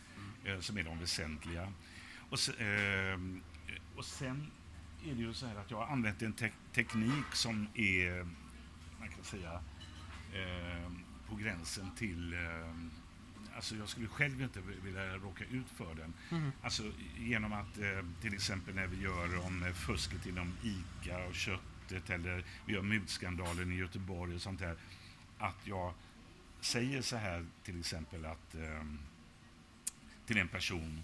eh, 0.46 0.60
som 0.60 0.78
är 0.78 0.84
de 0.84 1.00
väsentliga. 1.00 1.74
Och, 2.30 2.40
se, 2.40 2.52
eh, 2.52 3.20
och 3.96 4.06
sen 4.06 4.52
är 5.06 5.14
det 5.16 5.22
ju 5.22 5.34
så 5.34 5.46
här 5.48 5.56
att 5.56 5.72
jag 5.72 5.78
har 5.78 5.88
använt 5.88 6.22
en 6.22 6.34
te- 6.34 6.52
teknik 6.74 7.34
som 7.34 7.68
är, 7.74 8.24
man 9.00 9.10
kan 9.10 9.24
säga, 9.24 9.54
eh, 10.34 10.92
på 11.30 11.36
gränsen 11.36 11.92
till 11.96 12.34
eh, 12.34 12.40
Alltså 13.56 13.76
jag 13.76 13.90
skulle 13.90 14.08
själv 14.08 14.42
inte 14.42 14.62
vilja 14.84 15.18
råka 15.18 15.44
ut 15.46 15.70
för 15.76 15.96
den. 15.96 16.14
Alltså 16.62 16.84
genom 17.18 17.54
att 17.54 17.78
eh, 17.78 18.06
till 18.22 18.34
exempel 18.34 18.76
när 18.76 18.88
vi 18.88 19.02
gör 19.02 19.46
om 19.46 19.64
eh, 19.64 19.74
fusket 19.74 20.26
inom 20.26 20.54
ICA 20.64 21.18
och 21.28 21.36
köttet 21.36 22.10
eller 22.10 22.46
vi 22.66 22.74
gör 22.74 22.82
mutskandalen 22.82 23.72
i 23.72 23.76
Göteborg 23.76 24.36
och 24.36 24.42
sånt 24.42 24.60
där. 24.60 24.76
Att 25.38 25.58
jag 25.64 25.94
säger 26.62 27.02
så 27.02 27.16
här 27.16 27.46
till 27.64 27.80
exempel 27.80 28.26
att 28.26 28.56
ehm, 28.56 29.00
till 30.26 30.38
en 30.38 30.48
person 30.48 31.04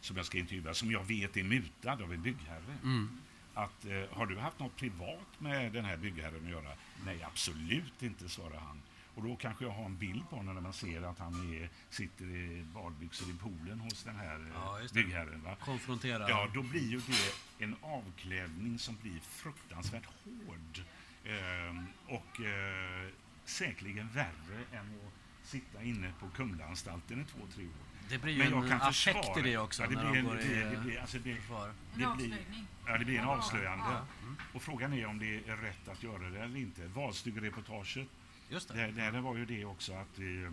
som 0.00 0.16
jag 0.16 0.26
ska 0.26 0.38
intervjua 0.38 0.74
som 0.74 0.90
jag 0.90 1.04
vet 1.04 1.36
är 1.36 1.44
mutad 1.44 1.92
av 1.92 2.12
en 2.12 2.22
byggherre. 2.22 2.78
Mm. 2.82 3.18
Att, 3.54 3.84
eh, 3.84 4.02
har 4.10 4.26
du 4.26 4.38
haft 4.38 4.58
något 4.58 4.76
privat 4.76 5.28
med 5.38 5.72
den 5.72 5.84
här 5.84 5.96
byggherren 5.96 6.44
att 6.44 6.50
göra? 6.50 6.72
Nej, 7.04 7.22
absolut 7.22 8.02
inte, 8.02 8.28
svarar 8.28 8.58
han. 8.58 8.82
Och 9.16 9.22
då 9.22 9.36
kanske 9.36 9.64
jag 9.64 9.72
har 9.72 9.84
en 9.84 9.96
bild 9.96 10.30
på 10.30 10.36
honom 10.36 10.54
när 10.54 10.62
man 10.62 10.72
ser 10.72 11.02
att 11.02 11.18
han 11.18 11.54
är, 11.54 11.70
sitter 11.90 12.24
i 12.24 12.64
badbyxor 12.74 13.30
i 13.30 13.32
poolen 13.32 13.80
hos 13.80 14.02
den 14.04 14.16
här 14.16 14.34
eh, 14.40 14.46
Ja, 14.54 14.78
det. 14.82 14.94
byggherren. 14.94 15.42
Va? 15.42 15.56
Konfrontera. 15.60 16.28
Ja, 16.28 16.48
då 16.54 16.62
blir 16.62 16.88
ju 16.90 17.00
det 17.06 17.64
en 17.64 17.76
avklädning 17.82 18.78
som 18.78 18.96
blir 19.02 19.20
fruktansvärt 19.20 20.04
hård. 20.06 20.82
Ehm, 21.24 21.86
och 22.06 22.40
eh, 22.40 23.08
säkerligen 23.44 24.08
värre 24.08 24.58
än 24.72 24.78
att 25.06 25.46
sitta 25.46 25.82
inne 25.82 26.12
på 26.20 26.28
Kumlaanstalten 26.28 27.20
i 27.20 27.24
två, 27.24 27.38
tre 27.54 27.64
år. 27.64 27.70
Det 28.08 28.18
blir 28.18 28.32
ju 28.32 28.38
Men 28.38 28.50
jag 28.50 28.62
en 28.62 28.68
kan 28.68 28.80
affekt 28.82 29.16
försvara 29.16 29.40
i 29.40 29.42
det 29.42 29.58
också. 29.58 29.82
Ja, 29.82 29.88
det, 29.88 29.96
blir 29.96 30.20
en, 30.20 30.26
det, 30.26 30.70
det, 30.70 30.80
blir, 30.84 31.00
alltså 31.00 31.18
det, 31.18 31.36
försvar. 31.36 31.68
En 31.68 31.74
det 31.90 31.96
blir, 31.96 32.06
avslöjning. 32.06 32.66
ja, 32.86 32.98
det 32.98 33.04
blir 33.04 33.18
en 33.18 33.24
avslöjande. 33.24 33.84
Ja. 33.90 34.06
Och 34.52 34.62
frågan 34.62 34.92
är 34.92 35.06
om 35.06 35.18
det 35.18 35.36
är 35.48 35.56
rätt 35.56 35.88
att 35.88 36.02
göra 36.02 36.30
det 36.30 36.40
eller 36.40 36.60
inte. 36.60 36.86
Valstugereportaget, 36.86 38.08
Just 38.48 38.68
det. 38.68 38.74
där, 38.92 39.12
där 39.12 39.20
var 39.20 39.36
ju 39.36 39.44
det 39.46 39.64
också 39.64 39.92
att 39.94 40.18
eh, 40.18 40.52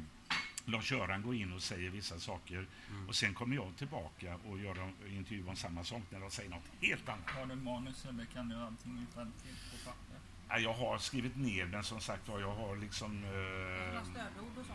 Lars-Göran 0.65 1.21
går 1.21 1.35
in 1.35 1.53
och 1.53 1.61
säger 1.61 1.89
vissa 1.89 2.19
saker 2.19 2.65
Mm. 2.89 3.07
och 3.09 3.15
sen 3.15 3.33
kommer 3.33 3.55
jag 3.55 3.75
tillbaka 3.77 4.35
och 4.47 4.59
gör 4.59 4.75
en 4.79 4.93
intervju 5.11 5.47
om 5.47 5.55
samma 5.55 5.83
sak 5.83 6.01
när 6.09 6.19
de 6.19 6.31
säger 6.31 6.49
något 6.49 6.71
helt 6.81 7.09
annat. 7.09 7.29
Har 7.29 7.45
du 7.45 7.55
manus 7.55 8.05
eller 8.05 8.25
kan 8.25 8.49
du 8.49 8.55
allting 8.55 9.05
till 9.15 9.25
på 9.71 9.85
papper? 9.89 10.17
Ja, 10.49 10.59
Jag 10.59 10.73
har 10.73 10.97
skrivit 10.97 11.35
ner 11.35 11.65
den 11.65 11.83
som 11.83 11.99
sagt 12.01 12.27
var. 12.27 12.39
Jag 12.39 12.55
har 12.55 12.75
liksom... 12.75 13.23
Eh, 13.23 13.31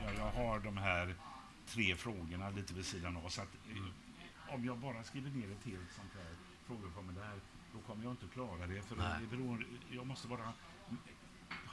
ja, 0.04 0.12
jag 0.16 0.30
har 0.30 0.58
de 0.60 0.76
här 0.76 1.14
tre 1.66 1.96
frågorna 1.96 2.50
lite 2.50 2.74
vid 2.74 2.86
sidan 2.86 3.16
av. 3.16 3.28
Så 3.28 3.42
att, 3.42 3.48
eh, 3.70 4.54
om 4.54 4.64
jag 4.64 4.78
bara 4.78 5.04
skriver 5.04 5.30
ner 5.30 5.50
ett 5.52 5.64
helt 5.66 5.92
sånt 5.96 6.12
här 6.14 6.34
frågeformulär, 6.66 7.40
då 7.72 7.78
kommer 7.80 8.04
jag 8.04 8.12
inte 8.12 8.26
klara 8.34 8.66
det. 8.66 8.82
För 8.82 8.96
Nej. 8.96 9.06
det 9.20 9.36
beror, 9.36 9.66
jag 9.90 10.06
måste 10.06 10.28
bara 10.28 10.52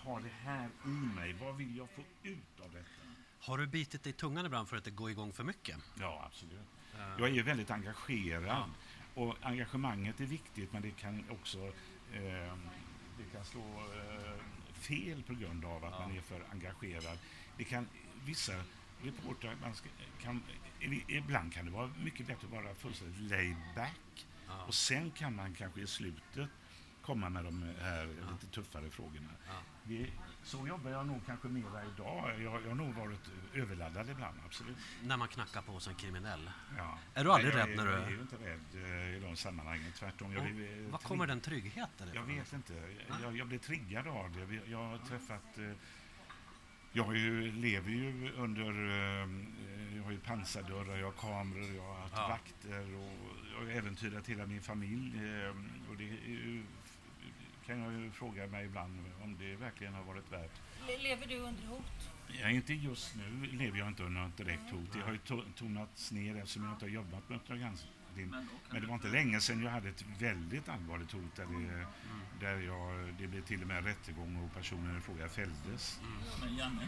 ha 0.05 0.19
det 0.19 0.29
här 0.43 0.69
i 0.85 0.87
mig. 0.87 1.33
Vad 1.33 1.55
vill 1.57 1.77
jag 1.77 1.89
få 1.89 2.01
ut 2.23 2.59
av 2.63 2.71
detta? 2.71 2.85
Har 3.39 3.57
du 3.57 3.67
bitit 3.67 4.03
dig 4.03 4.09
i 4.09 4.13
tungan 4.13 4.45
ibland 4.45 4.69
för 4.69 4.77
att 4.77 4.83
det 4.83 4.91
går 4.91 5.09
igång 5.11 5.33
för 5.33 5.43
mycket? 5.43 5.77
Ja, 5.99 6.23
absolut. 6.25 6.59
Jag 7.19 7.37
är 7.37 7.43
väldigt 7.43 7.71
engagerad. 7.71 8.69
Och 9.15 9.35
engagemanget 9.41 10.19
är 10.19 10.25
viktigt, 10.25 10.73
men 10.73 10.81
det 10.81 10.91
kan 10.91 11.23
också 11.29 11.59
eh, 12.13 12.55
det 13.17 13.23
kan 13.33 13.45
slå 13.45 13.61
eh, 13.61 14.39
fel 14.73 15.23
på 15.23 15.33
grund 15.33 15.65
av 15.65 15.85
att 15.85 15.91
Ja. 15.91 15.99
man 16.07 16.17
är 16.17 16.21
för 16.21 16.41
engagerad. 16.51 17.17
Det 17.57 17.63
kan, 17.63 17.87
vissa 18.25 18.53
reportrar, 19.03 19.55
man 19.61 19.75
ska, 19.75 19.89
kan, 20.21 20.43
ibland 21.07 21.53
kan 21.53 21.65
det 21.65 21.71
vara 21.71 21.89
mycket 22.03 22.27
bättre 22.27 22.47
att 22.47 22.53
vara 22.63 22.75
fullständigt 22.75 23.19
laid 23.31 23.55
back. 23.75 24.25
Ja. 24.47 24.63
Och 24.67 24.73
sen 24.73 25.11
kan 25.11 25.35
man 25.35 25.53
kanske 25.53 25.81
i 25.81 25.87
slutet 25.87 26.49
komma 27.05 27.29
med 27.29 27.43
de 27.45 27.73
här 27.81 28.05
lite 28.31 28.47
tuffare 28.55 28.89
frågorna. 28.89 29.29
Ja. 29.47 29.53
Det, 29.83 30.07
så 30.43 30.67
jobbar 30.67 30.91
jag 30.91 31.07
nog 31.07 31.25
kanske 31.25 31.47
mera 31.47 31.83
idag. 31.95 32.31
Jag, 32.41 32.61
jag 32.61 32.69
har 32.69 32.75
nog 32.75 32.93
varit 32.95 33.29
överladdad 33.53 34.09
ibland, 34.09 34.37
absolut. 34.45 34.77
När 35.03 35.17
man 35.17 35.27
knackar 35.27 35.61
på 35.61 35.79
en 35.89 35.95
kriminell. 35.95 36.49
Ja. 36.77 36.97
Är 37.13 37.23
du 37.23 37.31
aldrig 37.31 37.53
Nej, 37.55 37.59
jag 37.61 37.69
rädd 37.69 37.79
är, 37.79 37.83
när 37.83 37.91
du- 37.91 37.91
Jag 37.99 38.07
är 38.07 38.09
ju 38.09 38.21
inte 38.21 38.35
rädd 38.35 38.85
eh, 38.85 39.17
i 39.17 39.19
de 39.19 39.35
sammanhangen, 39.35 39.91
tvärtom. 39.91 40.33
Jag 40.33 40.43
blir, 40.43 40.83
eh, 40.85 40.91
Var 40.91 40.97
kommer 40.99 41.27
den 41.27 41.41
tryggheten 41.41 42.07
Jag 42.07 42.15
ifrån? 42.15 42.35
vet 42.35 42.53
inte. 42.53 42.73
Jag, 43.23 43.37
jag 43.37 43.47
blir 43.47 43.59
triggad 43.59 44.07
av 44.07 44.31
det. 44.31 44.71
Jag 44.71 44.83
har 44.83 44.97
träffat... 44.97 45.57
eh, 45.57 45.71
Jag 46.93 47.17
ju, 47.17 47.51
lever 47.51 47.89
ju 47.91 48.31
under... 48.31 48.71
Jag 49.95 50.03
har 50.03 50.11
ju 50.11 50.19
pansardörrar, 50.19 50.97
jag 50.97 51.05
har 51.05 51.11
kameror, 51.11 51.75
jag 51.75 51.83
har 51.83 51.95
haft 52.01 52.13
Ja. 52.17 52.27
vakter 52.27 52.95
och 52.95 53.11
jag 53.53 53.59
har 53.65 53.71
äventyrat 53.71 54.27
hela 54.27 54.45
min 54.45 54.61
familj. 54.61 55.13
Och 55.89 55.97
det 55.97 56.03
är 56.03 56.29
ju, 56.29 56.63
kan 57.65 57.79
jag 57.79 57.93
ju 57.93 58.11
fråga 58.11 58.47
mig 58.47 58.65
ibland 58.65 58.99
om 59.23 59.37
det 59.37 59.55
verkligen 59.55 59.93
har 59.93 60.03
varit 60.03 60.31
värt 60.31 60.51
Le- 60.87 60.97
Lever 60.97 61.25
du 61.27 61.37
under 61.39 61.67
hot? 61.67 62.09
Ja, 62.41 62.49
inte 62.49 62.73
just 62.73 63.15
nu 63.15 63.45
lever 63.51 63.77
jag 63.79 63.87
inte 63.87 64.03
under 64.03 64.21
något 64.21 64.37
direkt 64.37 64.71
hot. 64.71 64.93
Det 64.93 64.99
har 64.99 65.11
ju 65.11 65.17
to- 65.17 65.53
tonats 65.55 66.11
ner 66.11 66.35
eftersom 66.35 66.63
jag 66.63 66.73
inte 66.73 66.85
har 66.85 66.89
jobbat 66.89 67.29
med 67.29 67.35
Uppdrag. 67.37 67.59
Men, 68.15 68.47
Men 68.71 68.81
det 68.81 68.87
var 68.87 68.93
inte 68.95 69.07
länge 69.07 69.39
sedan 69.39 69.63
jag 69.63 69.71
hade 69.71 69.89
ett 69.89 70.05
väldigt 70.19 70.69
allvarligt 70.69 71.11
hot 71.11 71.35
där, 71.35 71.45
det, 71.45 71.87
där 72.45 72.59
jag, 72.59 73.13
det 73.19 73.27
blev 73.27 73.41
till 73.41 73.61
och 73.61 73.67
med 73.67 73.83
rättegång 73.85 74.35
och 74.43 74.53
personen 74.53 74.97
i 74.97 75.01
fråga 75.01 75.29
fälldes. 75.29 75.99
Men 76.41 76.55
Janne, 76.55 76.87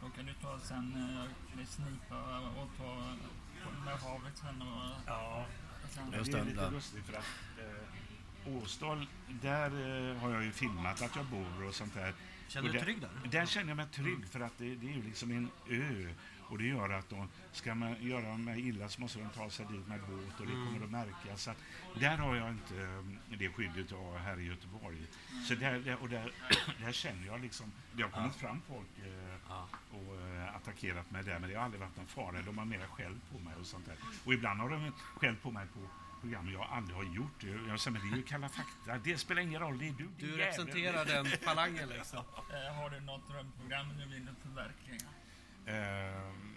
då 0.00 0.08
kan 0.08 0.26
du 0.26 0.32
ta 0.34 0.60
sen 0.60 0.94
eh, 0.94 1.56
med 1.56 1.68
snipa 1.68 2.40
och 2.40 2.70
ta 2.78 3.14
med 3.84 3.98
havet 3.98 4.36
sen 4.38 4.62
och... 4.62 4.90
Ja. 5.06 5.46
sen, 5.90 6.10
det 6.10 6.16
är 6.16 6.24
det, 6.24 6.44
lite 6.44 6.70
lustigt 6.70 7.04
för 7.06 7.12
att 7.12 7.24
eh, 7.58 7.85
Åstad, 8.46 9.06
där 9.42 9.66
eh, 10.10 10.16
har 10.16 10.30
jag 10.30 10.44
ju 10.44 10.52
filmat 10.52 11.02
att 11.02 11.16
jag 11.16 11.24
bor 11.24 11.68
och 11.68 11.74
sånt 11.74 11.94
där. 11.94 12.14
Känner 12.48 12.68
du 12.68 12.72
dig 12.72 12.82
trygg 12.82 13.00
där? 13.00 13.30
Där 13.30 13.46
känner 13.46 13.68
jag 13.68 13.76
mig 13.76 13.86
trygg 13.86 14.28
för 14.28 14.40
att 14.40 14.58
det, 14.58 14.74
det 14.74 14.88
är 14.88 14.92
ju 14.92 15.02
liksom 15.02 15.30
en 15.30 15.50
ö. 15.70 16.14
Och 16.48 16.58
det 16.58 16.66
gör 16.66 16.90
att 16.90 17.08
då, 17.08 17.26
ska 17.52 17.74
man 17.74 17.96
göra 18.02 18.36
mig 18.36 18.68
illa 18.68 18.88
så 18.88 19.00
måste 19.00 19.18
de 19.18 19.28
ta 19.28 19.50
sig 19.50 19.66
dit 19.66 19.88
med 19.88 20.00
båt 20.00 20.40
och 20.40 20.46
det 20.46 20.52
kommer 20.52 20.84
att 20.84 20.90
märkas. 20.90 21.42
Så 21.42 21.50
att 21.50 21.56
där 22.00 22.16
har 22.16 22.36
jag 22.36 22.50
inte 22.50 22.82
eh, 22.82 23.38
det 23.38 23.48
skyddet 23.48 23.90
jag 23.90 24.02
har 24.02 24.18
här 24.18 24.38
i 24.40 24.44
Göteborg. 24.44 24.96
Så 25.48 25.54
där, 25.54 25.78
där, 25.78 25.96
och 26.02 26.08
där, 26.08 26.32
där 26.84 26.92
känner 26.92 27.26
jag 27.26 27.40
liksom, 27.40 27.72
det 27.92 28.02
har 28.02 28.10
kommit 28.10 28.34
fram 28.34 28.60
folk 28.68 29.06
eh, 29.06 29.64
och 29.90 30.20
eh, 30.20 30.56
attackerat 30.56 31.10
mig 31.10 31.22
där 31.24 31.38
men 31.38 31.50
det 31.50 31.56
har 31.56 31.64
aldrig 31.64 31.80
varit 31.80 31.96
någon 31.96 32.06
fara. 32.06 32.42
De 32.42 32.58
har 32.58 32.64
mera 32.64 32.86
skäll 32.86 33.18
på 33.32 33.38
mig 33.38 33.54
och 33.60 33.66
sånt 33.66 33.86
där. 33.86 33.96
Och 34.24 34.34
ibland 34.34 34.60
har 34.60 34.70
de 34.70 34.92
skäll 35.16 35.36
på 35.36 35.50
mig 35.50 35.66
på 35.66 35.80
program 36.26 36.52
jag 36.52 36.62
aldrig 36.70 36.96
har 36.96 37.04
gjort. 37.04 37.44
Jag 37.68 37.80
säger, 37.80 37.98
men 37.98 38.10
det 38.10 38.14
är 38.14 38.16
ju 38.16 38.22
Kalla 38.22 38.48
fakta. 38.48 38.98
Det 39.04 39.18
spelar 39.18 39.42
ingen 39.42 39.60
roll, 39.60 39.78
det 39.78 39.88
är 39.88 39.92
du. 39.98 40.08
Du 40.18 40.26
jävel." 40.26 40.38
representerar 40.38 41.04
den 41.04 41.26
falangen 41.26 41.88
liksom. 41.88 42.18
eh, 42.18 42.74
har 42.74 42.90
du 42.90 43.00
något 43.00 43.28
drömprogram 43.28 43.86
du 43.98 44.06
vill 44.06 44.28
förverkliga? 44.42 45.08
Ehm, 45.66 46.54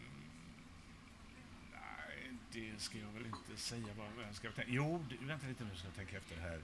nej, 1.71 2.31
det 2.51 2.81
ska 2.81 2.97
jag 2.97 3.07
väl 3.11 3.25
inte 3.25 3.61
säga. 3.61 3.87
Vad 4.17 4.25
jag 4.27 4.35
ska 4.35 4.51
tänka. 4.51 4.71
Jo, 4.71 5.05
det, 5.09 5.25
vänta 5.25 5.47
lite 5.47 5.63
nu 5.63 5.75
ska 5.75 5.87
jag 5.87 5.95
tänka 5.95 6.17
efter 6.17 6.41
här. 6.41 6.61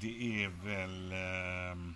Det 0.00 0.44
är 0.44 0.48
väl... 0.48 1.12
ehm, 1.12 1.94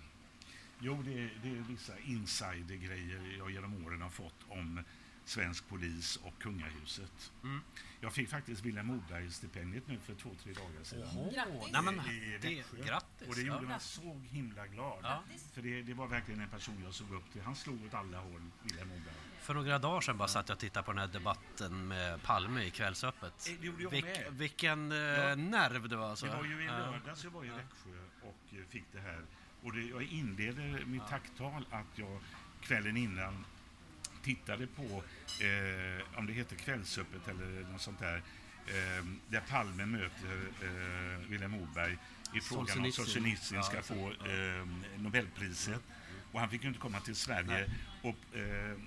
jo, 0.79 1.01
det, 1.05 1.13
är- 1.23 1.31
det 1.43 1.49
är 1.49 1.53
vissa 1.61 1.93
insidergrejer 1.99 3.35
jag 3.37 3.51
genom 3.51 3.85
åren 3.85 4.01
har 4.01 4.09
fått 4.09 4.35
om 4.49 4.83
svensk 5.27 5.67
polis 5.69 6.15
och 6.23 6.33
kungahuset. 6.39 7.31
Mm. 7.43 7.61
Jag 7.99 8.13
fick 8.13 8.29
faktiskt 8.29 8.65
Vilhelm 8.65 8.87
Moberg-stipendiet 8.87 9.87
nu 9.87 9.99
för 9.99 10.15
två, 10.15 10.29
tre 10.43 10.53
dagar 10.53 10.83
sedan. 10.83 11.29
Grattis. 11.33 11.71
Nej, 11.71 11.81
men, 11.81 11.99
I 11.99 12.37
det, 12.41 12.55
Växjö. 12.55 12.77
grattis! 12.85 13.27
Och 13.27 13.35
det 13.35 13.41
gjorde 13.41 13.61
ja. 13.63 13.67
mig 13.69 13.79
så 13.79 14.21
himla 14.29 14.67
glad. 14.67 14.99
Ja. 15.03 15.23
För 15.53 15.61
det, 15.61 15.81
det 15.81 15.93
var 15.93 16.07
verkligen 16.07 16.41
en 16.41 16.49
person 16.49 16.81
jag 16.83 16.93
såg 16.93 17.11
upp 17.13 17.31
till. 17.33 17.41
Han 17.41 17.55
slog 17.55 17.85
åt 17.85 17.93
alla 17.93 18.19
håll, 18.19 18.41
Vilhelm 18.63 18.89
Moberg. 18.89 19.13
För 19.41 19.53
några 19.53 19.79
dagar 19.79 20.01
sedan 20.01 20.17
bara 20.17 20.27
satt 20.27 20.49
jag 20.49 20.55
och 20.55 20.59
tittade 20.59 20.85
på 20.85 20.91
den 20.91 20.99
här 20.99 21.07
debatten 21.07 21.87
med 21.87 22.23
Palme 22.23 22.63
i 22.63 22.71
Kvällsöppet. 22.71 23.47
Eh, 23.49 23.53
det 23.59 23.65
gjorde 23.67 23.83
jag 23.83 23.89
Vilk, 23.91 24.05
med. 24.05 24.25
vilken 24.31 24.91
eh, 24.91 24.97
Ja. 24.97 25.35
nerv 25.35 25.89
det 25.89 25.95
var 25.95 26.09
alltså. 26.09 26.25
Det 26.25 26.35
var 26.35 26.45
ju 26.45 26.63
i 26.63 26.65
Ja. 26.65 26.77
lördags 26.77 27.23
jag 27.23 27.31
var 27.31 27.45
i 27.45 27.49
Växjö 27.49 27.99
och 28.21 28.53
eh, 28.57 28.65
fick 28.69 28.85
det 28.91 28.99
här. 28.99 29.21
Och 29.63 29.73
det, 29.73 29.81
jag 29.81 30.03
inleder 30.03 30.85
mitt 30.85 31.07
tacktal 31.07 31.65
att 31.71 31.85
jag 31.95 32.19
kvällen 32.61 32.97
innan 32.97 33.45
tittade 34.27 34.67
på, 34.67 34.83
eh, 35.45 36.17
om 36.19 36.25
det 36.27 36.33
heter 36.33 36.55
Kvällsöppet 36.55 37.27
eller 37.27 37.71
något 37.71 37.81
sånt 37.81 37.99
där, 37.99 38.15
eh, 38.67 39.05
där 39.29 39.41
Palme 39.49 39.85
möter 39.85 40.37
eh, 40.61 41.29
Vilhelm 41.29 41.51
Moberg 41.51 41.97
i 42.33 42.39
frågan 42.41 42.61
om 42.61 42.67
Solzhenitsyn. 42.67 43.05
Solzhenitsyn 43.05 43.63
ska 43.63 43.81
få 43.81 44.09
eh, 44.09 44.67
Nobelpriset. 44.97 45.81
Och 46.31 46.39
han 46.39 46.49
fick 46.49 46.61
ju 46.63 46.67
inte 46.67 46.79
komma 46.79 46.99
till 46.99 47.15
Sverige. 47.15 47.71
Och, 48.01 48.35
eh, 48.35 48.41
eh, 48.41 48.77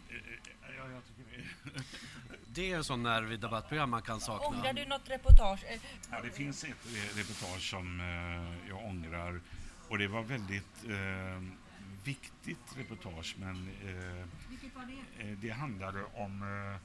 ja, 0.78 0.90
jag 0.90 1.02
tycker 1.06 1.82
det. 2.46 2.72
Är 2.72 2.76
en 2.76 2.84
sån 2.84 3.02
nerv 3.02 3.32
i 3.32 3.36
debattprogram 3.36 3.90
man 3.90 4.02
kan 4.02 4.20
sakna. 4.20 4.46
Ångrar 4.58 4.72
du 4.72 4.84
något 4.86 5.10
reportage? 5.10 5.64
Eh, 5.68 5.80
Ja, 6.10 6.20
det 6.22 6.30
finns 6.30 6.64
ett 6.64 6.86
reportage 7.16 7.70
som 7.70 8.00
eh, 8.00 8.68
jag 8.68 8.84
ångrar. 8.84 9.40
Och 9.88 9.98
det 9.98 10.08
var 10.08 10.22
väldigt 10.22 10.84
eh, 10.88 11.42
viktigt 12.04 12.76
reportage, 12.76 13.36
men 13.38 13.68
eh, 13.68 14.26
det? 15.18 15.30
eh, 15.30 15.38
det 15.40 15.50
handlade 15.50 16.04
om 16.04 16.42
eh, 16.42 16.80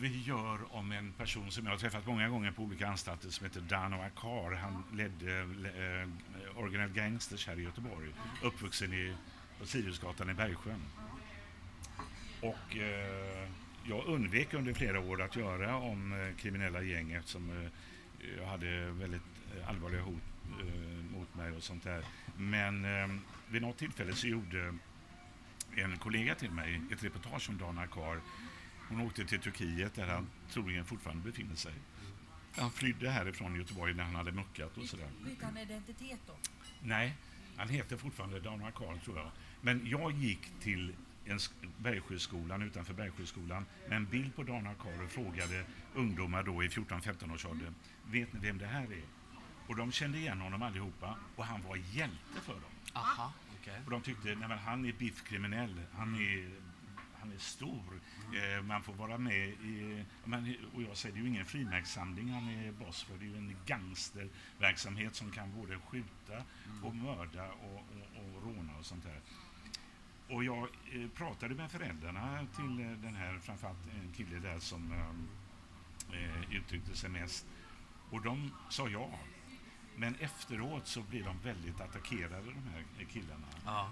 vi 0.00 0.22
gör 0.22 0.74
om 0.74 0.92
en 0.92 1.12
person 1.12 1.50
som 1.50 1.64
jag 1.64 1.72
har 1.72 1.78
träffat 1.78 2.06
många 2.06 2.28
gånger 2.28 2.52
på 2.52 2.62
olika 2.62 2.88
anstalter 2.88 3.30
som 3.30 3.46
heter 3.46 3.60
Dano 3.60 3.96
Akar. 4.02 4.54
Han 4.54 4.84
ledde 4.92 5.40
eh, 5.40 6.58
Original 6.58 6.88
Gangsters 6.88 7.46
här 7.46 7.58
i 7.58 7.62
Göteborg, 7.62 8.08
uppvuxen 8.42 8.92
i, 8.92 9.14
på 9.58 9.66
Siriusgatan 9.66 10.30
i 10.30 10.34
Bergsjön. 10.34 10.82
Och 12.40 12.76
eh, 12.76 13.48
jag 13.84 14.06
undvek 14.06 14.54
under 14.54 14.74
flera 14.74 15.00
år 15.00 15.22
att 15.22 15.36
göra 15.36 15.76
om 15.76 16.12
eh, 16.12 16.36
kriminella 16.36 16.82
gäng 16.82 17.12
eftersom 17.12 17.70
jag 18.38 18.46
hade 18.46 18.90
väldigt 18.90 19.22
allvarliga 19.66 20.02
hot 20.02 20.22
mot 21.12 21.34
mig 21.34 21.52
och 21.52 21.62
sånt 21.62 21.84
där. 21.84 22.04
Men 22.36 22.84
vid 23.52 23.62
något 23.62 23.78
tillfälle 23.78 24.14
så 24.14 24.26
gjorde 24.26 24.74
en 25.76 25.98
kollega 25.98 26.34
till 26.34 26.50
mig 26.50 26.80
ett 26.92 27.04
reportage 27.04 27.48
om 27.48 27.58
Dana 27.58 27.82
Akar. 27.82 28.20
Hon 28.88 29.00
åkte 29.00 29.24
till 29.24 29.40
Turkiet 29.40 29.94
där 29.94 30.06
han 30.06 30.26
troligen 30.50 30.84
fortfarande 30.84 31.22
befinner 31.30 31.54
sig. 31.56 31.72
Han 32.56 32.70
flydde 32.70 33.10
härifrån 33.10 33.56
Göteborg 33.56 33.94
när 33.94 34.04
han 34.04 34.14
hade 34.14 34.32
muckat 34.32 34.78
och 34.78 34.84
sådär. 34.86 35.08
Bytte 35.24 35.44
han 35.46 35.58
identitet 35.58 36.18
då? 36.26 36.32
Nej, 36.82 37.14
han 37.56 37.68
heter 37.68 37.96
fortfarande 37.96 38.40
Dana 38.40 38.70
Karl 38.70 38.98
tror 38.98 39.18
jag. 39.18 39.30
Men 39.60 39.86
jag 39.86 40.12
gick 40.12 40.50
till 40.60 40.94
en 41.24 41.38
sk- 41.38 41.68
Bergsjöskolan 41.78 42.62
utanför 42.62 42.94
Bergsjöskolan 42.94 43.66
med 43.88 43.96
en 43.96 44.04
bild 44.06 44.36
på 44.36 44.42
Dana 44.42 44.74
Karl 44.74 45.04
och 45.04 45.10
frågade 45.10 45.64
ungdomar 45.94 46.42
då 46.42 46.62
i 46.64 46.68
14-15 46.68 47.34
års 47.34 47.46
ålder, 47.46 47.72
vet 48.06 48.32
ni 48.32 48.40
vem 48.40 48.58
det 48.58 48.66
här 48.66 48.82
är? 48.82 49.02
Och 49.66 49.76
de 49.76 49.92
kände 49.92 50.18
igen 50.18 50.40
honom 50.40 50.62
allihopa 50.62 51.16
och 51.36 51.44
han 51.44 51.62
var 51.62 51.76
hjälte 51.76 52.40
för 52.42 52.52
dem. 52.52 52.70
Aha, 52.92 53.32
okej. 53.62 53.80
Och 53.84 53.90
de 53.90 54.02
tyckte, 54.02 54.34
nej 54.34 54.48
men 54.48 54.58
han 54.58 54.84
är 54.84 54.92
biffkriminell, 54.92 55.80
han 55.92 56.14
är, 56.14 56.50
han 57.20 57.32
är 57.32 57.38
stor, 57.38 58.00
eh, 58.34 58.62
man 58.62 58.82
får 58.82 58.92
vara 58.92 59.18
med 59.18 59.48
i... 59.48 60.04
Men, 60.24 60.56
och 60.74 60.82
jag 60.82 60.96
säger, 60.96 61.14
det 61.14 61.20
är 61.20 61.22
ju 61.22 61.28
ingen 61.28 61.46
frimärkssamling 61.46 62.30
han 62.30 62.48
är 62.48 62.72
boss 62.72 63.02
för, 63.02 63.18
det 63.18 63.24
är 63.24 63.28
ju 63.28 63.36
en 63.36 63.56
gangsterverksamhet 63.66 65.14
som 65.14 65.30
kan 65.30 65.54
både 65.56 65.78
skjuta 65.78 66.42
och 66.82 66.94
mörda 66.94 67.48
och, 67.48 67.74
och, 67.74 68.36
och 68.36 68.42
råna 68.42 68.78
och 68.78 68.86
sånt 68.86 69.04
där. 69.04 69.20
Och 70.28 70.44
jag 70.44 70.68
eh, 70.92 71.08
pratade 71.14 71.54
med 71.54 71.70
föräldrarna 71.70 72.46
till 72.56 72.80
eh, 72.80 72.90
den 72.90 73.14
här, 73.14 73.38
framförallt 73.38 73.86
en 73.86 74.12
kille 74.12 74.38
där 74.38 74.58
som 74.58 74.92
eh, 74.92 76.18
eh, 76.18 76.56
uttryckte 76.56 76.96
sig 76.96 77.10
mest. 77.10 77.46
Och 78.10 78.22
de 78.22 78.50
sa 78.70 78.88
ja. 78.88 79.10
Men 79.96 80.14
efteråt 80.14 80.86
så 80.86 81.02
blir 81.02 81.24
de 81.24 81.38
väldigt 81.38 81.80
attackerade 81.80 82.46
de 82.46 82.70
här 82.72 83.04
killarna. 83.12 83.46
Ja. 83.64 83.90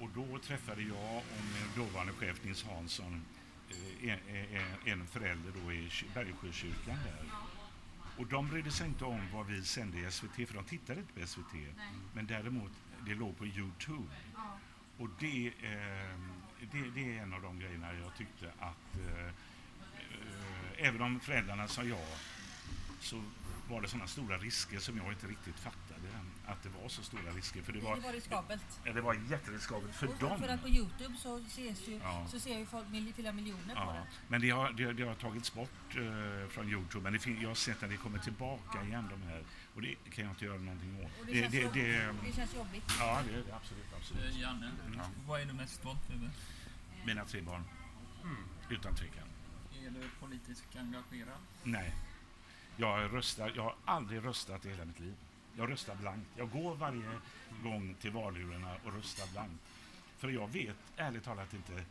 Och 0.00 0.08
då 0.14 0.38
träffade 0.38 0.82
jag 0.82 1.16
och 1.16 1.44
min 1.54 1.86
dåvarande 1.86 2.12
chef 2.12 2.44
Nils 2.44 2.64
Hansson, 2.64 3.22
eh, 3.70 4.10
en, 4.10 4.18
en, 4.56 4.76
en 5.00 5.06
förälder 5.06 5.52
då 5.64 5.72
i 5.72 5.88
ky- 5.90 6.06
Bergsjökyrkan 6.14 6.98
där. 7.04 7.24
Och 8.18 8.26
de 8.26 8.48
brydde 8.48 8.70
sig 8.70 8.86
inte 8.86 9.04
om 9.04 9.28
vad 9.32 9.46
vi 9.46 9.62
sände 9.64 9.98
i 9.98 10.10
SVT, 10.10 10.34
för 10.48 10.54
de 10.54 10.64
tittade 10.64 11.00
inte 11.00 11.20
på 11.20 11.26
SVT. 11.26 11.52
Men 12.14 12.26
däremot, 12.26 12.72
det 13.06 13.14
låg 13.14 13.38
på 13.38 13.46
Youtube. 13.46 14.08
Ja. 14.34 14.58
Och 14.98 15.08
det, 15.18 15.46
eh, 15.46 16.18
det, 16.72 16.90
det 16.94 17.16
är 17.18 17.22
en 17.22 17.32
av 17.34 17.42
de 17.42 17.58
grejerna 17.58 17.94
jag 17.94 18.16
tyckte 18.16 18.52
att 18.58 18.98
eh, 19.08 19.26
eh, 19.26 19.32
även 20.76 21.02
om 21.02 21.20
föräldrarna 21.20 21.68
sa 21.68 21.82
ja 21.84 22.06
så 23.00 23.22
var 23.68 23.80
det 23.80 23.88
sådana 23.88 24.06
stora 24.06 24.38
risker 24.38 24.78
som 24.78 24.96
jag 24.96 25.12
inte 25.12 25.26
riktigt 25.26 25.58
fattade 25.58 26.08
att 26.46 26.62
det 26.62 26.68
var 26.82 26.88
så 26.88 27.02
stora 27.02 27.32
risker. 27.32 27.62
För 27.62 27.72
det 27.72 27.80
var, 27.80 27.96
Det 27.96 28.02
var 28.02 28.12
riskabelt. 28.12 28.80
ja, 28.84 28.92
det 28.92 29.00
var 29.00 29.14
jätteriskabelt 29.14 29.94
för 29.94 30.06
Och 30.08 30.14
dem. 30.18 30.38
För 30.40 30.48
att 30.48 30.62
på 30.62 30.68
Youtube 30.68 31.16
så 31.18 31.38
ses 31.38 31.88
ju, 31.88 31.94
Ja. 32.02 32.26
så 32.30 32.40
ser 32.40 32.58
ju 32.58 32.66
folk 32.66 32.86
flera 33.14 33.32
miljoner 33.32 33.74
på 33.74 33.80
Ja, 33.80 33.92
det. 33.92 34.06
men 34.28 34.40
det 34.40 34.50
har, 34.50 34.72
det, 34.72 34.92
det 34.92 35.02
har 35.02 35.14
tagits 35.14 35.54
bort 35.54 35.96
eh, 35.96 36.48
från 36.48 36.68
Youtube. 36.68 37.02
Men 37.04 37.12
det 37.12 37.18
fin- 37.18 37.40
jag 37.40 37.48
har 37.48 37.54
sett 37.54 37.82
att 37.82 37.90
det 37.90 37.96
kommer 37.96 38.18
tillbaka 38.18 38.82
igen 38.84 39.08
de 39.10 39.22
här. 39.28 39.42
Och 39.74 39.82
det 39.82 39.94
kan 40.10 40.24
jag 40.24 40.32
inte 40.32 40.44
göra 40.44 40.58
någonting 40.58 41.04
åt. 41.04 41.20
Och 41.20 41.26
det, 41.26 41.32
Det, 41.32 41.40
känns 41.40 41.52
det, 41.52 41.60
jobb- 41.60 41.74
det, 41.74 42.14
det 42.26 42.32
känns 42.32 42.54
jobbigt. 42.54 42.84
ja, 42.98 43.22
det 43.28 43.54
absolut. 43.54 43.86
absolut. 43.96 44.24
Eh, 44.34 44.40
Janne, 44.40 44.72
Ja. 44.96 45.02
vad 45.26 45.40
är 45.40 45.46
du 45.46 45.52
mest 45.52 45.74
stolt 45.74 46.10
över? 46.10 46.30
Mina 47.06 47.24
tre 47.24 47.40
barn. 47.40 47.64
Utan 48.70 48.94
tvekan. 48.94 49.28
Är 49.86 49.90
du 49.90 50.08
politiskt 50.20 50.76
engagerad? 50.76 51.38
Nej. 51.64 51.94
Jag, 52.76 53.14
röstar, 53.14 53.52
jag 53.56 53.62
har 53.62 53.74
aldrig 53.84 54.24
röstat 54.24 54.66
i 54.66 54.70
hela 54.70 54.84
mitt 54.84 55.00
liv. 55.00 55.14
Jag 55.56 55.70
röstar 55.70 55.94
blankt. 55.94 56.28
Jag 56.36 56.50
går 56.50 56.74
varje 56.74 57.20
gång 57.62 57.94
till 58.00 58.10
valurnorna 58.10 58.76
och 58.84 58.92
röstar 58.94 59.32
blankt. 59.32 59.62
För 60.18 60.28
jag 60.28 60.48
vet 60.48 60.76
ärligt 60.96 61.24
talat 61.24 61.54
inte 61.54 61.84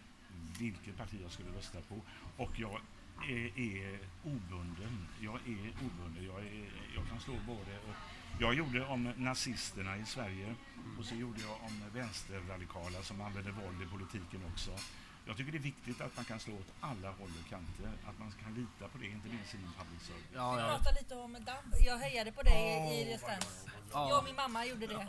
vilket 0.59 0.97
parti 0.97 1.19
jag 1.21 1.31
skulle 1.31 1.49
rösta 1.49 1.81
på. 1.81 2.01
Och 2.37 2.59
jag 2.59 2.81
är, 3.29 3.59
är 3.59 3.99
obunden. 4.23 5.07
Jag 5.19 5.35
är 5.35 5.73
obunden. 5.85 6.25
Jag, 6.25 6.39
är, 6.39 6.71
jag 6.95 7.07
kan 7.09 7.19
slå 7.19 7.33
både... 7.47 7.77
Och 7.79 7.95
jag 8.39 8.53
gjorde 8.53 8.85
om 8.85 9.13
nazisterna 9.17 9.97
i 9.97 10.05
Sverige 10.05 10.55
och 10.99 11.05
så 11.05 11.15
gjorde 11.15 11.41
jag 11.41 11.57
om 11.61 11.81
vänsterradikala 11.93 13.01
som 13.01 13.21
använder 13.21 13.51
våld 13.51 13.81
i 13.81 13.85
politiken 13.85 14.41
också. 14.53 14.71
Jag 15.25 15.37
tycker 15.37 15.51
det 15.51 15.57
är 15.57 15.59
viktigt 15.59 16.01
att 16.01 16.15
man 16.15 16.25
kan 16.25 16.39
slå 16.39 16.53
åt 16.53 16.71
alla 16.79 17.07
håll 17.07 17.31
och 17.43 17.49
kanter. 17.49 17.91
Att 18.09 18.19
man 18.19 18.31
kan 18.43 18.53
lita 18.53 18.87
på 18.91 18.97
det, 18.97 19.05
inte 19.05 19.27
minst 19.27 19.53
i 19.53 19.57
public 19.57 20.01
service. 20.01 20.23
Ja, 20.33 20.51
Vi 20.51 20.57
pratade 20.57 20.99
lite 21.01 21.15
om 21.15 21.33
damp. 21.33 21.75
Jag 21.79 21.97
hejade 21.97 22.31
på 22.31 22.41
dig 22.41 23.01
i 23.01 23.05
Distans. 23.05 23.65
Ja. 23.91 24.09
Jag 24.09 24.17
och 24.17 24.23
min 24.23 24.35
mamma 24.35 24.65
gjorde 24.65 24.87
det. 24.87 25.07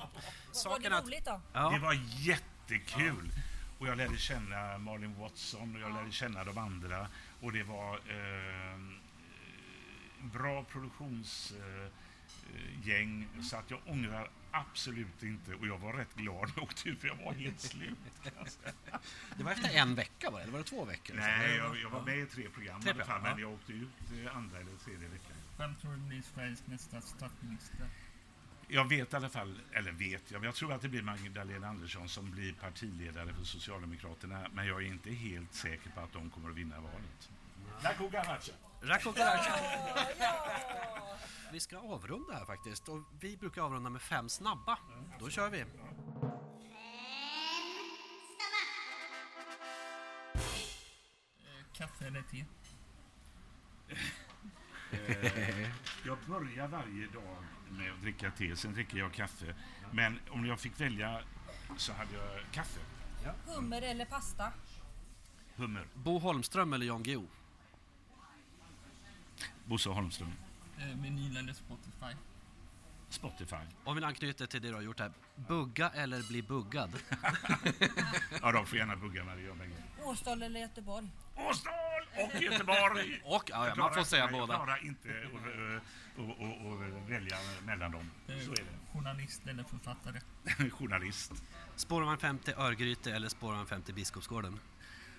Var 0.64 0.78
det 0.78 0.88
roligt 0.88 1.24
då? 1.24 1.40
Det 1.52 1.58
ja. 1.58 1.78
var 1.82 1.98
jättekul. 2.18 3.32
Och 3.78 3.88
jag 3.88 3.96
lärde 3.96 4.16
känna 4.16 4.78
Marlin 4.78 5.14
Watson 5.20 5.76
och 5.76 5.82
jag 5.82 5.94
lärde 5.94 6.12
känna 6.12 6.44
de 6.44 6.58
andra. 6.58 7.08
Och 7.40 7.52
det 7.52 7.62
var 7.62 7.94
eh, 7.94 8.78
bra 10.32 10.64
produktionsgäng. 10.64 13.28
Eh, 13.36 13.42
så 13.42 13.56
att 13.56 13.70
jag 13.70 13.80
ångrar 13.86 14.30
absolut 14.52 15.22
inte. 15.22 15.54
Och 15.54 15.66
jag 15.66 15.78
var 15.78 15.92
rätt 15.92 16.14
glad 16.14 16.40
när 16.48 16.52
jag 16.56 16.62
åkte 16.62 16.88
ut 16.88 17.00
för 17.00 17.08
jag 17.08 17.16
var 17.16 17.32
helt 17.32 17.60
slut. 17.60 17.98
Det 19.36 19.42
var 19.44 19.52
efter 19.52 19.70
en 19.78 19.94
vecka 19.94 20.30
var 20.30 20.38
det? 20.38 20.42
Eller 20.42 20.52
var 20.52 20.58
det 20.58 20.64
två 20.64 20.84
veckor? 20.84 21.14
Nej, 21.14 21.56
jag, 21.56 21.76
jag 21.80 21.90
var 21.90 22.02
med 22.02 22.18
i 22.18 22.26
tre 22.26 22.48
program 22.48 22.80
Tre 22.80 22.90
alla 22.90 23.04
fall. 23.04 23.20
program, 23.20 23.36
Men 23.36 23.42
ja. 23.42 23.48
jag 23.48 23.52
åkte 23.54 23.72
ut 23.72 24.26
eh, 24.26 24.36
andra 24.36 24.58
eller 24.60 24.72
tredje 24.84 25.08
veckan. 25.08 25.36
Vem 25.58 25.74
tror 25.74 25.92
du 25.92 25.98
blir 25.98 26.22
Sveriges 26.22 26.66
nästa 26.66 27.00
statsminister? 27.00 27.86
Jag 28.68 28.88
vet 28.88 29.12
i 29.12 29.16
alla 29.16 29.28
fall, 29.28 29.60
eller 29.72 29.92
vet 29.92 30.30
jag, 30.30 30.40
men 30.40 30.46
jag 30.46 30.54
tror 30.54 30.72
att 30.72 30.82
det 30.82 30.88
blir 30.88 31.02
Magdalena 31.02 31.68
Andersson 31.68 32.08
som 32.08 32.30
blir 32.30 32.52
partiledare 32.52 33.34
för 33.34 33.44
Socialdemokraterna. 33.44 34.46
Men 34.52 34.66
jag 34.66 34.82
är 34.82 34.86
inte 34.86 35.10
helt 35.10 35.54
säker 35.54 35.90
på 35.90 36.00
att 36.00 36.12
de 36.12 36.30
kommer 36.30 36.50
att 36.50 36.56
vinna 36.56 36.80
valet. 36.80 37.30
Garnacha. 38.12 38.52
Ja. 38.82 38.96
Vi 41.52 41.60
ska 41.60 41.78
avrunda 41.78 42.34
här 42.34 42.44
faktiskt 42.44 42.88
och 42.88 42.98
vi 43.20 43.36
brukar 43.36 43.62
avrunda 43.62 43.90
med 43.90 44.02
fem 44.02 44.28
snabba. 44.28 44.78
Då 45.20 45.30
kör 45.30 45.50
vi. 45.50 45.60
Eh, 45.60 45.66
Kaffe 51.72 52.06
eller 52.06 52.22
te? 52.22 52.44
Eh, 54.92 55.68
jag 56.06 56.18
börjar 56.26 56.68
varje 56.68 57.06
dag 57.06 57.36
med 57.70 57.92
att 57.92 58.02
dricka 58.02 58.30
te, 58.30 58.56
sen 58.56 58.74
dricker 58.74 58.98
jag 58.98 59.12
kaffe. 59.12 59.54
Men 59.90 60.20
om 60.30 60.46
jag 60.46 60.60
fick 60.60 60.80
välja 60.80 61.20
så 61.76 61.92
hade 61.92 62.14
jag 62.14 62.40
kaffe. 62.52 62.80
Hummer 63.46 63.82
eller 63.82 64.04
pasta? 64.04 64.52
Hummer. 65.56 65.86
Bo 65.94 66.18
Holmström 66.18 66.72
eller 66.72 66.86
Jan 66.86 67.02
Guillou? 67.02 67.26
Bosse 69.64 69.88
Holmström. 69.90 70.32
Eh, 70.78 70.86
Vinyl 71.00 71.36
eller 71.36 71.52
Spotify? 71.52 72.16
Spotify. 73.08 73.56
Om 73.84 73.96
vi 73.96 74.04
anknyter 74.04 74.46
till 74.46 74.62
det 74.62 74.68
du 74.68 74.74
har 74.74 74.82
gjort 74.82 75.00
här. 75.00 75.12
Bugga 75.36 75.90
eller 75.90 76.22
bli 76.28 76.42
buggad? 76.42 76.90
Ja, 78.42 78.52
de 78.52 78.66
får 78.66 78.78
gärna 78.78 78.96
bugga 78.96 79.24
mig, 79.24 79.36
det 79.36 79.42
gör 79.42 79.54
mig. 79.54 79.70
Åstad 80.04 80.32
eller 80.44 80.60
Göteborg? 80.60 81.08
Åstad 81.36 81.70
och 82.34 82.42
Göteborg! 82.42 83.22
Och, 83.24 83.50
ja, 83.50 83.56
ja, 83.64 83.68
Jag 83.68 83.78
man 83.78 83.94
får 83.94 84.04
säga 84.04 84.22
inte- 84.24 84.32
båda. 84.34 84.52
Jag 84.52 84.64
klarar 84.64 84.84
inte 84.86 85.08
att 85.08 86.18
och, 86.18 86.66
och 86.66 87.10
välja 87.10 87.36
mellan 87.66 87.92
dem. 87.92 88.10
Eh, 88.28 88.38
Så 88.38 88.52
är 88.52 88.64
Journalist 88.92 89.46
eller 89.46 89.64
författare? 89.64 90.20
det. 90.58 90.70
Journalist. 90.70 91.32
Spårvagn 91.76 92.18
5 92.18 92.38
till 92.38 92.54
Örgryte 92.54 93.12
eller 93.14 93.28
spårvagn 93.28 93.66
5 93.66 93.82
till 93.82 93.94
Biskopsgården? 93.94 94.60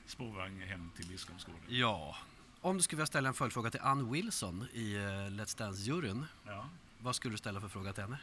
Spårvagn 0.06 0.62
hem 0.62 0.92
till 0.96 1.08
Biskopsgården. 1.08 1.62
Ja. 1.68 2.16
Om 2.64 2.78
du 2.78 2.84
skulle 2.84 2.98
vilja 2.98 3.06
ställa 3.08 3.28
en 3.30 3.34
följdfråga 3.36 3.70
till 3.72 3.80
Ann 3.84 4.12
Wilson 4.12 4.68
i 4.74 4.96
eh, 4.96 5.00
Let's 5.30 5.58
Dance-juryn, 5.58 6.26
Ja. 6.48 6.70
vad 7.00 7.16
skulle 7.16 7.34
du 7.34 7.38
ställa 7.38 7.62
för 7.62 7.68
fråga 7.68 7.94
till 7.94 8.04
henne? 8.04 8.18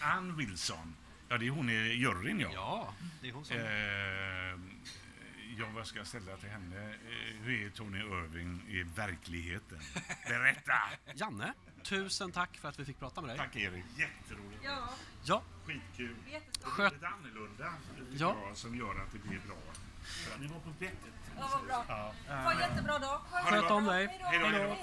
Ann 0.00 0.36
Wilson. 0.36 0.96
Ja, 1.28 1.38
det 1.38 1.46
är 1.46 1.50
hon 1.50 1.70
i 1.70 1.72
juryn, 1.72 2.40
ja. 2.40 2.50
Ja, 2.54 2.94
det 3.22 3.28
är 3.28 3.32
hon 3.32 3.44
som... 3.44 3.56
Eh, 3.56 3.62
ja, 5.58 5.66
vad 5.74 5.86
ska 5.86 5.98
jag 5.98 6.06
ställa 6.06 6.36
till 6.36 6.48
henne? 6.48 6.90
Eh, 6.90 7.42
hur 7.42 7.66
är 7.66 7.70
Tony 7.70 7.98
Irving 7.98 8.62
i 8.68 8.82
verkligheten? 8.82 9.80
Berätta! 10.28 10.72
Janne, 11.14 11.52
tusen 11.82 12.32
tack 12.32 12.56
för 12.56 12.68
att 12.68 12.78
vi 12.80 12.84
fick 12.84 12.98
prata 12.98 13.20
med 13.20 13.30
dig. 13.30 13.38
Tack 13.38 13.56
Erik, 13.56 13.84
jätteroligt. 13.98 14.60
Ja, 14.64 14.88
Ja, 15.24 15.42
Skitkul. 15.66 16.16
Sköt- 16.62 16.92
Lite 16.92 17.08
annorlunda, 17.08 17.74
Ja. 18.12 18.36
jag, 18.46 18.56
som 18.56 18.76
gör 18.76 19.00
att 19.02 19.12
det 19.12 19.18
blir 19.18 19.40
bra. 19.46 19.56
Ni 20.40 20.46
var 20.46 20.60
på 20.60 20.70
bettet. 20.78 21.14
Ja, 21.38 21.48
vad 21.52 21.66
bra. 21.66 21.84
Ja. 21.88 22.12
Det 22.28 22.44
var 22.44 22.52
en 22.52 22.58
jättebra 22.58 22.98
dag. 22.98 23.20
Sköt 23.44 23.70
om 23.70 23.84
dig. 23.84 24.18
Hej 24.20 24.38
då. 24.52 24.76